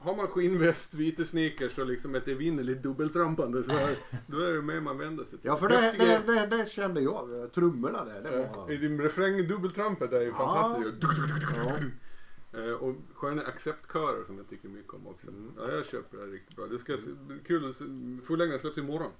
[0.00, 4.62] Har man skinnväst, vita sneakers och liksom ett evinnerligt dubbeltrampande så här, då är det
[4.62, 5.48] mer man vänder sig till.
[5.48, 7.52] Ja för det, det, det, det kände jag.
[7.54, 8.22] Trummorna där.
[8.22, 8.72] Det var...
[8.72, 11.04] I din refräng, dubbeltrampet är ju fantastiskt.
[11.56, 11.76] Ja.
[12.54, 15.26] Eh, Och sköna acceptkörer som jag tycker mycket om också.
[15.56, 16.66] Ja, jag köper det här riktigt bra.
[16.66, 17.10] Det ska se,
[17.46, 17.84] kul att se,
[18.26, 19.10] fullängden släpps imorgon.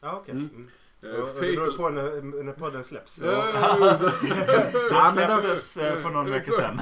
[0.00, 0.34] Ja okej.
[0.34, 0.48] Mm.
[0.54, 0.68] Mm.
[1.22, 3.18] Och- och Det beror på när, när podden släpps.
[3.24, 3.98] Ja, ja, ja, ja.
[5.10, 5.12] Det
[5.42, 6.80] släpptes eh, för någon vecka sedan.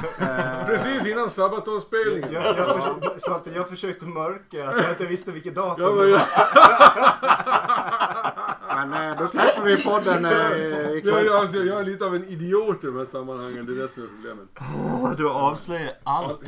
[0.67, 2.33] Precis innan Sabaton-spelningen.
[2.33, 5.91] Jag, jag, försökte, så att jag försökte mörka att jag inte visste vilket datum Ja,
[6.05, 6.21] det var.
[8.81, 11.27] ja, Men eh, då släpper vi podden eh, ja, ikväll.
[11.27, 13.67] ja, alltså, jag är lite av en idiot i de här sammanhangen.
[13.67, 14.49] Det är det som är problemet.
[15.03, 16.41] Åh, du avslöjar allt.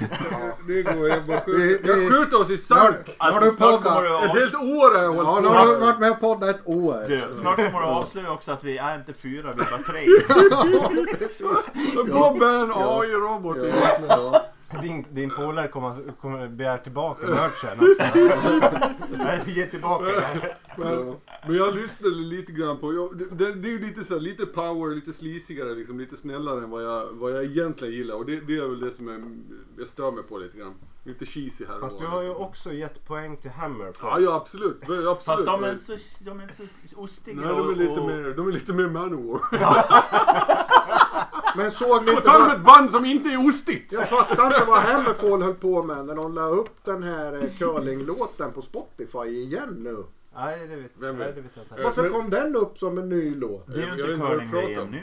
[0.68, 1.88] Det går, jag bara skjuter.
[1.88, 2.96] Jag skjuter oss i Har, sank.
[3.18, 4.20] har Alltså, du snart kommer poddat?
[4.22, 5.54] du Ett helt år har jag Ja, hållit nu på.
[5.54, 7.04] har du varit med och poddat ett år.
[7.08, 10.06] Du, snart kommer du avslöja också att vi är inte fyra, vi är bara tre.
[12.12, 13.56] Bob är en AI-robot.
[13.56, 13.64] Ja.
[13.64, 14.34] egentligen.
[14.80, 18.18] Din, din polare kommer, kommer begära tillbaka merchen också.
[19.50, 20.56] Ge tillbaka det.
[20.76, 21.14] Men,
[21.46, 24.20] men jag lyssnade lite grann på, jag, det, det, det är ju lite så här,
[24.20, 28.14] lite power, lite slisigare liksom, lite snällare än vad jag, vad jag egentligen gillar.
[28.14, 29.22] Och det, det är väl det som är,
[29.78, 30.74] jag stör mig på lite grann.
[31.04, 33.92] Lite cheesy här Fast du har ju också gett poäng till Hammer.
[34.00, 34.82] Ja, ja absolut.
[34.82, 35.22] absolut.
[35.24, 37.40] Fast de är inte så, de är inte så ostiga.
[37.40, 39.40] Nej, de är lite och- mer, de är lite mer Manowar.
[41.56, 43.92] Men såg ni På inte om vad, ett band som inte är ostigt!
[43.92, 47.50] Jag fattar inte vad Hammerfall höll på med när de la upp den här eh,
[47.58, 50.04] curlinglåten på Spotify igen nu.
[50.34, 51.82] Nej, det vet, Vem nej, det vet jag inte.
[51.82, 53.66] Varför men- kom den upp som en ny låt?
[53.66, 54.90] Det är ju inte inte om.
[54.90, 55.00] nu.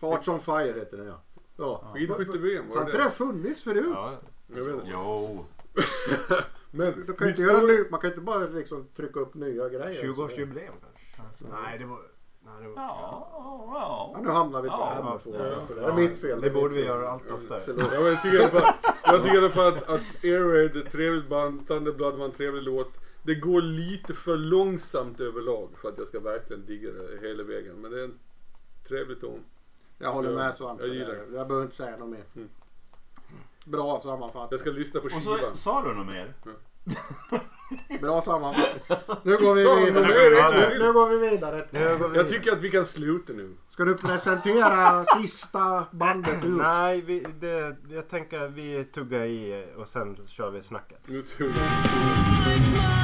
[0.00, 1.22] Hearts on Fire heter den ja.
[1.56, 3.14] Ja, skidskytte-VM Har var inte det den det?
[3.16, 3.84] funnits förut?
[3.94, 4.10] Ja,
[4.56, 4.86] Jag vet inte.
[4.92, 5.44] Jo.
[6.70, 10.02] Men, Du kan inte göra man kan inte bara liksom trycka upp nya grejer.
[10.02, 10.72] 20-årsjubileum
[11.16, 11.44] kanske?
[11.62, 11.98] Nej, det var...
[12.60, 13.28] Det, var Ja,
[13.74, 14.20] Ja, ja.
[14.22, 15.32] nu hamnar vi på Ja, Hammerfall.
[15.76, 16.40] det är mitt fel.
[16.40, 17.62] det är borde vi göra allt oftare.
[17.66, 18.74] Ja, men jag tycker i alla fall,
[19.04, 22.32] jag tycker i alla fall att, att Airraid är ett trevligt band, Thunderblood var en
[22.32, 22.92] trevlig låt.
[23.22, 27.74] Det går lite för långsamt överlag för att jag ska verkligen digga det hela vägen.
[27.76, 28.18] Men det är en
[28.88, 29.44] trevlig ton.
[29.98, 30.86] Jag håller med Svante.
[30.86, 31.26] jag gillar där.
[31.34, 32.24] Jag behöver inte säga något mer.
[32.36, 32.48] Mm.
[33.64, 34.48] Bra sammanfattning.
[34.50, 35.38] Jag ska lyssna på Och skivan.
[35.50, 36.32] så sa du något mer?
[38.00, 38.96] Bra sammanfattning.
[39.22, 40.68] Nu går vi du vidare.
[40.70, 41.66] Nu, nu går vi vidare.
[41.70, 43.56] Vi Jag tycker att vi kan sluta nu.
[43.70, 46.50] Ska du presentera sista bandet ut?
[46.50, 50.98] Nej, vi, det, jag tänker att vi tuggar i och sen kör vi snacket.
[51.06, 53.01] Nu tror jag.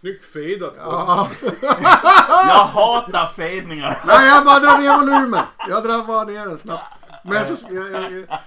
[0.00, 0.74] Snyggt fedat.
[0.76, 1.28] Ja.
[2.28, 4.00] Jag hatar fadningar!
[4.06, 5.44] Nej, jag bara drar ner volymen.
[5.68, 6.84] Jag drar bara ner den snabbt.
[7.24, 8.40] Men så, jag, jag, jag,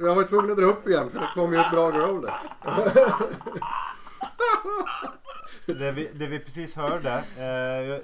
[0.00, 2.34] jag var tvungen att dra upp igen för det kom ju ett bra growl där.
[5.66, 7.24] Det, vi, det vi precis hörde.
[7.38, 7.44] Eh,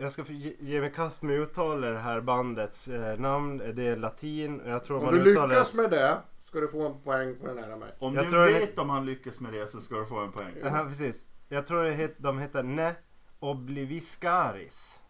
[0.02, 3.62] jag, ska ge, ge mig kast med uttala det här bandets eh, namn.
[3.74, 4.62] Det är latin.
[4.66, 7.47] Jag tror Om man du uttalar lyckas med det ska du få en poäng på
[7.47, 7.94] den här av mig.
[7.98, 10.19] Om Jag du tror det- vet om han lyckas med det så ska du få
[10.20, 10.55] en poäng.
[10.62, 11.31] Ja, precis.
[11.49, 12.95] Jag tror det het, de heter Ne
[13.41, 15.01] Obliviscaris.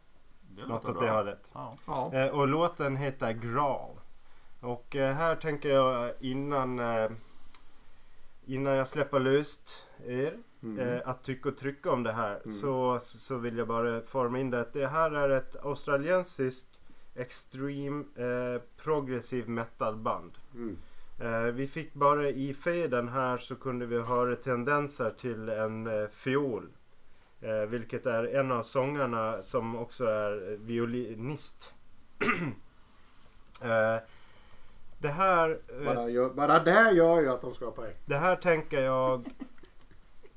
[0.40, 1.50] Det Något åt det hållet.
[1.54, 1.76] Ja.
[1.86, 2.12] Ja.
[2.14, 4.00] Eh, och låten heter Graal.
[4.60, 7.10] Och eh, här tänker jag innan, eh,
[8.46, 10.78] innan jag släpper löst er Mm.
[10.78, 12.52] eh, att tycka och trycka om det här Mm.
[12.52, 16.80] så, så vill jag bara forma in det att det här är ett australiensiskt
[17.14, 20.32] extreme eh, progressive metal band.
[20.54, 20.76] Mm.
[21.20, 26.08] Eh, vi fick bara i faden här så kunde vi höra tendenser till en eh,
[26.08, 26.68] fiol.
[27.40, 31.74] Eh, vilket är en av sångarna som också är violinist.
[35.00, 37.94] Det här, Bara, gör, bara det gör ju att de ska poäng.
[38.06, 39.28] det här tänker jag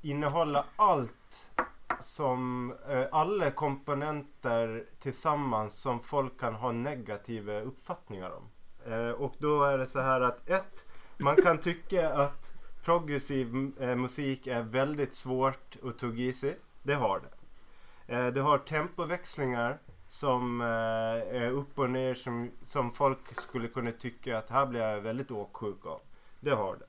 [0.02, 1.52] innehålla allt
[2.00, 2.74] som
[3.12, 8.51] alla komponenter tillsammans som folk kan ha negativa uppfattningar om.
[8.86, 10.86] Eh, och då är det så här att ett,
[11.18, 12.54] man kan tycka att
[12.84, 16.58] progressiv eh, musik är väldigt svårt att tugga i sig.
[16.84, 18.16] Det har det.
[18.16, 19.78] Eh, det har tempoväxlingar
[20.08, 25.02] som är upp och ner som, som folk skulle kunna tycka att här blir jag
[25.02, 26.02] väldigt åksjuk av.
[26.40, 26.86] Det har det.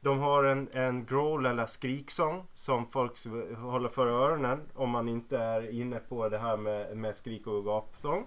[0.00, 3.12] De har en, en growl eller skriksång som folk
[3.56, 7.64] håller för öronen om man inte är inne på det här med, med skrik och
[7.64, 8.26] gapsång.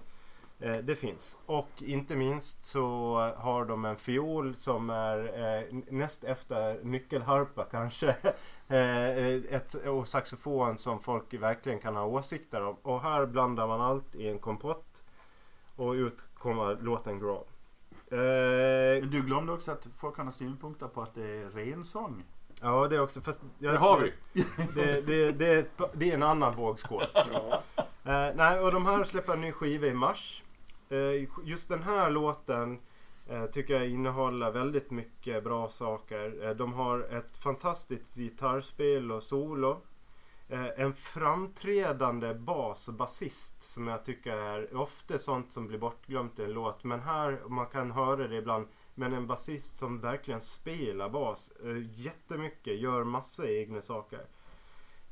[0.60, 1.38] Eh, det finns.
[1.46, 8.08] Och inte minst så har de en fiol som är eh, näst efter nyckelharpa kanske.
[8.68, 12.76] eh, ett, och saxofon som folk verkligen kan ha åsikter om.
[12.82, 15.02] Och här blandar man allt i en kompott.
[15.76, 17.14] Och ut kommer låten.
[17.22, 18.18] Eh,
[19.00, 22.24] Men du glömde också att folk kan ha synpunkter på att det är rensång.
[22.62, 23.20] ja det är också.
[23.20, 24.12] Fast jag, Det har vi.
[24.74, 27.04] Det, det, det, det är en annan vågskål.
[27.14, 27.62] Ja.
[28.04, 30.42] Eh, nej, och de här släpper en ny skiva i mars.
[30.88, 32.78] Eh, just den här låten
[33.28, 36.46] eh, tycker jag innehåller väldigt mycket bra saker.
[36.46, 39.80] Eh, de har ett fantastiskt gitarrspel och solo.
[40.76, 46.44] En framträdande bas och basist som jag tycker är ofta sånt som blir bortglömt i
[46.44, 46.84] en låt.
[46.84, 51.52] Men här, man kan höra det ibland, men en basist som verkligen spelar bas
[51.92, 54.20] jättemycket, gör massa egna saker.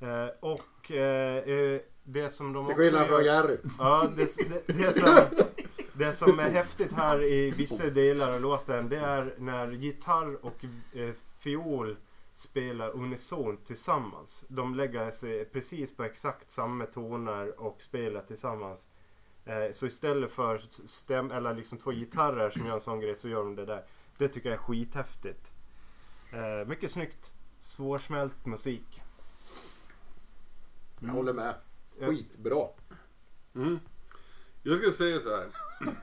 [0.00, 3.56] Eh, och eh, det som de Till också skillnad från Jerry.
[3.78, 5.18] Ja, det, det, det, som,
[5.98, 10.64] det som är häftigt här i vissa delar av låten det är när gitarr och
[10.92, 11.96] eh, fiol
[12.34, 14.44] spelar unisont tillsammans.
[14.48, 18.88] De lägger sig precis på exakt samma toner och spelar tillsammans.
[19.44, 23.28] Eh, så istället för stäm eller liksom två gitarrer som gör en sån grej så
[23.28, 23.84] gör de det där.
[24.18, 25.52] Det tycker jag är skithäftigt.
[26.32, 27.32] Eh, mycket snyggt.
[27.60, 29.02] Svårsmält musik.
[31.00, 31.54] Jag håller med.
[31.98, 32.06] Ja.
[32.06, 32.68] Skitbra.
[33.54, 33.78] Mm.
[34.66, 35.46] Jag ska säga så här.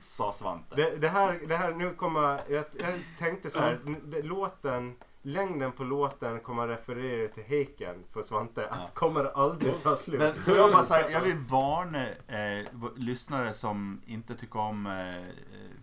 [0.00, 0.76] Sa Svante.
[0.76, 5.72] Det, det, här, det här, nu kommer jag, jag tänkte så här, det, låten, längden
[5.72, 10.20] på låten kommer referera till Heiken för Svante, att kommer aldrig ta slut.
[10.20, 12.66] Men får jag bara säga, jag vill varna eh,
[12.96, 15.22] lyssnare som inte tycker om eh, eh,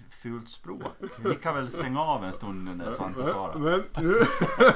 [0.09, 0.83] fult språk.
[1.23, 3.55] Ni kan väl stänga av en stund när Svante svarar.
[3.55, 4.13] Men nu,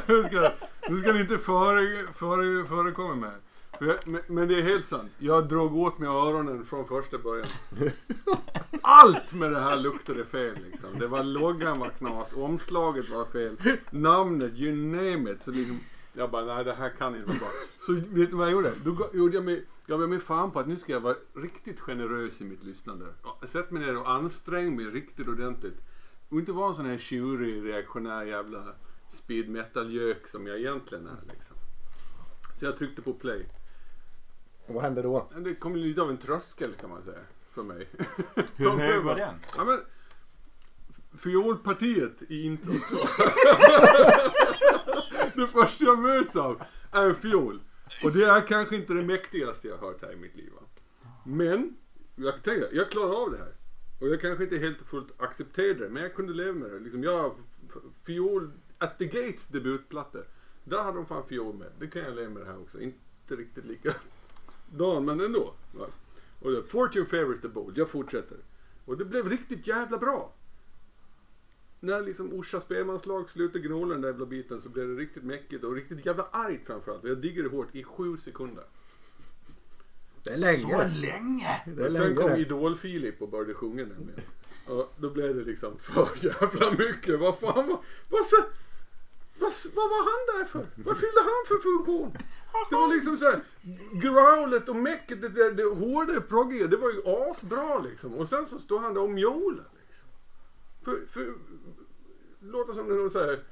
[0.07, 0.51] nu, ska,
[0.89, 3.35] nu ska ni inte före, före, förekomma mig.
[3.79, 5.11] Men, men det är helt sant.
[5.17, 7.47] Jag drog åt mig öronen från första början.
[8.81, 10.89] Allt med det här luktade fel liksom.
[10.99, 13.57] Det var loggan var knas, omslaget var fel,
[13.89, 15.43] namnet, you name it.
[15.43, 15.79] Så liksom,
[16.13, 17.47] jag bara, nej det här kan inte vara bra.
[17.79, 18.71] Så vet du vad jag gjorde?
[18.83, 21.79] Då gjorde jag mig, jag gav mig fan på att nu ska jag vara riktigt
[21.79, 23.05] generös i mitt lyssnande.
[23.43, 25.77] Sätt mig ner och ansträng mig riktigt ordentligt.
[26.29, 28.63] Och inte vara en sån här tjurig, reaktionär jävla
[29.09, 31.57] speed metal-gök som jag egentligen är liksom.
[32.59, 33.45] Så jag tryckte på play.
[34.67, 35.29] Och vad hände då?
[35.37, 37.19] Det kom lite av en tröskel kan man säga.
[37.51, 37.87] För mig.
[38.55, 39.35] Hur hög var den?
[39.57, 39.79] Ja, men,
[41.17, 42.81] fiolpartiet i introt.
[42.81, 43.07] så.
[45.35, 46.61] det första jag möts av
[46.91, 47.59] är en fiol.
[48.03, 50.51] Och det är kanske inte det mäktigaste jag har hört här i mitt liv.
[50.55, 50.61] Va?
[51.25, 51.77] Men,
[52.15, 53.53] jag tänker, jag klarar av det här.
[53.99, 56.79] Och jag kanske inte helt och fullt accepterade det, men jag kunde leva med det.
[56.79, 57.35] Liksom jag,
[58.05, 60.19] fiol, At the Gates debutplatta.
[60.63, 61.71] Där hade de fan fiol med.
[61.79, 62.81] Det kan jag leva med det här också.
[62.81, 63.93] Inte riktigt lika
[64.71, 65.53] dan, men ändå.
[65.71, 65.85] Va?
[66.39, 67.77] Och det, Fortune favors the bold.
[67.77, 68.37] Jag fortsätter.
[68.85, 70.33] Och det blev riktigt jävla bra.
[71.79, 75.63] När liksom Orsa spelmanslag slutade gnola den där jävla biten så blev det riktigt mäckigt
[75.63, 77.03] och riktigt jävla argt framförallt.
[77.03, 78.63] Jag diggade det hårt i sju sekunder.
[80.23, 80.87] Det är Så länge.
[80.87, 81.61] länge!
[81.65, 82.37] Det är Och sen länge kom det.
[82.37, 84.21] Idol-Filip och började sjunga nämligen.
[84.67, 87.19] Och då blev det liksom för jävla mycket.
[87.19, 87.79] Vad fan var...
[88.09, 88.35] Vad, så,
[89.39, 90.67] vad, vad var han där för?
[90.75, 92.17] Vad fyllde han för funktion?
[92.69, 93.39] Det var liksom så här,
[93.93, 98.13] growlet och mecket, det, det, det hårda proggiga, det var ju asbra liksom.
[98.13, 100.07] Och sen så står han där och mjolar liksom.
[100.85, 101.33] För, för,
[102.39, 103.43] låter som någon så här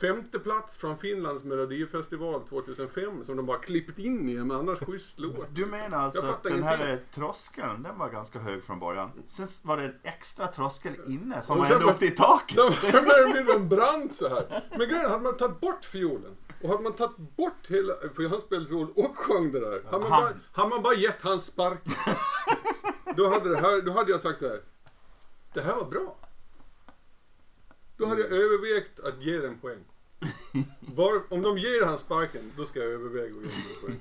[0.00, 5.18] femte plats från Finlands melodifestival 2005 som de bara klippt in i en annars schysst
[5.18, 5.46] låt.
[5.54, 7.06] Du menar alltså Jag att den här ingenting.
[7.14, 9.10] tröskeln, den var ganska hög från början.
[9.28, 12.56] Sen var det en extra tröskel inne som var sen ända var- upp till taket.
[12.56, 12.70] Då
[13.02, 14.62] började det en brand så här.
[14.70, 18.40] Men grejen hade man tagit bort fiolen och hade man tagit bort hela, för han
[18.40, 19.82] spelade fiol och sjöng det där.
[19.90, 21.78] Hade man, Han- bara, hade man bara gett han spark.
[23.16, 24.60] Då hade, det här, då hade jag sagt så här.
[25.54, 26.18] Det här var bra.
[27.96, 29.84] Då hade jag övervägt att ge den poäng.
[30.80, 34.00] Bara, om de ger han sparken, då ska jag överväga att ge den poäng.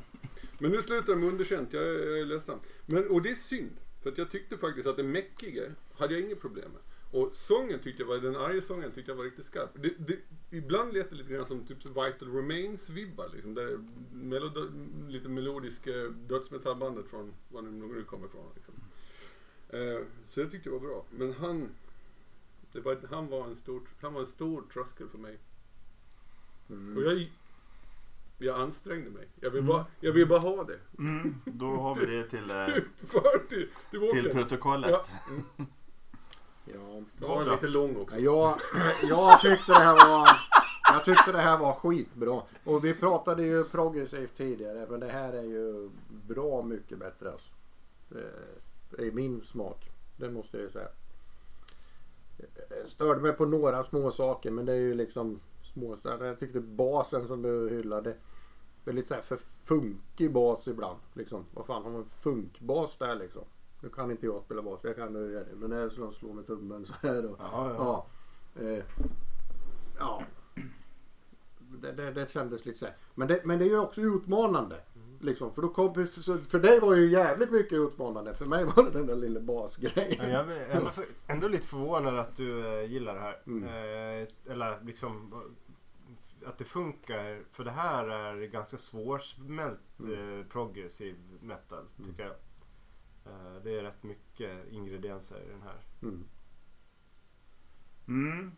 [0.60, 2.60] Men nu slutar de underkänt, jag är, jag är ledsen.
[2.86, 3.78] Men, och det är synd.
[4.04, 5.64] För att jag tyckte faktiskt att det mäckiga
[5.98, 6.82] hade jag inget problem med.
[7.12, 9.70] Och sången tyckte jag var, den arga sången tyckte jag var riktigt skarp.
[9.74, 10.20] Det, det,
[10.50, 13.54] ibland lät det lite grann som typ Vital Remains-vibbar liksom.
[13.54, 13.80] Där
[14.12, 14.74] melod,
[15.10, 15.92] lite melodiska
[16.28, 18.74] dödsmetallbandet från, var nu nu kommer ifrån liksom.
[19.70, 21.06] Eh, så det tyckte jag var bra.
[21.12, 21.70] Men han,
[22.74, 25.38] var, han, var en stor, han var en stor tröskel för mig.
[26.70, 26.98] Mm.
[26.98, 27.32] Och jag,
[28.38, 29.28] jag ansträngde mig.
[29.40, 30.80] Jag vill, bara, jag vill bara ha det.
[31.00, 32.66] Mm, då har vi det till, eh,
[33.50, 34.24] till, till boken.
[34.24, 35.10] till protokollet.
[35.58, 35.66] Ja.
[36.66, 37.28] Ja.
[37.28, 38.20] Har den lite lång också.
[38.20, 38.60] Jag,
[39.10, 40.30] jag tyckte det här var
[40.94, 42.42] Jag tyckte det här var skitbra.
[42.64, 47.50] Och vi pratade ju progressivt tidigare men det här är ju bra mycket bättre alltså.
[48.90, 49.90] Det är min smak.
[50.18, 50.88] Det måste jag ju säga.
[52.70, 55.40] Jag Störde mig på några små saker men det är ju liksom
[55.74, 55.98] små.
[56.04, 58.16] Jag tyckte basen som du hyllade.
[58.84, 61.00] Det är lite så här för funkig bas ibland.
[61.14, 61.46] Liksom.
[61.54, 63.44] Vad fan har man funkbas där liksom?
[63.82, 65.56] Nu kan inte jag spela bas, jag kan nu göra det.
[65.56, 67.26] Men det är som att slå med tummen så här.
[67.32, 68.06] Och, Ja, ja.
[68.56, 68.62] Ja.
[68.64, 68.84] Eh,
[70.00, 70.24] ja.
[71.82, 72.96] Det, det, det kändes lite så här.
[73.16, 74.82] Men det, men det är ju också utmanande.
[75.20, 75.94] Liksom, för, då kom,
[76.50, 78.34] för dig var det ju jävligt mycket utmanande.
[78.34, 80.30] För mig var det den där lilla Ja, basgrejen.
[80.32, 83.42] Jag är ändå, för, ändå lite förvånad att du eh, gillar det här.
[83.48, 83.64] Mm.
[83.64, 87.44] Eh, eller liksom eh, att det funkar.
[87.52, 90.40] För det här är ganska svårsmält Mm.
[90.40, 92.34] eh, progressiv metal tycker jag.
[93.32, 95.82] Eh, det är rätt mycket ingredienser i den här.
[96.02, 96.26] Mm.
[98.08, 98.52] Mm.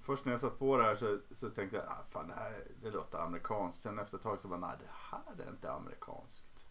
[0.00, 2.64] Först när jag satt på det här så, så tänkte jag ah, fan det här
[2.82, 3.82] det låter amerikanskt.
[3.82, 6.66] Sen efter ett tag så bara nej det här är inte amerikanskt.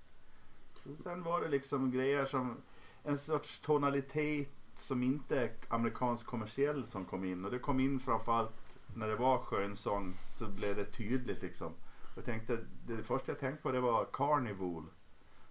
[0.76, 2.58] Så sen var det liksom grejer som
[3.04, 7.46] en sorts tonalitet som inte är amerikansk kommersiell som kom in.
[7.46, 11.74] Och det kom in framförallt när det var skönsång så blev det tydligt liksom.
[12.16, 12.58] Jag tänkte,
[12.88, 14.84] det första jag tänkte på det var Carnival.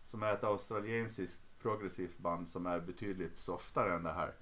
[0.05, 4.33] Som är ett australiensiskt progressivt band som är betydligt softare än det här.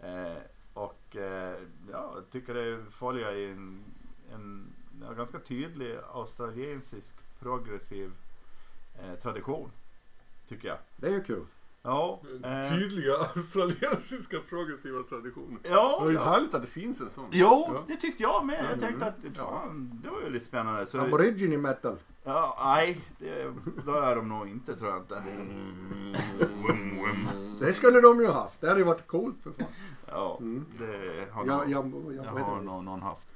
[0.00, 0.42] Eh,
[0.74, 1.58] och eh,
[1.92, 3.84] ja, jag tycker det följer i en,
[4.32, 4.74] en,
[5.08, 8.12] en ganska tydlig australiensisk progressiv
[8.98, 9.70] eh, tradition.
[10.48, 10.78] Tycker jag.
[10.96, 11.46] Det är ju kul.
[11.84, 15.58] Ja, eh, Tydliga australiensiska progressiva traditioner.
[15.62, 16.24] ja, Det är ju ja.
[16.24, 17.28] härligt att det finns en sån.
[17.32, 17.84] Jo, Ja.
[17.88, 18.58] det tyckte jag med.
[18.58, 18.80] Jag Mm.
[18.80, 20.86] tänkte att fan, det var ju lite spännande.
[20.86, 21.96] Så, Aborigine metal.
[22.24, 23.52] ja, nej, det,
[23.86, 25.22] då är de nog inte tror jag inte.
[27.60, 28.60] Det skulle de ju haft.
[28.60, 29.66] Det hade ju varit coolt för fan.
[30.08, 30.64] Ja, Mm.
[30.78, 33.26] det har Ja, nog, ja, det ja, har nog någon haft.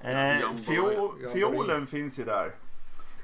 [0.00, 2.54] Eh, fiol, fiolen finns ju där.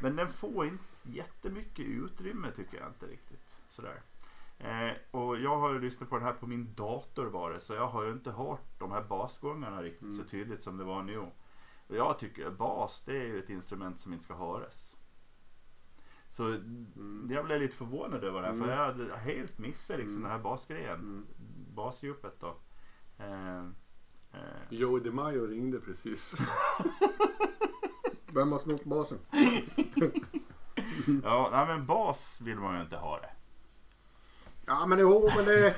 [0.00, 3.60] Men den får inte jättemycket utrymme tycker jag inte riktigt.
[3.68, 4.00] Sådär.
[4.58, 7.60] Eh, och jag har lyssnat på den här på min dator det.
[7.60, 10.16] Så jag har ju inte hört de här basgångarna riktigt Mm.
[10.16, 11.18] så tydligt som det var nu.
[11.18, 14.96] Och jag tycker bas det är ju ett instrument som inte ska höras.
[16.30, 17.26] Så Mm.
[17.30, 18.54] jag blev lite förvånad över det här.
[18.54, 18.78] För Mm.
[18.78, 20.22] jag hade helt missat liksom Mm.
[20.22, 20.94] den här basgrejen.
[21.00, 21.26] Mm.
[21.74, 22.56] Basdjupet då.
[23.18, 23.58] Eh,
[24.32, 26.34] eh, Joey DeMaio ringde precis.
[28.32, 29.18] Vem har snott basen?
[31.22, 33.30] Ja, nej, men bas vill man ju inte ha det.
[34.66, 35.74] Ja men jo men det...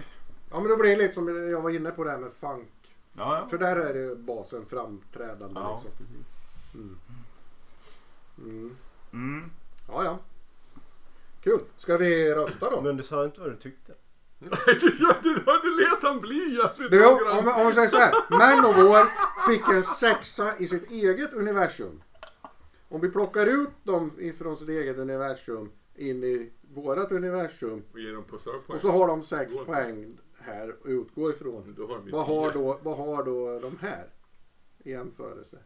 [0.50, 2.70] Ja men det blir lite som jag var inne på det här med funk.
[3.12, 3.48] Ja, ja.
[3.48, 5.90] För där är det basen framträdande Ja, liksom.
[5.98, 6.26] precis.
[6.74, 6.98] Mm.
[8.38, 8.76] Mm.
[9.12, 9.50] Mm.
[9.88, 10.18] Ja ja.
[11.40, 11.60] Kul.
[11.76, 12.80] Ska vi rösta då?
[12.80, 13.92] Men du sa inte vad du tyckte.
[14.66, 18.14] det lät han bli jävligt Du, om, om vi säger så här.
[18.30, 19.08] Manowar
[19.50, 22.02] fick en sexa i sitt eget universum.
[22.88, 28.12] Om vi plockar ut dem ifrån sitt eget universum in i vårat universum Och ger
[28.12, 28.24] dem
[28.68, 29.64] och så har de sex Går.
[29.64, 31.74] poäng här att utgå ifrån.
[31.78, 34.04] Har Vad har, då, vad har då de här
[34.78, 35.58] i jämförelse?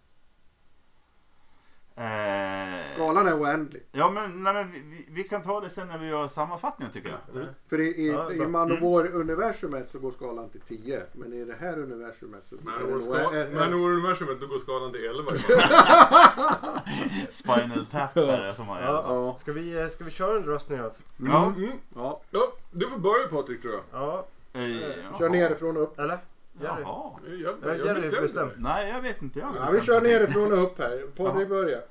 [2.00, 3.82] Eh, Skalan är oändlig.
[3.92, 7.08] ja, men, nej, men vi, vi, kan ta det sen när vi gör sammanfattningen tycker
[7.08, 7.46] jag.
[7.70, 11.02] För i, i, Ja, i man och vår universumet så går skalan till 10.
[11.12, 13.54] Men i det här universumet så Men är i det vår nog- ska- är- är-
[13.54, 15.30] men i vår universumet då går skalan till 11.
[17.28, 19.04] Spinal tap är det som man Ja.
[19.08, 19.36] Ja.
[19.38, 20.92] Ska vi, eh, ska vi köra en röstning då?
[21.16, 21.46] Ja.
[21.56, 21.70] Mm.
[21.94, 22.20] ja.
[22.30, 23.82] Ja, du får börja Patrik tror jag.
[23.92, 25.98] Ja, Eh, Kör nerifrån och upp.
[25.98, 26.18] eller?
[26.60, 26.82] Jerry?
[26.82, 27.12] Jaha.
[27.26, 28.54] Jag, Ja, jag, Jerry bestämde.
[28.58, 29.38] Nej, jag vet inte.
[29.38, 31.02] Jag Ja, vi kör nerifrån och upp här.
[31.16, 31.82] Patrik börjar.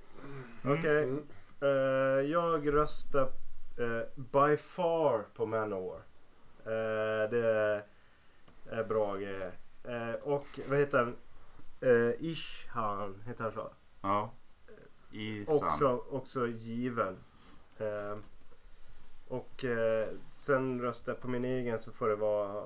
[0.65, 1.03] Okej.
[1.03, 1.23] Mm.
[1.61, 3.21] Eh, jag röstar
[3.77, 6.01] eh, by far på Manowar.
[6.67, 7.83] Uh, det
[8.69, 9.51] är bra grejer.
[9.83, 11.15] Eh, och vad heter han?
[11.83, 13.71] Uh, Ishan, heter han så?
[14.01, 14.31] Ja.
[15.11, 15.63] I sand.
[15.63, 17.17] Också, också given.
[17.77, 18.17] Eh,
[19.27, 22.63] och eh, sen röstar jag på min egen så får det vara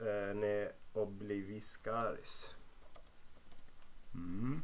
[0.00, 2.54] uh, Ne Obliviscaris.
[4.14, 4.62] Mm.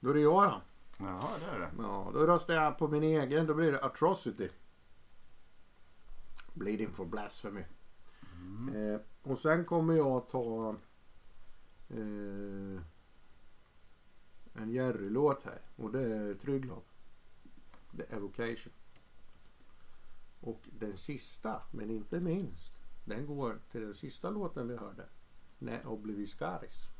[0.00, 0.62] Då är det jag då.
[0.98, 1.70] Jaha, det är det.
[1.78, 3.46] Ja, då röstar jag på min egen.
[3.46, 4.48] Då blir det Atrocity.
[6.54, 7.64] Bleeding for Blasphemy.
[8.42, 8.94] Mm.
[8.94, 10.76] Eh, och sen kommer jag ta
[11.88, 12.80] eh,
[14.54, 16.82] en Jerry-låt här och det är Trygglov.
[17.96, 18.72] The Evocation.
[20.40, 25.04] Och den sista, men inte minst, den går till den sista låten vi hörde.
[25.58, 26.90] Ne Obliviscaris.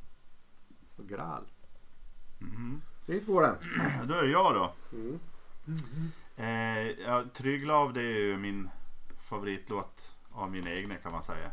[0.97, 1.45] Och Graal.
[2.39, 2.81] Mhm.
[3.07, 3.57] Dit går den.
[4.09, 4.73] Då är det jag då.
[4.93, 5.20] Mm.
[6.37, 8.70] Eh, ja, Trygglav det är ju min
[9.20, 11.51] favoritlåt av min egna kan man säga.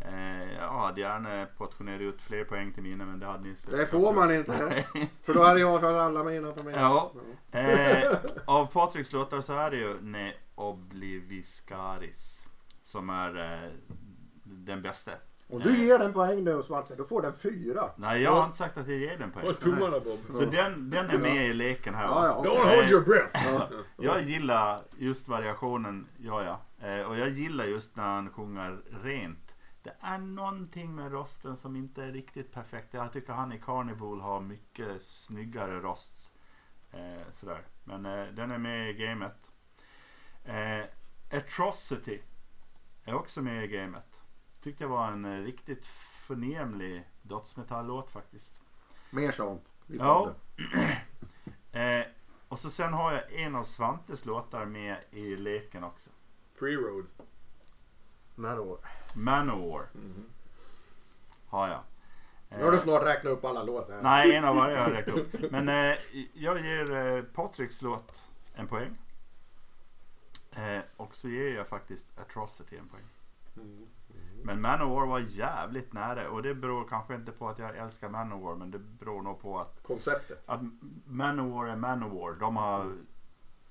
[0.00, 3.86] Eh, jag hade gärna portionerat ut fler poäng till mina men det hade ni Det
[3.86, 4.52] får man inte.
[5.22, 6.74] För då hade jag tagit alla mina på mig.
[6.74, 7.12] Ja.
[7.50, 12.45] Eh, av Patriks låtar så är det ju Ne Obliviscaris
[12.86, 13.70] som är eh,
[14.44, 15.12] den bästa.
[15.48, 17.90] Och du ger den poäng nu Svante, då får den fyra.
[17.96, 19.44] Nej jag har inte sagt att jag ger den poäng.
[19.44, 20.18] Håll tummarna Bob.
[20.30, 22.04] Så den, den är med i leken här.
[22.04, 22.50] Ja, ja, okej.
[22.50, 23.46] Don't hold your breath!
[23.46, 23.68] Ja.
[23.96, 26.86] Jag gillar just variationen, ja ja.
[26.88, 29.54] Eh, och jag gillar just när han sjunger rent.
[29.82, 32.94] Det är någonting med rösten som inte är riktigt perfekt.
[32.94, 36.32] Jag tycker han i Carnival har mycket snyggare röst.
[36.92, 37.62] Eh, sådär.
[37.84, 39.52] Men eh, den är med i gamet.
[40.44, 40.84] Eh,
[41.38, 42.20] Atrocity
[43.06, 44.22] är också med i gamet.
[44.60, 45.86] Tyckte jag var en eh, riktigt
[46.26, 48.62] förnämlig dödsmetalllåt faktiskt.
[49.10, 49.74] Mer sånt.
[49.88, 50.34] i Ja.
[51.72, 52.06] Eh,
[52.48, 56.10] och så sen har jag en av Svantes låtar med i leken också.
[56.58, 57.06] Free road.
[58.34, 58.78] Manowar.
[59.14, 60.24] Manowar Mhm.
[61.46, 61.80] har jag.
[62.48, 64.00] Nu har du snart räknat upp alla låtar.
[64.02, 65.36] Nej, en av varje har jag räckt upp.
[65.50, 65.96] Men eh,
[66.34, 68.96] jag ger eh, Patriks låt en poäng.
[70.56, 73.04] Eh, och så ger jag faktiskt Atrocity en poäng.
[73.56, 73.86] Mm.
[74.44, 78.54] Men Manowar var jävligt nära och det beror kanske inte på att jag älskar Manowar
[78.54, 80.42] men det beror nog på att, Konceptet.
[80.46, 80.60] att
[81.06, 82.32] Manowar är Manowar.
[82.40, 82.92] De har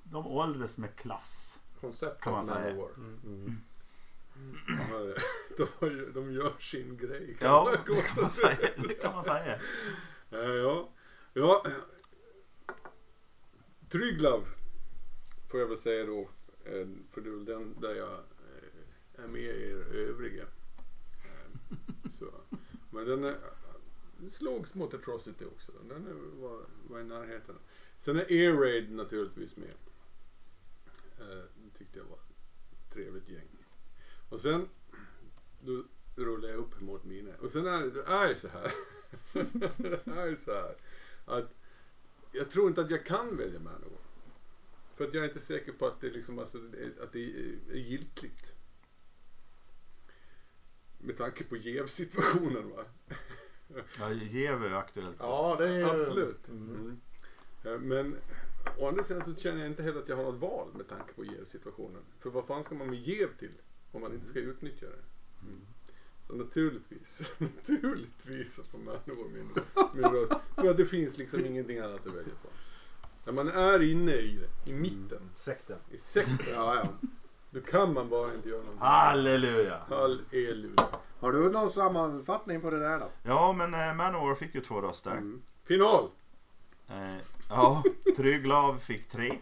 [0.03, 1.59] de åldras med klass.
[1.81, 2.59] Konceptet Kan man säga.
[2.75, 2.89] Manowar.
[2.95, 3.61] Mm.
[4.89, 5.15] De,
[5.57, 7.35] de, har ju- de gör sin grej.
[7.39, 8.69] kan Ja, det kan man säga.
[8.77, 9.59] Det kan man säga.
[10.31, 10.89] Eh, Ja,
[11.33, 11.63] ja.
[13.89, 14.47] Trygglov
[15.51, 16.29] får jag väl säga då.
[17.11, 20.43] För det är väl den där jag eh, är med er övriga.
[20.43, 22.33] Eh, så.
[22.89, 23.37] Men den är,
[24.29, 25.71] slogs mot Atrocity också.
[25.89, 27.55] Den är, var, var i närheten.
[27.99, 29.75] Sen är Air Raid naturligtvis med.
[31.19, 33.47] Eh, det tyckte jag var ett trevligt gäng.
[34.29, 34.69] Och sen
[35.61, 35.83] då
[36.15, 37.31] rullar jag upp mot mina.
[37.41, 38.71] Och sen är det är så här.
[40.05, 40.75] det är så här.
[41.25, 41.53] Att
[42.31, 44.04] jag tror inte att jag kan välja Manowar.
[44.95, 46.57] För att jag är inte säker på att det, liksom, alltså,
[47.01, 48.55] att det är, giltigt.
[50.97, 52.85] Med tanke på jävsituationen va.
[53.99, 55.15] Ja, Jev är aktuellt.
[55.19, 55.95] Ja, det är.
[55.95, 56.47] Absolut.
[56.47, 56.75] Mm.
[56.75, 56.99] Mm.
[57.63, 58.15] Eh, Men
[58.77, 61.13] å andra sidan så känner jag inte heller att jag har något val med tanke
[61.13, 62.01] på jävsituationen.
[62.19, 63.51] För vad fan ska man med jäv till?
[63.91, 65.03] Om man inte ska utnyttja det.
[65.47, 65.61] Mm.
[66.23, 69.49] Så naturligtvis, naturligtvis så får Manowar min,
[69.93, 70.33] min röst.
[70.55, 72.49] För att det finns liksom ingenting annat att välja på.
[73.25, 75.77] När man är inne i det, i mitten, Sekten.
[75.91, 76.87] i sekten, ja ja.
[77.49, 78.81] Då kan man bara inte göra någonting.
[78.81, 79.77] Halleluja!
[79.89, 80.87] Halleluja.
[81.19, 83.09] Har du någon sammanfattning på det där då?
[83.23, 85.11] Ja, men eh, Manowar fick ju två röster.
[85.11, 85.41] Mm.
[85.63, 86.09] Final!
[86.87, 87.15] Eh,
[87.49, 87.83] ja,
[88.17, 89.39] Trygglav fick tre.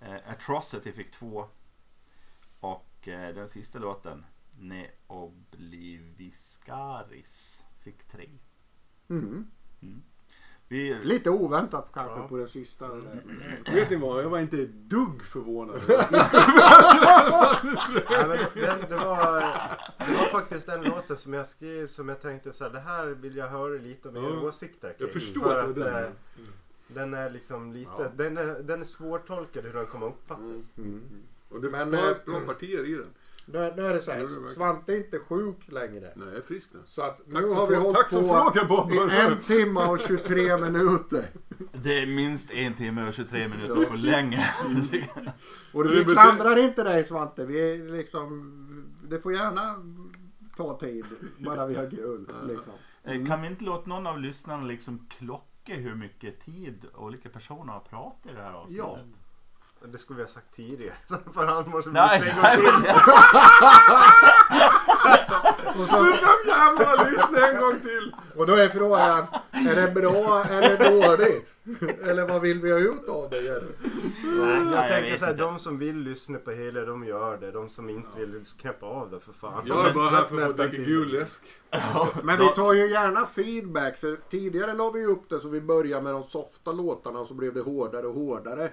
[0.00, 1.46] Eh, Atrocity fick två.
[2.60, 4.24] Och eh, den sista låten,
[4.58, 8.28] Ne Obliviscaris, fick tre.
[9.08, 9.50] Mm.
[10.72, 12.28] Vi, Lite oväntat kanske Ja.
[12.28, 12.88] på den sista.
[12.88, 13.22] där.
[13.74, 14.24] Vet ni vad?
[14.24, 15.80] Jag var inte ett dugg förvånad.
[18.10, 19.40] Men det, det, var,
[19.98, 23.06] det var faktiskt den låten som jag skrev som jag tänkte så här, det här
[23.06, 24.40] vill jag höra lite om era Ja.
[24.40, 25.06] åsikter kring.
[25.06, 26.04] Jag förstår För att det är den.
[26.04, 26.10] eh,
[26.88, 28.08] Den är liksom lite, Ja.
[28.16, 30.42] den, är, den är svårtolkad hur den kommer uppfattas.
[30.78, 30.90] Mm.
[30.90, 31.02] Mm.
[31.48, 33.10] Och det Men, fanns eh, bra partier i den.
[33.52, 34.48] Nu, nu är det så här.
[34.54, 36.12] Svante är inte sjuk längre.
[36.16, 36.80] Nej, jag är frisk nu.
[36.86, 38.92] Så att Tack nu har vi hållit tack på frågar Bob.
[38.92, 41.24] i en timme och 23 minuter.
[41.72, 44.50] det är minst en timme och 23 minuter för länge.
[45.72, 47.46] Och Det vi klandrar inte dig Svante.
[47.46, 49.76] Vi är liksom, det får gärna
[50.56, 51.04] ta tid.
[51.38, 52.28] Bara vi har kul.
[52.48, 52.72] Liksom.
[53.04, 57.72] Eh, kan vi inte låta någon av lyssnarna liksom klocka hur mycket tid olika personer
[57.72, 58.84] har pratat i det här avsnittet?
[58.86, 58.98] Ja.
[59.84, 60.94] Det skulle vi ha sagt tidigare.
[61.34, 62.92] För han måste Nej, bli en gång till.
[65.80, 65.96] Och, så,
[66.46, 68.14] Jävlar, lyssna en gång till!
[68.36, 71.54] och då är frågan, är det bra eller dåligt?
[72.02, 73.40] Eller vad vill vi ha ut av det?
[73.40, 73.62] Nej,
[74.24, 75.44] jag jag tänker vet så här, inte.
[75.44, 77.50] de som vill lyssna på hela de gör det.
[77.50, 79.62] De som inte vill knäppa av det för fan.
[79.66, 81.40] Jag är bara här för att dricka gul läsk.
[82.22, 86.02] Men vi tar ju gärna feedback för tidigare la vi upp det så vi började
[86.04, 88.70] med de softa låtarna och så blev det hårdare och hårdare.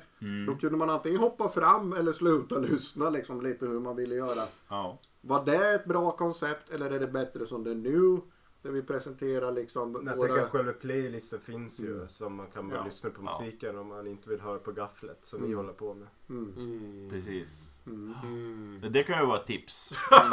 [0.47, 4.43] Då kunde man antingen hoppa fram eller sluta lyssna liksom lite hur man ville göra.
[4.69, 4.99] Ja.
[5.21, 8.21] Var det ett bra koncept eller är det bättre som det är nu?
[8.67, 10.27] Där vi presenterar liksom Jag våra...
[10.27, 12.07] tänker att själva playlisten finns ju Mm.
[12.09, 12.85] som man kan bara Ja.
[12.85, 13.37] lyssna på Ja.
[13.39, 15.57] musiken om man inte vill höra på gafflet som vi Mm.
[15.57, 16.07] håller på med.
[16.29, 16.53] Mm.
[16.57, 17.09] Mm.
[17.09, 17.73] Precis.
[17.85, 18.13] Mm.
[18.23, 18.81] Mm.
[18.91, 19.99] Det kan ju vara ett tips.
[20.11, 20.23] Ja.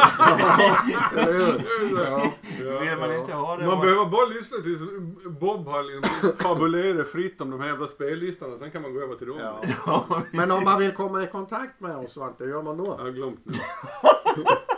[2.62, 2.80] Ja.
[2.80, 3.66] Vill man inte ha det?
[3.66, 4.80] Man och- behöver bara lyssna tills
[5.40, 8.56] Bob har liksom fabulerat fritt om de här jävla spellistorna.
[8.58, 9.38] Sen kan man gå över till dem.
[9.86, 10.22] Ja.
[10.32, 12.96] Men om man vill komma i kontakt med oss Svante, hur gör man Jag då?
[12.96, 13.52] har glömt nu.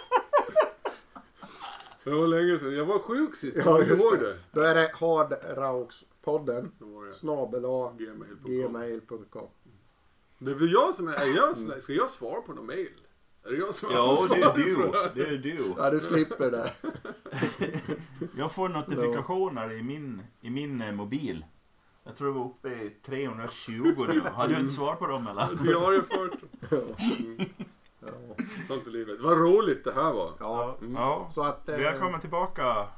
[2.07, 2.75] Det var länge sedan.
[2.75, 3.59] Jag var sjuk sist.
[3.65, 4.27] Ja, just ihåg det.
[4.27, 4.39] det.
[4.53, 6.73] Då är det hardraukspodden
[7.15, 7.63] snabel
[8.45, 9.49] gmail.com.
[10.39, 11.13] Det är väl jag som är...
[11.13, 12.89] är jag, ska jag svara på någon mail?
[13.45, 14.77] Är det jag som har Ja, det är du.
[15.15, 15.75] det är du.
[15.77, 16.73] Ja, du slipper det.
[18.39, 21.45] Jag får notifikationer i min, i min eh, mobil.
[22.05, 24.21] Jag tror det var uppe i 320 nu.
[24.21, 25.65] Har du inte svar på dem eller?
[25.65, 26.39] Diariefört.
[28.07, 28.45] Ja.
[28.69, 29.21] Sånt i livet.
[29.21, 30.33] Vad roligt det här var.
[30.41, 30.77] Ja.
[30.81, 30.95] Mm.
[30.95, 31.69] Ja, Så att...
[31.69, 32.89] eh, välkommen tillbaka.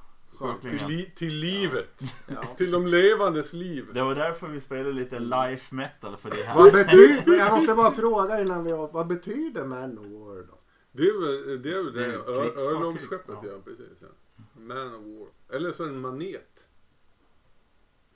[0.61, 2.01] Till, li, till livet.
[2.29, 2.43] ja.
[2.57, 3.87] Till de levandes liv.
[3.95, 6.85] Det var därför vi spelade lite life metal för det Vad här.
[6.85, 7.39] betyder...
[7.39, 8.73] Jag måste bara fråga innan vi...
[8.73, 10.59] Vad betyder Manowar då?
[10.93, 13.49] Det är väl det, är väl Det är det örlogsskeppet, ja.
[13.49, 13.59] Ja.
[13.65, 13.99] precis.
[14.01, 14.07] Ja.
[14.55, 15.57] Man of War.
[15.57, 16.69] Eller så är det en manet.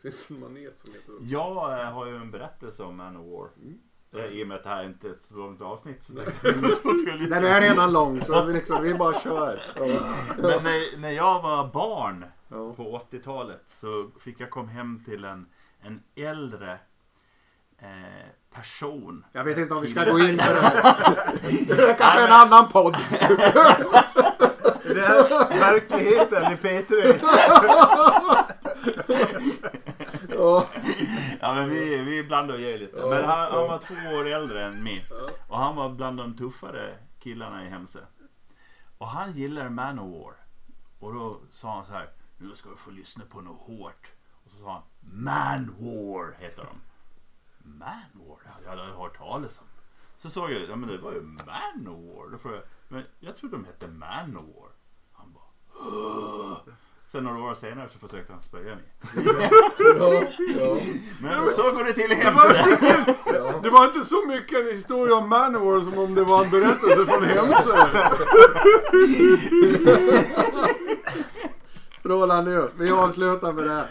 [0.02, 1.26] Finns det en manet som heter det?
[1.26, 3.48] Jag eh, har ju en berättelse om Man of War.
[3.62, 3.78] Mm.
[4.14, 6.48] Eh, I och med att det här inte är ett så långt avsnitt så tänkte
[6.62, 9.60] jag skulle Den är redan lång så vi, liksom, vi bara kör.
[9.76, 9.84] Ja.
[10.36, 12.72] Men när, när jag var barn Ja.
[12.76, 15.46] på 80-talet så fick jag komma hem till en,
[15.82, 16.72] en äldre
[17.82, 19.24] eh, person.
[19.32, 21.34] Jag vet inte om vi ska gå in på det här.
[21.66, 22.96] Det är kanske en annan podd.
[24.94, 27.18] Det här verkligheten i P3.
[30.38, 30.66] Ja.
[31.40, 32.96] Ja men vi, vi blandar och ger lite.
[32.96, 35.06] Ja, Men han, han var två år äldre än mig.
[35.48, 38.06] Och han var bland de tuffare killarna i Hemse.
[38.98, 40.34] Och han gillar Manowar.
[40.98, 42.10] Och då sa han så här.
[42.38, 44.06] Nu ska du få lyssna på något hårt.
[44.44, 46.80] Och så sa han Manwar heter de.
[47.78, 48.38] Manwar?
[48.64, 49.64] Jag hade aldrig hört talas om.
[50.16, 52.30] Så sa jag, ja men det var ju Manowar.
[52.32, 54.68] Då frågade jag, men jag trodde de hette Manowar.
[55.12, 55.44] Han bara,
[55.74, 56.58] "Åh."
[57.12, 58.84] Sen några år senare så försökte han spöa mig.
[59.98, 60.24] Ja.
[60.58, 60.76] Ja.
[61.20, 62.78] Men så går det till i Hemse.
[63.62, 67.06] Det var inte så mycket en historia om Manowar som om det var en berättelse
[67.06, 67.86] från Hemsö.
[71.98, 72.68] Strålande ju.
[72.78, 73.88] Vi avslutar med det.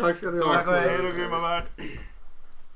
[0.00, 0.54] Tack ska ni ha.
[0.54, 0.72] Tack och.
[0.72, 1.64] Hej då grymma värld.